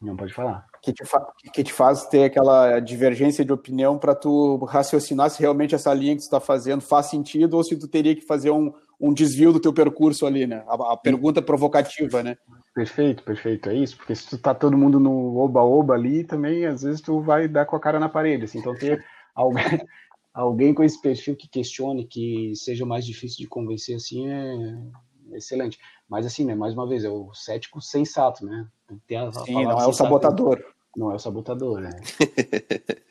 não 0.00 0.16
pode 0.16 0.32
falar 0.32 0.66
que 0.82 0.92
te, 0.92 1.04
que 1.52 1.62
te 1.62 1.72
faz 1.72 2.06
ter 2.06 2.24
aquela 2.24 2.80
divergência 2.80 3.44
de 3.44 3.52
opinião 3.52 3.96
para 3.96 4.16
tu 4.16 4.56
raciocinar 4.64 5.30
se 5.30 5.40
realmente 5.40 5.76
essa 5.76 5.94
linha 5.94 6.14
que 6.14 6.20
tu 6.20 6.24
está 6.24 6.40
fazendo 6.40 6.80
faz 6.80 7.06
sentido 7.06 7.56
ou 7.56 7.62
se 7.62 7.76
tu 7.76 7.86
teria 7.86 8.16
que 8.16 8.22
fazer 8.22 8.50
um, 8.50 8.72
um 9.00 9.14
desvio 9.14 9.52
do 9.52 9.60
teu 9.60 9.72
percurso 9.72 10.26
ali, 10.26 10.44
né? 10.44 10.64
A, 10.66 10.94
a 10.94 10.96
pergunta 10.96 11.40
provocativa, 11.40 12.22
né? 12.24 12.36
Perfeito, 12.74 13.22
perfeito, 13.22 13.68
é 13.68 13.74
isso, 13.74 13.96
porque 13.96 14.14
se 14.14 14.28
tu 14.28 14.38
tá 14.38 14.52
todo 14.54 14.76
mundo 14.76 14.98
no 14.98 15.36
oba-oba 15.36 15.94
ali, 15.94 16.24
também 16.24 16.66
às 16.66 16.82
vezes 16.82 17.00
tu 17.00 17.20
vai 17.20 17.46
dar 17.46 17.64
com 17.64 17.76
a 17.76 17.80
cara 17.80 18.00
na 18.00 18.08
parede, 18.08 18.44
assim, 18.44 18.58
então 18.58 18.74
ter 18.74 19.04
alguém, 19.34 19.62
alguém 20.34 20.74
com 20.74 20.82
esse 20.82 21.00
perfil 21.00 21.36
que 21.36 21.48
questione, 21.48 22.06
que 22.06 22.52
seja 22.56 22.84
mais 22.84 23.06
difícil 23.06 23.38
de 23.38 23.46
convencer, 23.46 23.94
assim, 23.94 24.28
é 24.28 25.36
excelente. 25.36 25.78
Mas 26.08 26.26
assim, 26.26 26.44
né, 26.44 26.54
mais 26.54 26.74
uma 26.74 26.88
vez, 26.88 27.04
é 27.04 27.08
o 27.08 27.32
cético 27.34 27.80
sensato, 27.80 28.44
né? 28.44 28.66
Sim, 29.44 29.64
não 29.64 29.80
é 29.80 29.86
o 29.86 29.92
sabotador. 29.92 30.62
Não 30.96 31.10
é 31.10 31.14
o 31.14 31.18
sabotador, 31.18 31.80
né? 31.80 31.90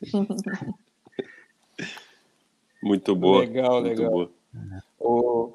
muito 2.82 3.14
boa. 3.16 3.40
Legal, 3.40 3.80
muito 3.82 3.98
legal. 4.00 4.10
Boa. 4.10 4.30
O, 4.98 5.52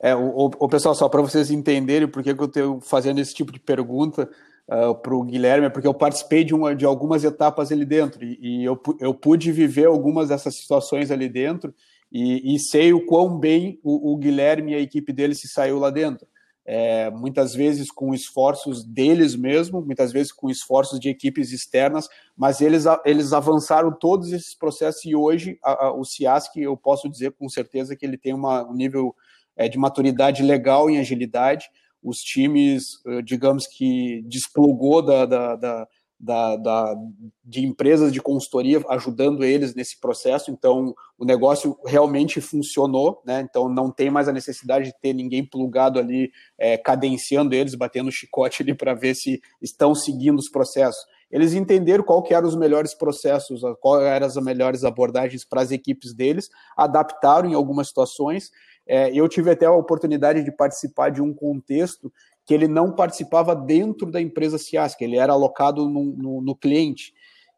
é, 0.00 0.14
o, 0.14 0.50
o, 0.58 0.68
pessoal, 0.68 0.94
só 0.94 1.08
para 1.08 1.22
vocês 1.22 1.50
entenderem 1.50 2.08
por 2.08 2.22
que, 2.22 2.34
que 2.34 2.40
eu 2.40 2.46
estou 2.46 2.80
fazendo 2.80 3.20
esse 3.20 3.34
tipo 3.34 3.52
de 3.52 3.60
pergunta 3.60 4.28
uh, 4.68 4.94
para 4.94 5.14
o 5.14 5.22
Guilherme, 5.22 5.66
é 5.66 5.70
porque 5.70 5.86
eu 5.86 5.94
participei 5.94 6.44
de, 6.44 6.54
uma, 6.54 6.74
de 6.74 6.84
algumas 6.84 7.24
etapas 7.24 7.70
ali 7.70 7.84
dentro 7.84 8.24
e, 8.24 8.38
e 8.40 8.64
eu, 8.64 8.80
eu 9.00 9.14
pude 9.14 9.52
viver 9.52 9.86
algumas 9.86 10.28
dessas 10.28 10.56
situações 10.56 11.10
ali 11.10 11.28
dentro 11.28 11.74
e, 12.10 12.54
e 12.54 12.58
sei 12.58 12.92
o 12.92 13.04
quão 13.06 13.38
bem 13.38 13.78
o, 13.82 14.12
o 14.12 14.16
Guilherme 14.16 14.72
e 14.72 14.74
a 14.76 14.80
equipe 14.80 15.12
dele 15.12 15.34
se 15.34 15.48
saiu 15.48 15.78
lá 15.78 15.90
dentro 15.90 16.26
é, 16.70 17.10
muitas 17.10 17.54
vezes 17.54 17.90
com 17.90 18.12
esforços 18.12 18.84
deles 18.84 19.34
mesmo, 19.34 19.80
muitas 19.80 20.12
vezes 20.12 20.30
com 20.30 20.50
esforços 20.50 21.00
de 21.00 21.08
equipes 21.08 21.50
externas, 21.50 22.06
mas 22.36 22.60
eles, 22.60 22.84
eles 23.06 23.32
avançaram 23.32 23.90
todos 23.90 24.32
esses 24.34 24.54
processos 24.54 25.02
e 25.06 25.16
hoje 25.16 25.58
a, 25.64 25.86
a, 25.86 25.92
o 25.94 26.04
CIASC, 26.04 26.54
eu 26.56 26.76
posso 26.76 27.08
dizer 27.08 27.32
com 27.32 27.48
certeza 27.48 27.96
que 27.96 28.04
ele 28.04 28.18
tem 28.18 28.34
uma, 28.34 28.68
um 28.68 28.74
nível 28.74 29.16
é, 29.56 29.66
de 29.66 29.78
maturidade 29.78 30.42
legal 30.42 30.90
em 30.90 30.98
agilidade, 30.98 31.70
os 32.02 32.18
times, 32.18 33.00
eh, 33.06 33.22
digamos 33.22 33.66
que 33.66 34.22
desplugou 34.26 35.02
da, 35.02 35.24
da, 35.26 35.56
da 35.56 35.88
da, 36.18 36.56
da, 36.56 36.96
de 37.44 37.64
empresas 37.64 38.12
de 38.12 38.20
consultoria 38.20 38.82
ajudando 38.88 39.44
eles 39.44 39.74
nesse 39.74 40.00
processo, 40.00 40.50
então 40.50 40.94
o 41.16 41.24
negócio 41.24 41.78
realmente 41.86 42.40
funcionou, 42.40 43.22
né? 43.24 43.40
Então 43.48 43.68
não 43.68 43.90
tem 43.90 44.10
mais 44.10 44.28
a 44.28 44.32
necessidade 44.32 44.86
de 44.86 44.94
ter 45.00 45.12
ninguém 45.12 45.44
plugado 45.44 45.98
ali, 45.98 46.30
é, 46.58 46.76
cadenciando 46.76 47.54
eles, 47.54 47.74
batendo 47.74 48.10
chicote 48.10 48.62
ali 48.62 48.74
para 48.74 48.94
ver 48.94 49.14
se 49.14 49.40
estão 49.62 49.94
seguindo 49.94 50.38
os 50.38 50.48
processos. 50.48 51.00
Eles 51.30 51.52
entenderam 51.52 52.02
qual 52.02 52.22
que 52.22 52.34
eram 52.34 52.48
os 52.48 52.56
melhores 52.56 52.94
processos, 52.94 53.60
quais 53.80 54.04
eram 54.04 54.26
as 54.26 54.36
melhores 54.36 54.82
abordagens 54.82 55.44
para 55.44 55.60
as 55.60 55.70
equipes 55.70 56.14
deles, 56.14 56.48
adaptaram 56.76 57.50
em 57.50 57.54
algumas 57.54 57.88
situações. 57.88 58.50
É, 58.86 59.12
eu 59.12 59.28
tive 59.28 59.50
até 59.50 59.66
a 59.66 59.72
oportunidade 59.72 60.42
de 60.42 60.50
participar 60.50 61.10
de 61.10 61.20
um 61.20 61.34
contexto 61.34 62.10
que 62.48 62.54
ele 62.54 62.66
não 62.66 62.90
participava 62.90 63.54
dentro 63.54 64.10
da 64.10 64.22
empresa 64.22 64.56
Ciasca, 64.56 65.04
ele 65.04 65.18
era 65.18 65.34
alocado 65.34 65.86
no, 65.86 66.02
no, 66.16 66.40
no 66.40 66.56
cliente. 66.56 67.12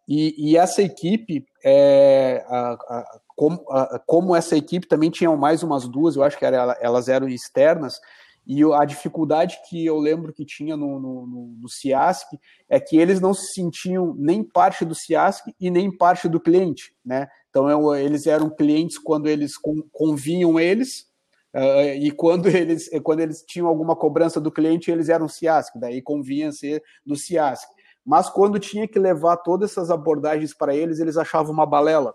E, 0.08 0.34
e, 0.36 0.56
essa 0.56 0.82
equipe, 0.82 1.46
é, 1.64 2.44
a, 2.48 2.72
a, 2.72 3.20
como, 3.36 3.64
a, 3.70 4.00
como, 4.04 4.34
essa 4.34 4.56
equipe 4.56 4.88
também 4.88 5.08
tinha 5.08 5.30
mais 5.36 5.62
umas 5.62 5.86
duas, 5.86 6.16
eu 6.16 6.24
acho 6.24 6.36
que 6.36 6.44
era, 6.44 6.76
elas 6.80 7.08
eram 7.08 7.28
externas, 7.28 8.00
e 8.44 8.64
a 8.64 8.84
dificuldade 8.84 9.60
que 9.68 9.86
eu 9.86 9.96
lembro 9.96 10.32
que 10.32 10.44
tinha 10.44 10.76
no, 10.76 10.98
no, 10.98 11.54
no 11.60 11.68
CIASC 11.68 12.26
é 12.68 12.80
que 12.80 12.96
eles 12.96 13.20
não 13.20 13.32
se 13.32 13.52
sentiam 13.52 14.12
nem 14.18 14.42
parte 14.42 14.84
do 14.84 14.92
CIASC 14.92 15.54
e 15.60 15.70
nem 15.70 15.96
parte 15.96 16.28
do 16.28 16.40
cliente, 16.40 16.92
né? 17.04 17.28
Então 17.48 17.70
eu, 17.70 17.94
eles 17.94 18.26
eram 18.26 18.50
clientes 18.50 18.98
quando 18.98 19.28
eles 19.28 19.52
convinham 19.92 20.58
eles, 20.58 21.09
Uh, 21.54 21.94
e 21.98 22.10
quando 22.10 22.46
eles, 22.48 22.88
quando 23.02 23.20
eles 23.20 23.42
tinham 23.42 23.66
alguma 23.66 23.96
cobrança 23.96 24.40
do 24.40 24.50
cliente, 24.50 24.90
eles 24.90 25.08
eram 25.08 25.28
CIASC, 25.28 25.78
daí 25.78 26.00
convinha 26.00 26.52
ser 26.52 26.82
do 27.04 27.16
CIASC. 27.16 27.68
Mas 28.04 28.28
quando 28.28 28.58
tinha 28.58 28.88
que 28.88 28.98
levar 28.98 29.36
todas 29.38 29.70
essas 29.70 29.90
abordagens 29.90 30.54
para 30.54 30.74
eles, 30.74 31.00
eles 31.00 31.16
achavam 31.16 31.52
uma 31.52 31.66
balela. 31.66 32.14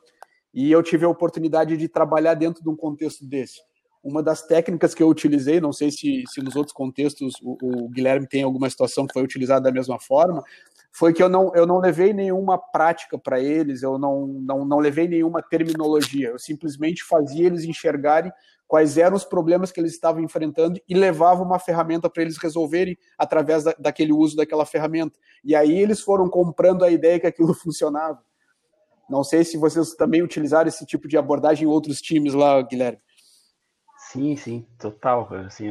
E 0.54 0.72
eu 0.72 0.82
tive 0.82 1.06
a 1.06 1.10
oportunidade 1.10 1.78
de 1.78 1.88
trabalhar 1.88 2.34
dentro 2.34 2.64
de 2.64 2.70
um 2.70 2.76
contexto 2.76 3.26
desse. 3.26 3.60
Uma 4.04 4.22
das 4.24 4.42
técnicas 4.42 4.94
que 4.94 5.04
eu 5.04 5.10
utilizei, 5.10 5.60
não 5.60 5.74
sei 5.74 5.92
se, 5.92 6.24
se 6.28 6.42
nos 6.42 6.56
outros 6.56 6.74
contextos 6.74 7.36
o, 7.42 7.58
o 7.62 7.90
Guilherme 7.90 8.28
tem 8.28 8.44
alguma 8.44 8.70
situação 8.70 9.06
que 9.06 9.14
foi 9.14 9.24
utilizada 9.24 9.62
da 9.62 9.72
mesma 9.72 10.00
forma, 10.00 10.44
foi 10.98 11.12
que 11.12 11.22
eu 11.22 11.28
não, 11.28 11.54
eu 11.54 11.66
não 11.68 11.78
levei 11.78 12.14
nenhuma 12.14 12.58
prática 12.58 13.18
para 13.18 13.38
eles, 13.38 13.84
eu 13.84 13.98
não, 13.98 14.28
não, 14.28 14.64
não 14.64 14.80
levei 14.80 15.10
nenhuma 15.10 15.42
terminologia, 15.42 16.30
eu 16.30 16.40
simplesmente 16.40 17.04
fazia 17.04 17.48
eles 17.48 17.66
enxergarem 17.66 18.32
quais 18.66 18.98
eram 18.98 19.18
os 19.18 19.26
problemas 19.26 19.74
que 19.74 19.80
eles 19.80 19.92
estavam 19.92 20.24
enfrentando 20.24 20.80
e 20.88 20.94
levava 20.96 21.44
uma 21.44 21.60
ferramenta 21.60 22.10
para 22.10 22.24
eles 22.24 22.38
resolverem 22.38 22.98
através 23.18 23.66
da, 23.66 23.76
daquele 23.78 24.14
uso 24.14 24.38
daquela 24.38 24.66
ferramenta. 24.66 25.20
E 25.44 25.54
aí 25.54 25.78
eles 25.78 26.00
foram 26.00 26.30
comprando 26.30 26.86
a 26.86 26.90
ideia 26.90 27.20
que 27.20 27.28
aquilo 27.28 27.54
funcionava. 27.54 28.24
Não 29.10 29.24
sei 29.24 29.44
se 29.44 29.58
vocês 29.58 29.96
também 29.96 30.24
utilizaram 30.24 30.70
esse 30.70 30.86
tipo 30.86 31.10
de 31.10 31.18
abordagem 31.18 31.68
em 31.68 31.70
outros 31.70 32.02
times 32.02 32.34
lá, 32.34 32.62
Guilherme. 32.62 33.00
Sim, 34.12 34.38
sim, 34.38 34.66
total. 34.80 35.28
Assim, 35.46 35.68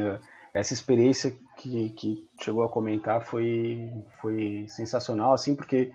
essa 0.53 0.73
experiência 0.73 1.35
que, 1.65 1.89
que 1.89 2.29
chegou 2.41 2.63
a 2.63 2.69
comentar 2.69 3.25
foi, 3.25 3.91
foi 4.21 4.65
sensacional, 4.69 5.33
assim, 5.33 5.55
porque 5.55 5.91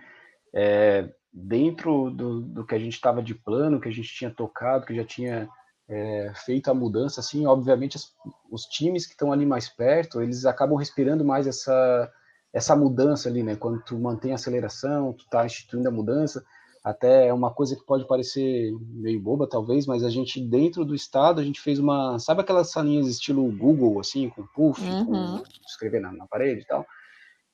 é, 0.52 1.08
dentro 1.32 2.10
do, 2.10 2.40
do 2.40 2.66
que 2.66 2.74
a 2.74 2.78
gente 2.78 2.94
estava 2.94 3.22
de 3.22 3.34
plano, 3.34 3.80
que 3.80 3.88
a 3.88 3.92
gente 3.92 4.12
tinha 4.12 4.30
tocado, 4.30 4.84
que 4.84 4.94
já 4.94 5.04
tinha 5.04 5.48
é, 5.88 6.32
feito 6.44 6.70
a 6.70 6.74
mudança, 6.74 7.20
assim, 7.20 7.46
obviamente 7.46 7.96
as, 7.96 8.12
os 8.50 8.64
times 8.64 9.06
que 9.06 9.12
estão 9.12 9.32
ali 9.32 9.46
mais 9.46 9.68
perto, 9.68 10.20
eles 10.20 10.44
acabam 10.44 10.76
respirando 10.76 11.24
mais 11.24 11.46
essa, 11.46 12.10
essa 12.52 12.74
mudança 12.74 13.28
ali, 13.28 13.42
né? 13.42 13.54
Quando 13.54 13.80
tu 13.82 13.98
mantém 13.98 14.32
a 14.32 14.34
aceleração, 14.34 15.12
tu 15.12 15.24
tá 15.30 15.46
instituindo 15.46 15.88
a 15.88 15.92
mudança, 15.92 16.44
até 16.82 17.28
é 17.28 17.32
uma 17.32 17.52
coisa 17.52 17.76
que 17.76 17.84
pode 17.84 18.06
parecer 18.06 18.72
meio 18.80 19.20
boba, 19.20 19.46
talvez, 19.46 19.86
mas 19.86 20.02
a 20.02 20.08
gente, 20.08 20.40
dentro 20.40 20.84
do 20.84 20.94
estado, 20.94 21.40
a 21.40 21.44
gente 21.44 21.60
fez 21.60 21.78
uma, 21.78 22.18
sabe 22.18 22.40
aquelas 22.40 22.70
salinhas 22.70 23.06
estilo 23.06 23.50
Google, 23.52 24.00
assim, 24.00 24.30
com 24.30 24.46
puff, 24.54 24.80
uhum. 24.82 25.38
com 25.38 25.42
escrever 25.66 26.00
na, 26.00 26.12
na 26.12 26.26
parede 26.26 26.62
e 26.62 26.66
tal? 26.66 26.86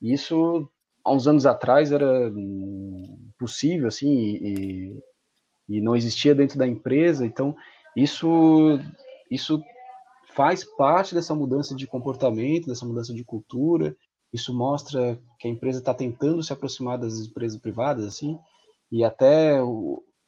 E 0.01 0.13
isso, 0.13 0.69
há 1.05 1.13
uns 1.13 1.27
anos 1.27 1.45
atrás, 1.45 1.91
era 1.91 2.33
possível, 3.39 3.89
assim, 3.89 4.09
e, 4.09 5.03
e 5.69 5.81
não 5.81 5.97
existia 5.97 6.35
dentro 6.35 6.57
da 6.57 6.67
empresa, 6.67 7.27
então 7.27 7.57
isso, 7.97 8.79
isso 9.31 9.61
faz 10.37 10.63
parte 10.63 11.15
dessa 11.15 11.35
mudança 11.35 11.75
de 11.75 11.87
comportamento, 11.87 12.67
dessa 12.67 12.85
mudança 12.85 13.15
de 13.15 13.25
cultura. 13.25 13.97
Isso 14.31 14.53
mostra 14.53 15.19
que 15.41 15.49
a 15.49 15.51
empresa 15.51 15.79
está 15.79 15.95
tentando 15.95 16.43
se 16.43 16.53
aproximar 16.53 16.99
das 16.99 17.19
empresas 17.21 17.59
privadas, 17.59 18.05
assim. 18.05 18.39
E 18.91 19.05
até 19.05 19.61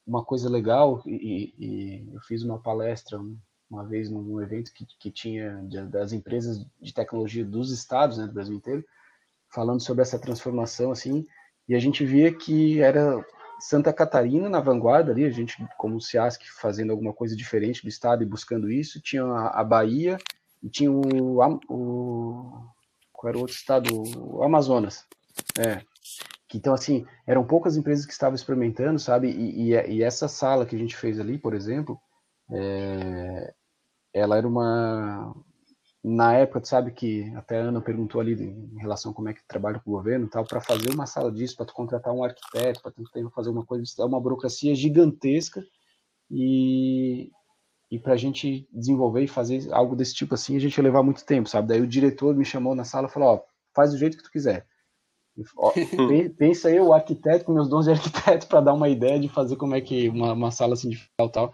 uma 0.07 0.25
coisa 0.25 0.49
legal, 0.49 1.03
e, 1.07 1.55
e 1.59 2.15
eu 2.15 2.21
fiz 2.23 2.43
uma 2.43 2.59
palestra 2.59 3.19
uma 3.71 3.87
vez 3.87 4.11
num 4.11 4.41
evento 4.41 4.73
que, 4.73 4.87
que 4.99 5.11
tinha 5.11 5.63
das 5.91 6.13
empresas 6.13 6.65
de 6.81 6.95
tecnologia 6.95 7.45
dos 7.45 7.71
estados, 7.71 8.17
né, 8.17 8.27
do 8.27 8.33
Brasil 8.33 8.55
inteiro, 8.55 8.85
falando 9.51 9.81
sobre 9.81 10.03
essa 10.03 10.19
transformação, 10.19 10.91
assim, 10.91 11.27
e 11.69 11.75
a 11.75 11.79
gente 11.79 12.05
via 12.05 12.33
que 12.33 12.81
era 12.81 13.23
Santa 13.61 13.93
Catarina 13.93 14.49
na 14.49 14.61
vanguarda 14.61 15.13
ali, 15.13 15.25
a 15.25 15.31
gente, 15.31 15.57
como 15.77 15.97
o 15.97 16.01
SEASC, 16.01 16.43
fazendo 16.61 16.93
alguma 16.93 17.13
coisa 17.13 17.37
diferente 17.37 17.83
do 17.83 17.89
estado 17.89 18.23
e 18.23 18.27
buscando 18.27 18.71
isso. 18.71 19.01
Tinha 19.01 19.25
a, 19.25 19.61
a 19.61 19.65
Bahia 19.65 20.17
e 20.63 20.71
tinha 20.71 20.91
o, 20.91 21.43
o 21.69 22.69
qual 23.13 23.29
era 23.29 23.37
o 23.37 23.41
outro 23.41 23.57
estado? 23.57 23.89
O 24.17 24.43
Amazonas. 24.43 25.05
É. 25.59 25.83
Então, 26.57 26.73
assim, 26.73 27.07
eram 27.27 27.45
poucas 27.45 27.77
empresas 27.77 28.07
que 28.07 28.13
estavam 28.13 28.35
experimentando, 28.35 28.99
sabe? 28.99 29.29
E, 29.31 29.73
e, 29.73 29.97
e 29.97 30.03
essa 30.03 30.29
sala 30.29 30.65
que 30.65 30.75
a 30.75 30.79
gente 30.79 30.97
fez 30.97 31.21
ali, 31.21 31.39
por 31.39 31.55
exemplo, 31.55 32.01
é, 32.51 33.53
ela 34.13 34.37
era 34.37 34.49
uma. 34.49 35.35
Na 36.03 36.33
época, 36.35 36.65
sabe 36.65 36.93
que 36.93 37.31
até 37.35 37.59
a 37.59 37.65
Ana 37.65 37.81
perguntou 37.81 38.21
ali 38.21 38.33
em 38.33 38.79
relação 38.79 39.11
a 39.11 39.15
como 39.15 39.29
é 39.29 39.35
que 39.35 39.47
trabalha 39.47 39.81
com 39.81 39.91
o 39.91 39.95
governo 39.95 40.27
e 40.27 40.31
tal, 40.31 40.45
para 40.45 40.61
fazer 40.61 40.91
uma 40.91 41.07
sala 41.07 41.31
disso, 41.31 41.57
para 41.57 41.67
contratar 41.67 42.15
um 42.15 42.25
arquiteto, 42.25 42.81
para 42.81 42.93
tentar 42.93 43.31
fazer 43.31 43.51
uma 43.51 43.67
coisa, 43.67 43.85
é 43.99 44.05
uma 44.05 44.21
burocracia 44.21 44.75
gigantesca 44.75 45.63
e, 46.31 47.31
e 47.91 47.99
para 47.99 48.15
a 48.15 48.17
gente 48.17 48.69
desenvolver 48.73 49.25
e 49.25 49.29
fazer 49.29 49.73
algo 49.73 49.97
desse 49.97 50.15
tipo 50.15 50.35
assim, 50.35 50.57
a 50.57 50.61
gente 50.61 50.77
ia 50.77 50.85
levar 50.85 51.03
muito 51.03 51.25
tempo, 51.27 51.49
sabe? 51.49 51.69
Daí 51.69 51.81
o 51.81 51.87
diretor 51.87 52.35
me 52.35 52.45
chamou 52.45 52.75
na 52.75 52.85
sala 52.85 53.09
e 53.09 53.11
falou: 53.11 53.29
Ó, 53.35 53.41
faz 53.75 53.91
do 53.91 53.99
jeito 53.99 54.17
que 54.17 54.23
tu 54.23 54.31
quiser. 54.31 54.67
Pensa 56.39 56.71
eu, 56.71 56.87
o 56.87 56.93
arquiteto, 56.93 57.45
com 57.45 57.53
meus 57.53 57.69
dons 57.69 57.85
de 57.87 57.93
arquiteto, 57.93 58.47
para 58.47 58.61
dar 58.61 58.75
uma 58.75 58.89
ideia 58.89 59.19
de 59.19 59.29
fazer 59.29 59.57
como 59.57 59.75
é 59.75 59.81
que 59.81 60.09
uma, 60.09 60.33
uma 60.33 60.51
sala 60.51 60.75
assim 60.75 60.91
de 60.91 61.01
tal, 61.17 61.31
tal. 61.31 61.53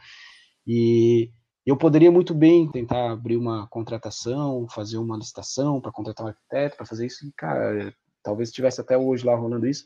E 0.66 1.30
eu 1.66 1.76
poderia 1.76 2.10
muito 2.10 2.34
bem 2.34 2.70
tentar 2.70 3.12
abrir 3.12 3.36
uma 3.36 3.66
contratação, 3.68 4.66
fazer 4.68 4.98
uma 4.98 5.16
licitação 5.16 5.80
para 5.80 5.92
contratar 5.92 6.26
um 6.26 6.28
arquiteto, 6.28 6.76
para 6.76 6.86
fazer 6.86 7.06
isso. 7.06 7.26
E, 7.26 7.32
cara, 7.32 7.94
talvez 8.22 8.50
tivesse 8.50 8.80
até 8.80 8.96
hoje 8.96 9.24
lá 9.24 9.34
rolando 9.34 9.66
isso. 9.66 9.84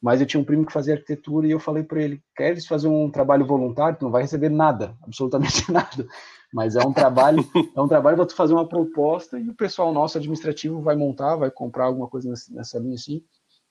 Mas 0.00 0.20
eu 0.20 0.26
tinha 0.26 0.40
um 0.40 0.44
primo 0.44 0.64
que 0.64 0.72
fazia 0.72 0.94
arquitetura 0.94 1.46
e 1.46 1.50
eu 1.50 1.58
falei 1.58 1.82
para 1.82 2.00
ele: 2.00 2.22
queres 2.36 2.66
fazer 2.66 2.88
um 2.88 3.10
trabalho 3.10 3.44
voluntário? 3.44 3.98
Tu 3.98 4.04
não 4.04 4.12
vai 4.12 4.22
receber 4.22 4.48
nada, 4.48 4.96
absolutamente 5.02 5.70
nada. 5.72 6.06
Mas 6.52 6.76
é 6.76 6.80
um 6.80 6.92
trabalho, 6.92 7.44
é 7.76 7.80
um 7.80 7.88
trabalho 7.88 8.16
para 8.16 8.26
tu 8.26 8.34
fazer 8.34 8.54
uma 8.54 8.66
proposta 8.66 9.38
e 9.38 9.50
o 9.50 9.54
pessoal 9.54 9.92
nosso 9.92 10.16
administrativo 10.16 10.80
vai 10.80 10.96
montar, 10.96 11.36
vai 11.36 11.50
comprar 11.50 11.86
alguma 11.86 12.08
coisa 12.08 12.32
nessa 12.50 12.78
linha 12.78 12.94
assim. 12.94 13.22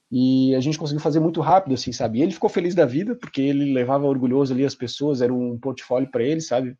E 0.10 0.56
a 0.56 0.60
gente 0.62 0.78
conseguiu 0.78 1.02
fazer 1.02 1.20
muito 1.20 1.42
rápido, 1.42 1.74
assim, 1.74 1.92
sabe? 1.92 2.20
E 2.20 2.22
ele 2.22 2.32
ficou 2.32 2.50
feliz 2.50 2.74
da 2.74 2.86
vida, 2.86 3.14
porque 3.14 3.42
ele 3.42 3.74
levava 3.74 4.06
orgulhoso 4.06 4.54
ali 4.54 4.66
as 4.66 4.76
pessoas, 4.76 5.22
era 5.22 5.34
um 5.34 5.60
portfólio 5.60 6.10
para 6.10 6.24
ele, 6.24 6.40
sabe? 6.40 6.78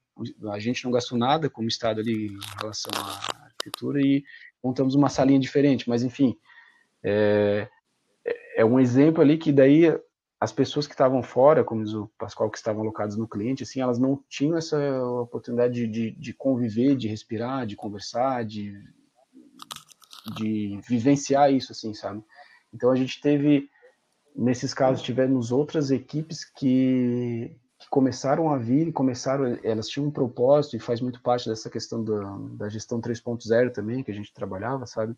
A 0.50 0.60
gente 0.60 0.86
não 0.86 0.92
gastou 0.92 1.18
nada 1.18 1.50
como 1.50 1.68
Estado 1.68 2.00
ali 2.00 2.28
em 2.28 2.40
relação 2.60 2.92
à 2.96 3.46
arquitetura 3.46 4.00
e 4.02 4.24
montamos 4.64 4.96
uma 4.96 5.10
salinha 5.10 5.40
diferente, 5.40 5.90
mas 5.90 6.04
enfim, 6.04 6.38
é, 7.04 7.68
é 8.56 8.66
um 8.66 8.80
exemplo 8.80 9.22
ali 9.22 9.38
que 9.38 9.52
daí 9.52 9.94
as 10.40 10.52
pessoas 10.52 10.88
que 10.88 10.94
estavam 10.94 11.24
fora, 11.24 11.64
como 11.64 11.84
diz 11.84 11.94
o 11.94 12.10
Pascoal, 12.18 12.50
que 12.50 12.58
estavam 12.58 12.82
alocados 12.84 13.18
no 13.18 13.28
cliente, 13.28 13.64
assim, 13.64 13.82
elas 13.82 13.98
não 13.98 14.24
tinham 14.30 14.58
essa 14.58 14.78
oportunidade 15.04 15.74
de, 15.74 15.88
de, 15.88 16.12
de 16.12 16.34
conviver, 16.34 16.96
de 16.96 17.08
respirar, 17.08 17.66
de 17.66 17.76
conversar, 17.76 18.46
de, 18.46 18.74
de 20.38 20.80
vivenciar 20.88 21.52
isso, 21.52 21.72
assim, 21.72 21.94
sabe? 21.94 22.24
Então 22.78 22.92
a 22.92 22.96
gente 22.96 23.20
teve, 23.20 23.70
nesses 24.36 24.72
casos, 24.72 25.02
tivemos 25.02 25.52
outras 25.52 25.90
equipes 25.90 26.46
que, 26.46 27.58
que 27.80 27.90
começaram 27.90 28.54
a 28.54 28.58
vir, 28.58 28.94
começaram, 28.94 29.58
elas 29.64 29.88
tinham 29.88 30.08
um 30.08 30.12
propósito 30.12 30.76
e 30.76 30.80
faz 30.80 31.02
muito 31.02 31.20
parte 31.24 31.50
dessa 31.50 31.72
questão 31.72 32.04
da, 32.04 32.38
da 32.52 32.70
gestão 32.70 33.02
3.0 33.02 33.74
também, 33.74 34.04
que 34.04 34.12
a 34.12 34.14
gente 34.14 34.32
trabalhava, 34.32 34.86
sabe? 34.86 35.16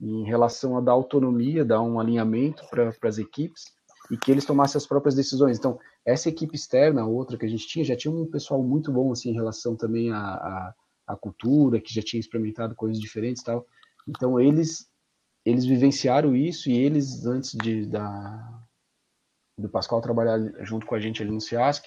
Em 0.00 0.24
relação 0.24 0.78
a 0.78 0.80
dar 0.80 0.92
autonomia, 0.92 1.66
dar 1.66 1.82
um 1.82 2.00
alinhamento 2.00 2.66
para 2.70 2.90
as 3.02 3.18
equipes 3.18 3.64
e 4.10 4.16
que 4.16 4.30
eles 4.30 4.46
tomassem 4.46 4.78
as 4.78 4.86
próprias 4.86 5.14
decisões. 5.14 5.58
Então, 5.58 5.78
essa 6.04 6.30
equipe 6.30 6.56
externa, 6.56 7.04
outra 7.04 7.36
que 7.36 7.44
a 7.44 7.48
gente 7.48 7.68
tinha, 7.68 7.84
já 7.84 7.96
tinha 7.96 8.12
um 8.12 8.24
pessoal 8.24 8.62
muito 8.62 8.90
bom, 8.90 9.12
assim, 9.12 9.30
em 9.30 9.34
relação 9.34 9.76
também 9.76 10.12
à, 10.12 10.18
à, 10.18 10.74
à 11.08 11.16
cultura, 11.16 11.78
que 11.78 11.92
já 11.92 12.00
tinha 12.00 12.20
experimentado 12.20 12.74
coisas 12.74 12.98
diferentes 12.98 13.42
e 13.42 13.44
tal. 13.44 13.66
Então, 14.08 14.40
eles 14.40 14.88
eles 15.46 15.64
vivenciaram 15.64 16.34
isso 16.34 16.68
e 16.68 16.76
eles, 16.76 17.24
antes 17.24 17.52
de, 17.52 17.86
da, 17.86 18.60
do 19.56 19.68
Pascal 19.68 20.00
trabalhar 20.00 20.40
junto 20.64 20.84
com 20.84 20.96
a 20.96 20.98
gente 20.98 21.22
ali 21.22 21.30
no 21.30 21.40
CIASC, 21.40 21.84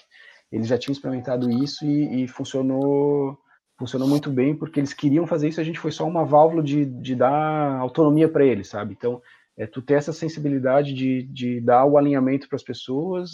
eles 0.50 0.66
já 0.66 0.78
tinham 0.78 0.94
experimentado 0.94 1.50
isso 1.50 1.84
e, 1.84 2.24
e, 2.24 2.28
funcionou 2.28 3.38
funcionou 3.78 4.08
muito 4.08 4.30
bem 4.30 4.54
porque 4.54 4.78
eles 4.78 4.92
queriam 4.92 5.26
fazer 5.26 5.48
isso 5.48 5.60
a 5.60 5.64
gente 5.64 5.78
foi 5.78 5.90
só 5.90 6.06
uma 6.06 6.22
válvula 6.22 6.62
de, 6.62 6.84
de 6.84 7.14
dar 7.14 7.78
autonomia 7.78 8.28
para 8.28 8.44
eles 8.44 8.68
sabe? 8.68 8.94
Então 8.94 9.22
é 9.56 9.66
tu 9.66 9.80
ter 9.80 9.94
essa 9.94 10.12
sensibilidade 10.12 10.92
de, 10.92 11.22
de 11.22 11.60
dar 11.60 11.86
o 11.86 11.96
alinhamento 11.96 12.48
para 12.48 12.56
as 12.56 12.62
pessoas 12.62 13.32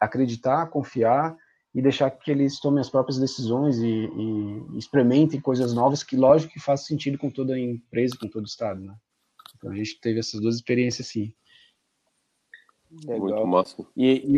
acreditar 0.00 0.68
confiar 0.70 1.36
e 1.74 1.82
deixar 1.82 2.10
que 2.10 2.30
eles 2.30 2.60
tomem 2.60 2.80
as 2.80 2.90
próprias 2.90 3.18
decisões 3.18 3.78
e, 3.78 3.88
e 3.88 4.78
experimentem 4.78 5.40
coisas 5.40 5.72
novas 5.72 6.04
que 6.04 6.16
lógico 6.16 6.52
que 6.52 6.60
faz 6.60 6.84
sentido 6.86 7.18
com 7.18 7.30
toda 7.30 7.54
a 7.54 7.58
empresa 7.58 8.16
com 8.20 8.28
todo 8.28 8.44
o 8.44 8.48
estado 8.48 8.80
né 8.80 8.94
então 9.62 9.70
a 9.70 9.76
gente 9.76 10.00
teve 10.00 10.18
essas 10.18 10.40
duas 10.40 10.56
experiências 10.56 11.06
sim. 11.06 11.32
Legal. 13.06 13.20
Muito 13.20 13.46
massa. 13.46 13.86
E, 13.96 14.36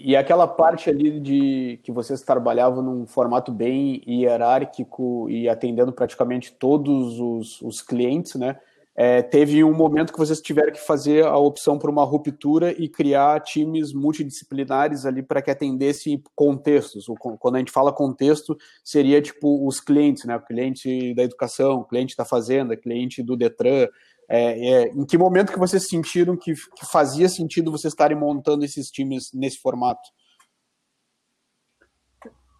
e, 0.00 0.10
e, 0.10 0.16
aquela 0.16 0.46
parte 0.46 0.90
ali 0.90 1.18
de 1.20 1.80
que 1.82 1.92
vocês 1.92 2.20
trabalhavam 2.20 2.82
num 2.82 3.06
formato 3.06 3.52
bem 3.52 4.02
hierárquico 4.06 5.30
e 5.30 5.48
atendendo 5.48 5.92
praticamente 5.92 6.52
todos 6.52 7.18
os, 7.18 7.62
os 7.62 7.80
clientes, 7.80 8.34
né? 8.34 8.58
É, 9.00 9.22
teve 9.22 9.62
um 9.62 9.72
momento 9.72 10.12
que 10.12 10.18
vocês 10.18 10.40
tiveram 10.40 10.72
que 10.72 10.80
fazer 10.80 11.24
a 11.24 11.38
opção 11.38 11.78
por 11.78 11.88
uma 11.88 12.02
ruptura 12.02 12.72
e 12.72 12.88
criar 12.88 13.40
times 13.40 13.92
multidisciplinares 13.92 15.06
ali 15.06 15.22
para 15.22 15.40
que 15.40 15.52
atendesse 15.52 16.20
contextos. 16.34 17.06
Quando 17.38 17.54
a 17.54 17.58
gente 17.60 17.70
fala 17.70 17.92
contexto, 17.92 18.58
seria 18.82 19.22
tipo 19.22 19.64
os 19.64 19.80
clientes, 19.80 20.24
né? 20.24 20.34
O 20.34 20.44
cliente 20.44 21.14
da 21.14 21.22
educação, 21.22 21.76
o 21.76 21.84
cliente 21.84 22.16
da 22.16 22.24
fazenda, 22.24 22.76
cliente 22.76 23.22
do 23.22 23.36
Detran, 23.36 23.86
é, 24.28 24.72
é, 24.72 24.88
em 24.88 25.06
que 25.06 25.16
momento 25.16 25.52
que 25.52 25.58
vocês 25.58 25.88
sentiram 25.88 26.36
que, 26.36 26.52
que, 26.52 26.86
fazia 26.90 27.28
sentido 27.28 27.70
vocês 27.70 27.92
estarem 27.92 28.16
montando 28.16 28.62
esses 28.64 28.90
times 28.90 29.30
nesse 29.32 29.58
formato? 29.58 30.02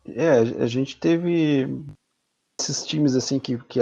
É, 0.07 0.39
a 0.63 0.67
gente 0.67 0.99
teve 0.99 1.69
esses 2.59 2.87
times 2.87 3.15
assim 3.15 3.39
que, 3.39 3.59
que 3.65 3.81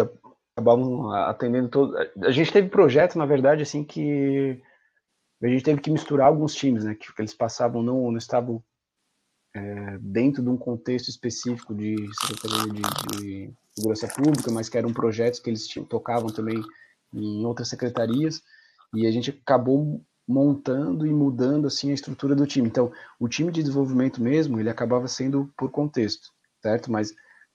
acabavam 0.57 1.13
atendendo 1.13 1.69
todo. 1.69 1.97
A 2.25 2.33
gente 2.33 2.53
teve 2.53 2.69
projetos, 2.69 3.15
na 3.15 3.25
verdade, 3.25 3.63
assim 3.63 3.85
que 3.85 4.61
a 5.41 5.47
gente 5.47 5.63
teve 5.63 5.81
que 5.81 5.91
misturar 5.91 6.27
alguns 6.27 6.55
times, 6.55 6.85
né? 6.85 6.97
Que 6.97 7.07
eles 7.21 7.35
passavam 7.35 7.85
não, 7.85 8.11
não 8.11 8.19
estavam 8.19 8.61
é, 9.55 9.99
dentro 10.01 10.43
de 10.43 10.49
um 10.49 10.57
contexto 10.57 11.09
específico 11.09 11.73
de 11.73 11.95
secretaria 12.21 12.73
de, 12.73 13.19
de 13.19 13.55
segurança 13.71 14.09
pública, 14.09 14.51
mas 14.51 14.69
que 14.69 14.77
eram 14.77 14.93
projetos 14.93 15.39
que 15.39 15.49
eles 15.49 15.69
tinham, 15.69 15.87
tocavam 15.87 16.31
também 16.31 16.61
em 17.17 17.45
outras 17.45 17.69
secretarias 17.69 18.43
e 18.95 19.07
a 19.07 19.11
gente 19.11 19.31
acabou 19.31 20.05
montando 20.29 21.07
e 21.07 21.13
mudando 21.13 21.67
assim 21.67 21.91
a 21.91 21.95
estrutura 21.95 22.35
do 22.35 22.47
time. 22.47 22.69
Então, 22.69 22.93
o 23.19 23.29
time 23.29 23.53
de 23.53 23.63
desenvolvimento 23.63 24.21
mesmo, 24.21 24.59
ele 24.59 24.69
acabava 24.69 25.07
sendo 25.07 25.53
por 25.57 25.71
contexto, 25.71 26.33
certo? 26.61 26.91
Mas 26.91 27.15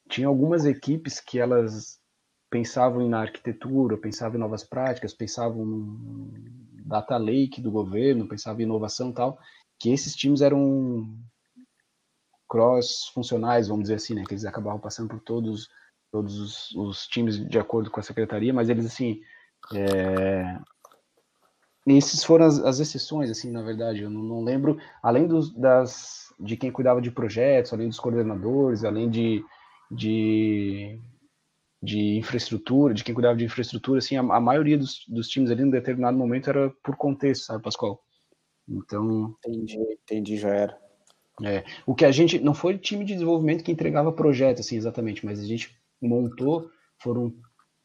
tinha 0.10 0.28
algumas 0.28 0.66
equipes 0.66 1.20
que 1.20 1.40
elas 1.40 2.00
pensavam 2.50 3.08
na 3.08 3.22
arquitetura, 3.22 3.98
pensavam 3.98 4.36
em 4.38 4.40
novas 4.40 4.64
práticas, 4.64 5.14
pensavam 5.14 5.66
no 5.66 6.32
data 6.86 7.18
lake 7.18 7.62
do 7.62 7.72
governo, 7.72 8.28
pensavam 8.28 8.62
em 8.62 8.66
inovação 8.66 9.12
e 9.12 9.14
tal, 9.14 9.40
que 9.80 9.92
esses 9.92 10.16
times 10.16 10.42
eram 10.42 11.18
cross 12.50 13.10
funcionais, 13.14 13.70
vamos 13.70 13.84
dizer 13.84 13.96
assim, 13.96 14.14
né, 14.14 14.24
que 14.26 14.34
eles 14.34 14.44
acabavam 14.44 14.80
passando 14.80 15.10
por 15.10 15.22
todos 15.22 15.70
todos 16.12 16.38
os, 16.38 16.72
os 16.76 17.08
times 17.08 17.38
de 17.48 17.58
acordo 17.58 17.90
com 17.90 18.00
a 18.00 18.04
secretaria, 18.04 18.54
mas 18.54 18.68
eles 18.68 18.86
assim 18.86 19.22
é... 19.74 20.60
Esses 21.88 22.24
foram 22.24 22.46
as, 22.46 22.60
as, 22.60 22.80
exceções, 22.80 23.30
assim, 23.30 23.52
na 23.52 23.62
verdade. 23.62 24.04
Eu 24.04 24.10
não, 24.10 24.22
não 24.22 24.44
lembro, 24.44 24.78
além 25.02 25.28
dos, 25.28 25.52
das, 25.54 26.32
de 26.40 26.56
quem 26.56 26.72
cuidava 26.72 27.02
de 27.02 27.10
projetos, 27.10 27.74
além 27.74 27.88
dos 27.88 28.00
coordenadores, 28.00 28.84
além 28.84 29.10
de, 29.10 29.44
de, 29.90 31.00
de 31.82 32.18
infraestrutura, 32.18 32.94
de 32.94 33.04
quem 33.04 33.16
cuidava 33.16 33.36
de 33.36 33.46
infraestrutura, 33.46 33.98
assim, 33.98 34.16
a, 34.16 34.22
a 34.22 34.40
maioria 34.40 34.78
dos, 34.78 35.04
dos 35.08 35.28
times 35.28 35.50
ali, 35.50 35.64
em 35.64 35.70
determinado 35.72 36.18
momento, 36.18 36.50
era 36.50 36.70
por 36.84 36.96
contexto, 36.96 37.46
sabe, 37.46 37.64
Pascoal? 37.64 38.00
Então. 38.68 39.36
Entendi, 39.46 39.78
entendi, 40.04 40.38
já 40.38 40.50
era. 40.50 40.78
É, 41.44 41.64
o 41.86 41.96
que 41.96 42.06
a 42.06 42.12
gente. 42.12 42.40
Não 42.40 42.54
foi 42.54 42.78
time 42.78 43.04
de 43.04 43.14
desenvolvimento 43.14 43.64
que 43.64 43.72
entregava 43.72 44.12
projeto, 44.12 44.60
assim, 44.60 44.78
exatamente, 44.78 45.26
mas 45.26 45.40
a 45.40 45.46
gente 45.46 45.76
montou, 46.00 46.70
foram 47.02 47.34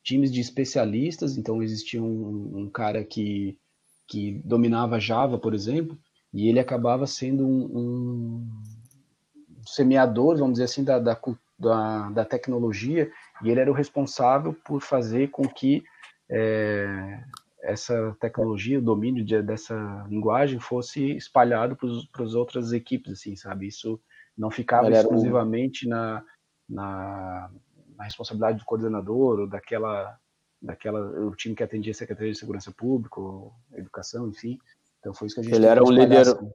times 0.07 0.33
de 0.33 0.41
especialistas, 0.41 1.37
então 1.37 1.61
existia 1.61 2.01
um, 2.01 2.53
um 2.55 2.71
cara 2.71 3.03
que, 3.03 3.59
que 4.07 4.41
dominava 4.45 5.01
Java, 5.01 5.37
por 5.37 5.53
exemplo, 5.53 5.99
e 6.33 6.49
ele 6.49 6.61
acabava 6.61 7.09
sendo 7.09 7.45
um, 7.45 7.65
um 7.75 9.63
semeador, 9.67 10.37
vamos 10.37 10.53
dizer 10.55 10.65
assim, 10.65 10.85
da, 10.85 11.01
da, 11.01 11.21
da, 11.59 12.11
da, 12.11 12.25
tecnologia, 12.25 13.11
e 13.43 13.51
ele 13.51 13.59
era 13.59 13.71
o 13.71 13.75
responsável 13.75 14.55
por 14.65 14.81
fazer 14.81 15.31
com 15.31 15.43
que 15.43 15.83
é, 16.31 17.21
essa 17.65 18.17
tecnologia, 18.21 18.79
o 18.79 18.83
domínio 18.83 19.25
de, 19.25 19.43
dessa 19.43 20.07
linguagem 20.09 20.61
fosse 20.61 21.17
espalhado 21.17 21.77
para 21.77 22.25
as 22.25 22.35
outras 22.35 22.73
equipes, 22.73 23.13
assim, 23.13 23.35
sabe? 23.35 23.67
Isso 23.67 24.01
não 24.39 24.53
ficava 24.53 24.89
exclusivamente 24.89 25.89
na, 25.89 26.23
na 26.69 27.51
na 27.97 28.05
responsabilidade 28.05 28.59
do 28.59 28.65
coordenador 28.65 29.41
ou 29.41 29.47
daquela 29.47 30.19
daquela 30.61 31.01
o 31.01 31.35
time 31.35 31.55
que 31.55 31.63
atendia 31.63 31.93
a 31.93 31.95
Secretaria 31.95 32.33
de 32.33 32.39
Segurança 32.39 32.73
Pública, 32.73 33.21
ou 33.21 33.53
Educação, 33.75 34.29
enfim. 34.29 34.59
Então 35.01 35.15
foi 35.15 35.27
isso 35.27 35.37
que 35.37 35.41
a 35.41 35.45
gente 35.45 35.55
Ele 35.55 35.67
era 35.67 35.83
um 35.83 35.91
líder 35.91 36.23
assim. 36.23 36.51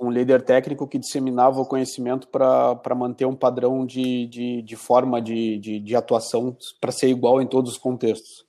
um 0.00 0.10
líder 0.10 0.42
técnico 0.42 0.86
que 0.86 0.98
disseminava 0.98 1.60
o 1.60 1.66
conhecimento 1.66 2.28
para 2.28 2.94
manter 2.94 3.24
um 3.24 3.34
padrão 3.34 3.84
de, 3.84 4.26
de, 4.26 4.62
de 4.62 4.76
forma 4.76 5.20
de, 5.20 5.58
de, 5.58 5.80
de 5.80 5.96
atuação 5.96 6.56
para 6.80 6.92
ser 6.92 7.08
igual 7.08 7.40
em 7.40 7.46
todos 7.46 7.72
os 7.72 7.78
contextos. 7.78 8.46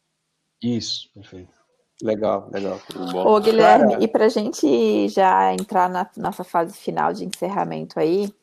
Isso, 0.62 1.10
perfeito. 1.14 1.64
Legal, 2.02 2.50
legal. 2.52 2.80
Ô, 3.26 3.40
Guilherme, 3.40 3.94
Cara... 3.94 4.04
e 4.04 4.08
para 4.08 4.26
a 4.26 4.30
gente 4.30 5.08
já 5.08 5.54
entrar 5.54 5.90
na 5.90 6.10
nossa 6.18 6.44
fase 6.44 6.78
final 6.78 7.14
de 7.14 7.26
encerramento 7.26 8.00
aí, 8.00 8.34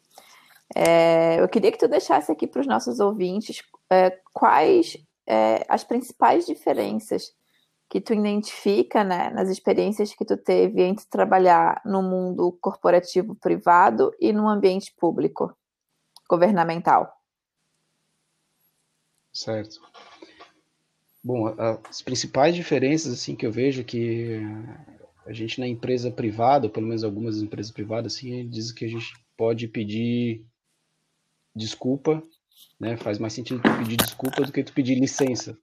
é, 0.74 1.40
eu 1.40 1.48
queria 1.48 1.70
que 1.72 1.78
tu 1.78 1.88
deixasse 1.88 2.30
aqui 2.30 2.46
para 2.46 2.60
os 2.60 2.66
nossos 2.66 3.00
ouvintes 3.00 3.62
é, 3.90 4.10
quais 4.32 4.96
é, 5.26 5.64
as 5.68 5.84
principais 5.84 6.46
diferenças 6.46 7.34
que 7.88 8.00
tu 8.00 8.14
identifica 8.14 9.02
né, 9.02 9.30
nas 9.30 9.48
experiências 9.48 10.14
que 10.14 10.24
tu 10.24 10.36
teve 10.36 10.82
entre 10.82 11.06
trabalhar 11.06 11.82
no 11.84 12.00
mundo 12.00 12.56
corporativo 12.60 13.34
privado 13.34 14.14
e 14.20 14.32
no 14.32 14.48
ambiente 14.48 14.94
público, 14.96 15.52
governamental. 16.28 17.12
Certo. 19.32 19.80
Bom, 21.22 21.52
as 21.88 22.00
principais 22.00 22.54
diferenças 22.54 23.12
assim 23.12 23.34
que 23.34 23.44
eu 23.44 23.52
vejo 23.52 23.80
é 23.80 23.84
que 23.84 24.40
a 25.26 25.32
gente 25.32 25.60
na 25.60 25.66
empresa 25.66 26.10
privada, 26.10 26.68
pelo 26.68 26.86
menos 26.86 27.04
algumas 27.04 27.42
empresas 27.42 27.72
privadas, 27.72 28.14
assim, 28.14 28.48
dizem 28.48 28.74
que 28.74 28.84
a 28.84 28.88
gente 28.88 29.12
pode 29.36 29.68
pedir 29.68 30.46
desculpa, 31.54 32.22
né? 32.78 32.96
Faz 32.96 33.18
mais 33.18 33.32
sentido 33.32 33.62
tu 33.62 33.78
pedir 33.78 33.96
desculpa 33.96 34.42
do 34.42 34.52
que 34.52 34.64
tu 34.64 34.72
pedir 34.72 34.98
licença. 34.98 35.56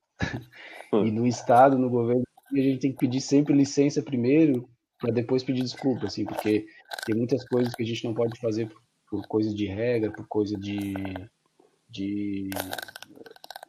Hum. 0.94 1.06
E 1.06 1.12
no 1.12 1.28
estado, 1.28 1.78
no 1.78 1.90
governo, 1.90 2.24
a 2.54 2.58
gente 2.58 2.80
tem 2.80 2.92
que 2.94 2.98
pedir 2.98 3.20
sempre 3.20 3.54
licença 3.54 4.02
primeiro 4.02 4.70
para 5.00 5.12
depois 5.12 5.44
pedir 5.44 5.62
desculpa, 5.62 6.08
assim, 6.08 6.26
porque 6.26 6.66
tem 7.06 7.16
muitas 7.16 7.46
coisas 7.48 7.76
que 7.76 7.84
a 7.84 7.86
gente 7.86 8.04
não 8.06 8.14
pode 8.14 8.40
fazer 8.40 8.68
por, 8.68 8.82
por 9.10 9.28
coisa 9.28 9.54
de 9.54 9.66
regra, 9.68 10.12
por 10.12 10.28
coisa 10.28 10.58
de, 10.58 10.94
de 11.90 12.50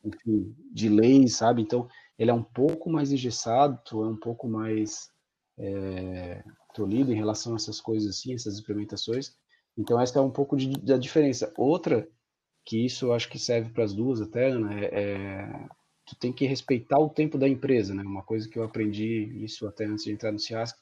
enfim, 0.04 0.54
de 0.72 0.88
lei, 0.88 1.28
sabe? 1.28 1.62
Então, 1.62 1.88
ele 2.18 2.30
é 2.30 2.34
um 2.34 2.42
pouco 2.42 2.90
mais 2.90 3.12
engessado, 3.12 3.80
é 3.92 4.06
um 4.06 4.16
pouco 4.16 4.48
mais 4.48 5.10
é, 5.58 6.42
tolhido 6.74 7.12
em 7.12 7.16
relação 7.16 7.52
a 7.52 7.56
essas 7.56 7.80
coisas 7.80 8.16
assim, 8.16 8.34
essas 8.34 8.58
implementações. 8.58 9.32
Então, 9.76 10.00
essa 10.00 10.18
é 10.18 10.22
um 10.22 10.30
pouco 10.30 10.56
de, 10.56 10.70
da 10.80 10.96
diferença. 10.96 11.52
Outra, 11.56 12.08
que 12.68 12.84
isso 12.84 13.06
eu 13.06 13.14
acho 13.14 13.30
que 13.30 13.38
serve 13.38 13.70
para 13.70 13.82
as 13.82 13.94
duas 13.94 14.20
até, 14.20 14.54
né, 14.54 14.84
é, 14.92 15.68
tu 16.04 16.14
tem 16.16 16.30
que 16.30 16.44
respeitar 16.44 16.98
o 16.98 17.08
tempo 17.08 17.38
da 17.38 17.48
empresa, 17.48 17.94
né? 17.94 18.02
Uma 18.02 18.22
coisa 18.22 18.46
que 18.46 18.58
eu 18.58 18.62
aprendi, 18.62 19.42
isso 19.42 19.66
até 19.66 19.86
antes 19.86 20.04
de 20.04 20.12
entrar 20.12 20.30
no 20.30 20.38
CIASC, 20.38 20.76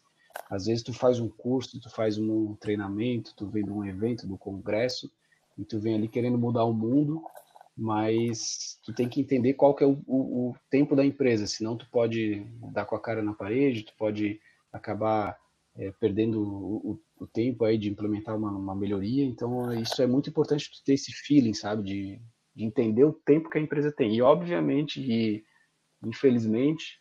às 0.51 0.67
vezes 0.67 0.83
tu 0.83 0.93
faz 0.93 1.21
um 1.21 1.29
curso, 1.29 1.81
tu 1.81 1.89
faz 1.89 2.19
um 2.19 2.57
treinamento, 2.57 3.33
tu 3.37 3.47
vem 3.47 3.65
de 3.65 3.71
um 3.71 3.85
evento, 3.85 4.27
do 4.27 4.37
congresso, 4.37 5.09
e 5.57 5.65
tu 5.65 5.79
vem 5.79 5.95
ali 5.95 6.09
querendo 6.09 6.37
mudar 6.37 6.65
o 6.65 6.75
mundo, 6.75 7.23
mas 7.77 8.81
tu 8.83 8.93
tem 8.93 9.09
que 9.09 9.21
entender 9.21 9.55
qual 9.55 9.73
que 9.73 9.85
é 9.85 9.87
o, 9.87 10.03
o, 10.09 10.49
o, 10.49 10.57
tempo 10.69 10.97
da 10.97 11.07
empresa, 11.07 11.47
senão 11.47 11.77
tu 11.77 11.89
pode 11.89 12.45
dar 12.73 12.85
com 12.85 12.97
a 12.97 13.01
cara 13.01 13.23
na 13.23 13.33
parede, 13.33 13.85
tu 13.85 13.95
pode 13.97 14.41
acabar 14.73 15.39
é, 15.77 15.93
perdendo 16.01 16.43
o, 16.43 17.01
o, 17.19 17.27
tempo 17.27 17.65
aí 17.65 17.79
de 17.79 17.89
implementar 17.89 18.37
uma, 18.37 18.51
uma, 18.51 18.75
melhoria, 18.75 19.25
então 19.25 19.73
isso 19.75 20.01
é 20.03 20.07
muito 20.07 20.31
importante 20.31 20.71
ter 20.85 20.95
esse 20.95 21.13
feeling, 21.13 21.55
sabe, 21.55 21.83
de, 21.83 22.21
de 22.55 22.65
entender 22.65 23.05
o 23.05 23.13
tempo 23.13 23.49
que 23.49 23.59
a 23.59 23.61
empresa 23.61 23.93
tem, 23.93 24.15
e 24.15 24.23
obviamente, 24.23 25.01
e 25.01 25.45
infelizmente, 26.05 27.01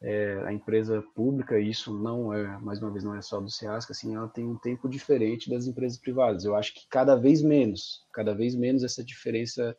é, 0.00 0.42
a 0.46 0.52
empresa 0.52 1.02
pública, 1.14 1.58
isso 1.58 1.92
não 1.96 2.32
é, 2.32 2.58
mais 2.58 2.80
uma 2.80 2.90
vez, 2.90 3.02
não 3.04 3.14
é 3.14 3.22
só 3.22 3.40
do 3.40 3.50
SEASC, 3.50 3.90
assim, 3.90 4.14
ela 4.14 4.28
tem 4.28 4.46
um 4.46 4.56
tempo 4.56 4.88
diferente 4.88 5.50
das 5.50 5.66
empresas 5.66 5.98
privadas. 5.98 6.44
Eu 6.44 6.54
acho 6.54 6.72
que 6.72 6.86
cada 6.88 7.16
vez 7.16 7.42
menos, 7.42 8.06
cada 8.12 8.32
vez 8.32 8.54
menos 8.54 8.84
essa 8.84 9.02
diferença 9.02 9.76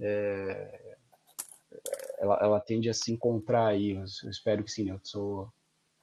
é, 0.00 0.96
ela, 2.18 2.38
ela, 2.40 2.60
tende 2.60 2.88
a 2.88 2.94
se 2.94 3.12
encontrar 3.12 3.66
aí. 3.66 3.92
Eu, 3.92 4.04
eu, 4.24 4.30
espero 4.30 4.62
que 4.62 4.70
sim, 4.70 4.90
eu 4.90 5.00
sou 5.02 5.52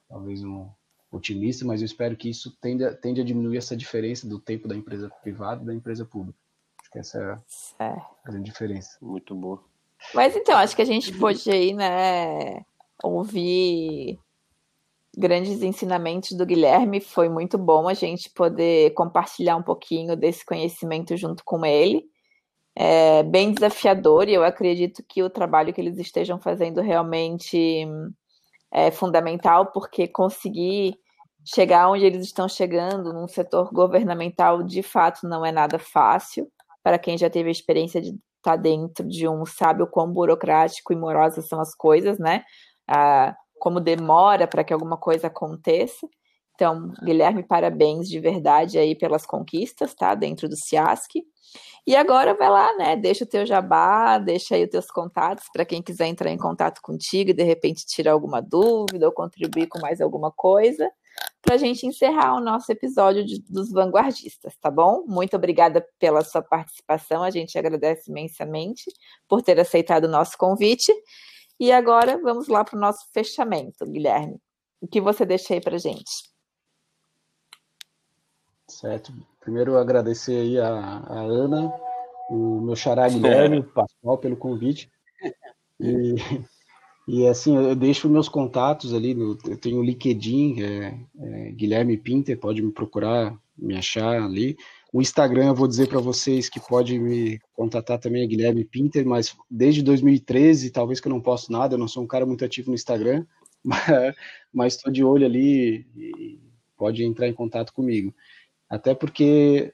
talvez 0.08 0.42
um 0.44 0.70
otimista, 1.10 1.64
mas 1.64 1.80
eu 1.80 1.86
espero 1.86 2.16
que 2.16 2.28
isso 2.28 2.56
tende, 2.60 2.88
tende 2.96 3.20
a 3.20 3.24
diminuir 3.24 3.58
essa 3.58 3.76
diferença 3.76 4.28
do 4.28 4.38
tempo 4.38 4.68
da 4.68 4.76
empresa 4.76 5.10
privada 5.22 5.62
e 5.62 5.66
da 5.66 5.74
empresa 5.74 6.04
pública. 6.04 6.38
Acho 6.80 6.90
que 6.90 6.98
essa 6.98 7.42
é 7.78 7.84
a 7.84 8.08
grande 8.24 8.44
diferença. 8.44 8.98
Muito 9.00 9.34
boa. 9.34 9.62
Mas 10.14 10.36
então, 10.36 10.56
acho 10.56 10.76
que 10.76 10.82
a 10.82 10.86
gente 10.86 11.12
pôde 11.18 11.50
aí, 11.50 11.72
né, 11.72 12.64
ouvir 13.02 14.18
grandes 15.16 15.62
ensinamentos 15.62 16.32
do 16.32 16.44
Guilherme. 16.44 17.00
Foi 17.00 17.28
muito 17.28 17.56
bom 17.56 17.88
a 17.88 17.94
gente 17.94 18.30
poder 18.30 18.92
compartilhar 18.92 19.56
um 19.56 19.62
pouquinho 19.62 20.16
desse 20.16 20.44
conhecimento 20.44 21.16
junto 21.16 21.42
com 21.44 21.64
ele 21.64 22.06
é 22.76 23.22
bem 23.22 23.52
desafiador 23.52 24.28
e 24.28 24.34
eu 24.34 24.44
acredito 24.44 25.02
que 25.08 25.22
o 25.22 25.30
trabalho 25.30 25.72
que 25.72 25.80
eles 25.80 25.96
estejam 25.96 26.38
fazendo 26.38 26.82
realmente 26.82 27.86
é 28.76 28.90
fundamental, 28.90 29.72
porque 29.72 30.06
conseguir 30.06 30.98
chegar 31.42 31.88
onde 31.88 32.04
eles 32.04 32.26
estão 32.26 32.46
chegando 32.46 33.10
num 33.10 33.26
setor 33.26 33.72
governamental 33.72 34.62
de 34.62 34.82
fato 34.82 35.26
não 35.26 35.46
é 35.46 35.50
nada 35.50 35.78
fácil. 35.78 36.46
Para 36.82 36.98
quem 36.98 37.16
já 37.16 37.30
teve 37.30 37.48
a 37.48 37.52
experiência 37.52 38.02
de 38.02 38.14
estar 38.36 38.56
dentro 38.56 39.08
de 39.08 39.26
um, 39.26 39.46
sabe 39.46 39.82
o 39.82 39.86
quão 39.86 40.12
burocrático 40.12 40.92
e 40.92 40.96
morosas 40.96 41.48
são 41.48 41.58
as 41.58 41.74
coisas, 41.74 42.18
né? 42.18 42.44
Ah, 42.86 43.34
como 43.58 43.80
demora 43.80 44.46
para 44.46 44.62
que 44.62 44.74
alguma 44.74 44.98
coisa 44.98 45.28
aconteça. 45.28 46.06
Então, 46.56 46.90
Guilherme, 47.04 47.42
parabéns 47.42 48.08
de 48.08 48.18
verdade 48.18 48.78
aí 48.78 48.96
pelas 48.96 49.26
conquistas, 49.26 49.94
tá? 49.94 50.14
Dentro 50.14 50.48
do 50.48 50.56
CIASC. 50.56 51.22
E 51.86 51.94
agora 51.94 52.34
vai 52.34 52.48
lá, 52.48 52.74
né? 52.76 52.96
Deixa 52.96 53.24
o 53.24 53.26
teu 53.26 53.44
jabá, 53.44 54.18
deixa 54.18 54.54
aí 54.54 54.64
os 54.64 54.70
teus 54.70 54.90
contatos 54.90 55.44
para 55.52 55.66
quem 55.66 55.82
quiser 55.82 56.06
entrar 56.06 56.30
em 56.30 56.38
contato 56.38 56.80
contigo 56.80 57.30
e 57.30 57.34
de 57.34 57.42
repente 57.44 57.86
tirar 57.86 58.12
alguma 58.12 58.40
dúvida 58.40 59.06
ou 59.06 59.12
contribuir 59.12 59.68
com 59.68 59.78
mais 59.80 60.00
alguma 60.00 60.32
coisa, 60.32 60.90
para 61.42 61.54
a 61.56 61.58
gente 61.58 61.86
encerrar 61.86 62.34
o 62.36 62.40
nosso 62.40 62.72
episódio 62.72 63.24
de, 63.24 63.38
dos 63.48 63.70
vanguardistas, 63.70 64.56
tá 64.56 64.70
bom? 64.70 65.04
Muito 65.06 65.36
obrigada 65.36 65.86
pela 65.98 66.24
sua 66.24 66.42
participação, 66.42 67.22
a 67.22 67.30
gente 67.30 67.56
agradece 67.58 68.10
imensamente 68.10 68.90
por 69.28 69.42
ter 69.42 69.60
aceitado 69.60 70.04
o 70.04 70.10
nosso 70.10 70.38
convite. 70.38 70.92
E 71.60 71.70
agora 71.70 72.18
vamos 72.18 72.48
lá 72.48 72.64
para 72.64 72.76
o 72.76 72.80
nosso 72.80 73.06
fechamento, 73.12 73.86
Guilherme. 73.86 74.40
O 74.80 74.88
que 74.88 75.00
você 75.00 75.24
deixa 75.24 75.54
aí 75.54 75.60
para 75.60 75.78
gente? 75.78 76.35
Certo. 78.68 79.12
Primeiro 79.40 79.78
agradecer 79.78 80.40
aí 80.40 80.58
a, 80.58 80.68
a 80.68 81.20
Ana, 81.20 81.72
o 82.28 82.60
meu 82.60 82.74
xará 82.74 83.08
Guilherme, 83.08 83.58
o 83.58 83.64
Pascoal 83.64 84.18
pelo 84.18 84.36
convite. 84.36 84.90
E, 85.80 86.14
e 87.06 87.26
assim, 87.28 87.56
eu 87.56 87.76
deixo 87.76 88.08
meus 88.08 88.28
contatos 88.28 88.92
ali, 88.92 89.14
no, 89.14 89.38
eu 89.46 89.56
tenho 89.56 89.78
o 89.78 89.84
LinkedIn, 89.84 90.62
é, 90.62 91.00
é, 91.18 91.50
Guilherme 91.52 91.96
Pinter, 91.96 92.38
pode 92.38 92.60
me 92.60 92.72
procurar, 92.72 93.38
me 93.56 93.76
achar 93.76 94.20
ali. 94.22 94.56
O 94.92 95.00
Instagram, 95.00 95.48
eu 95.48 95.54
vou 95.54 95.68
dizer 95.68 95.88
para 95.88 96.00
vocês 96.00 96.48
que 96.48 96.58
pode 96.58 96.98
me 96.98 97.38
contatar 97.54 97.98
também, 97.98 98.24
é 98.24 98.26
Guilherme 98.26 98.64
Pinter, 98.64 99.06
mas 99.06 99.36
desde 99.48 99.82
2013, 99.82 100.70
talvez 100.70 101.00
que 101.00 101.06
eu 101.06 101.12
não 101.12 101.20
posto 101.20 101.52
nada, 101.52 101.74
eu 101.74 101.78
não 101.78 101.86
sou 101.88 102.02
um 102.02 102.06
cara 102.06 102.26
muito 102.26 102.44
ativo 102.44 102.70
no 102.70 102.74
Instagram, 102.74 103.24
mas 104.52 104.74
estou 104.74 104.92
de 104.92 105.04
olho 105.04 105.24
ali 105.24 105.86
e 105.94 106.40
pode 106.76 107.04
entrar 107.04 107.28
em 107.28 107.32
contato 107.32 107.72
comigo. 107.72 108.14
Até 108.68 108.94
porque 108.94 109.72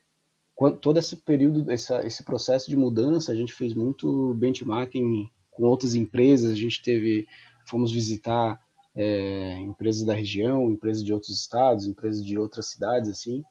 todo 0.80 0.98
esse 0.98 1.16
período, 1.16 1.70
essa, 1.70 2.06
esse 2.06 2.22
processo 2.22 2.70
de 2.70 2.76
mudança, 2.76 3.32
a 3.32 3.34
gente 3.34 3.52
fez 3.52 3.74
muito 3.74 4.34
benchmarking 4.34 5.28
com 5.50 5.64
outras 5.64 5.94
empresas, 5.94 6.52
a 6.52 6.54
gente 6.54 6.82
teve, 6.82 7.26
fomos 7.66 7.90
visitar 7.90 8.60
é, 8.94 9.58
empresas 9.58 10.04
da 10.04 10.14
região, 10.14 10.70
empresas 10.70 11.02
de 11.02 11.12
outros 11.12 11.30
estados, 11.30 11.86
empresas 11.86 12.24
de 12.24 12.38
outras 12.38 12.66
cidades, 12.66 13.10
assim, 13.10 13.42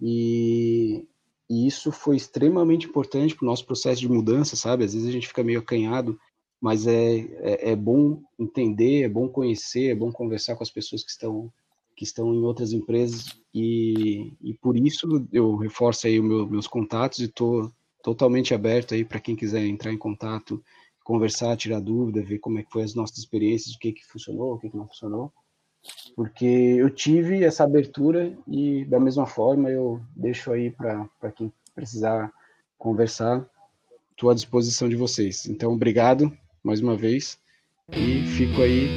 e, 0.00 1.06
e 1.50 1.66
isso 1.66 1.92
foi 1.92 2.16
extremamente 2.16 2.86
importante 2.86 3.34
para 3.34 3.44
o 3.44 3.48
nosso 3.48 3.66
processo 3.66 4.00
de 4.00 4.08
mudança, 4.08 4.56
sabe? 4.56 4.84
Às 4.84 4.94
vezes 4.94 5.08
a 5.08 5.12
gente 5.12 5.28
fica 5.28 5.44
meio 5.44 5.60
acanhado, 5.60 6.18
mas 6.60 6.86
é, 6.86 7.16
é, 7.18 7.72
é 7.72 7.76
bom 7.76 8.22
entender, 8.38 9.02
é 9.02 9.08
bom 9.08 9.28
conhecer, 9.28 9.90
é 9.90 9.94
bom 9.94 10.10
conversar 10.10 10.56
com 10.56 10.62
as 10.62 10.70
pessoas 10.70 11.02
que 11.02 11.10
estão 11.10 11.52
que 11.96 12.04
estão 12.04 12.34
em 12.34 12.42
outras 12.42 12.72
empresas 12.72 13.26
e, 13.54 14.32
e 14.42 14.54
por 14.54 14.76
isso 14.76 15.26
eu 15.32 15.56
reforço 15.56 16.06
aí 16.06 16.20
meu, 16.20 16.46
meus 16.46 16.66
contatos 16.66 17.20
e 17.20 17.24
estou 17.24 17.70
totalmente 18.02 18.52
aberto 18.52 18.94
aí 18.94 19.04
para 19.04 19.20
quem 19.20 19.36
quiser 19.36 19.64
entrar 19.64 19.92
em 19.92 19.98
contato, 19.98 20.62
conversar, 21.02 21.56
tirar 21.56 21.80
dúvida, 21.80 22.22
ver 22.22 22.38
como 22.38 22.58
é 22.58 22.62
que 22.62 22.70
foi 22.70 22.82
as 22.82 22.94
nossas 22.94 23.18
experiências, 23.18 23.74
o 23.74 23.78
que 23.78 23.92
que 23.92 24.04
funcionou, 24.06 24.54
o 24.54 24.58
que 24.58 24.68
que 24.68 24.76
não 24.76 24.86
funcionou, 24.86 25.32
porque 26.16 26.44
eu 26.44 26.90
tive 26.90 27.44
essa 27.44 27.64
abertura 27.64 28.36
e 28.46 28.84
da 28.86 28.98
mesma 28.98 29.26
forma 29.26 29.70
eu 29.70 30.00
deixo 30.16 30.52
aí 30.52 30.70
para 30.70 31.32
quem 31.34 31.52
precisar 31.74 32.32
conversar, 32.78 33.46
estou 34.10 34.30
à 34.30 34.34
disposição 34.34 34.88
de 34.88 34.96
vocês. 34.96 35.46
Então, 35.46 35.72
obrigado 35.72 36.36
mais 36.62 36.80
uma 36.80 36.96
vez 36.96 37.38
e 37.90 38.22
fico 38.36 38.62
aí, 38.62 38.88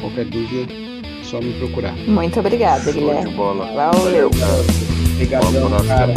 qualquer 0.00 0.24
dúvida, 0.24 0.87
só 1.28 1.38
me 1.40 1.52
procurar. 1.52 1.94
Muito 2.06 2.40
obrigada, 2.40 2.82
Show 2.84 2.92
Guilherme. 2.94 3.30
de 3.30 3.36
bola. 3.36 3.66
Valeu. 3.72 4.30
Obrigadão, 5.14 5.86
cara. 5.86 6.14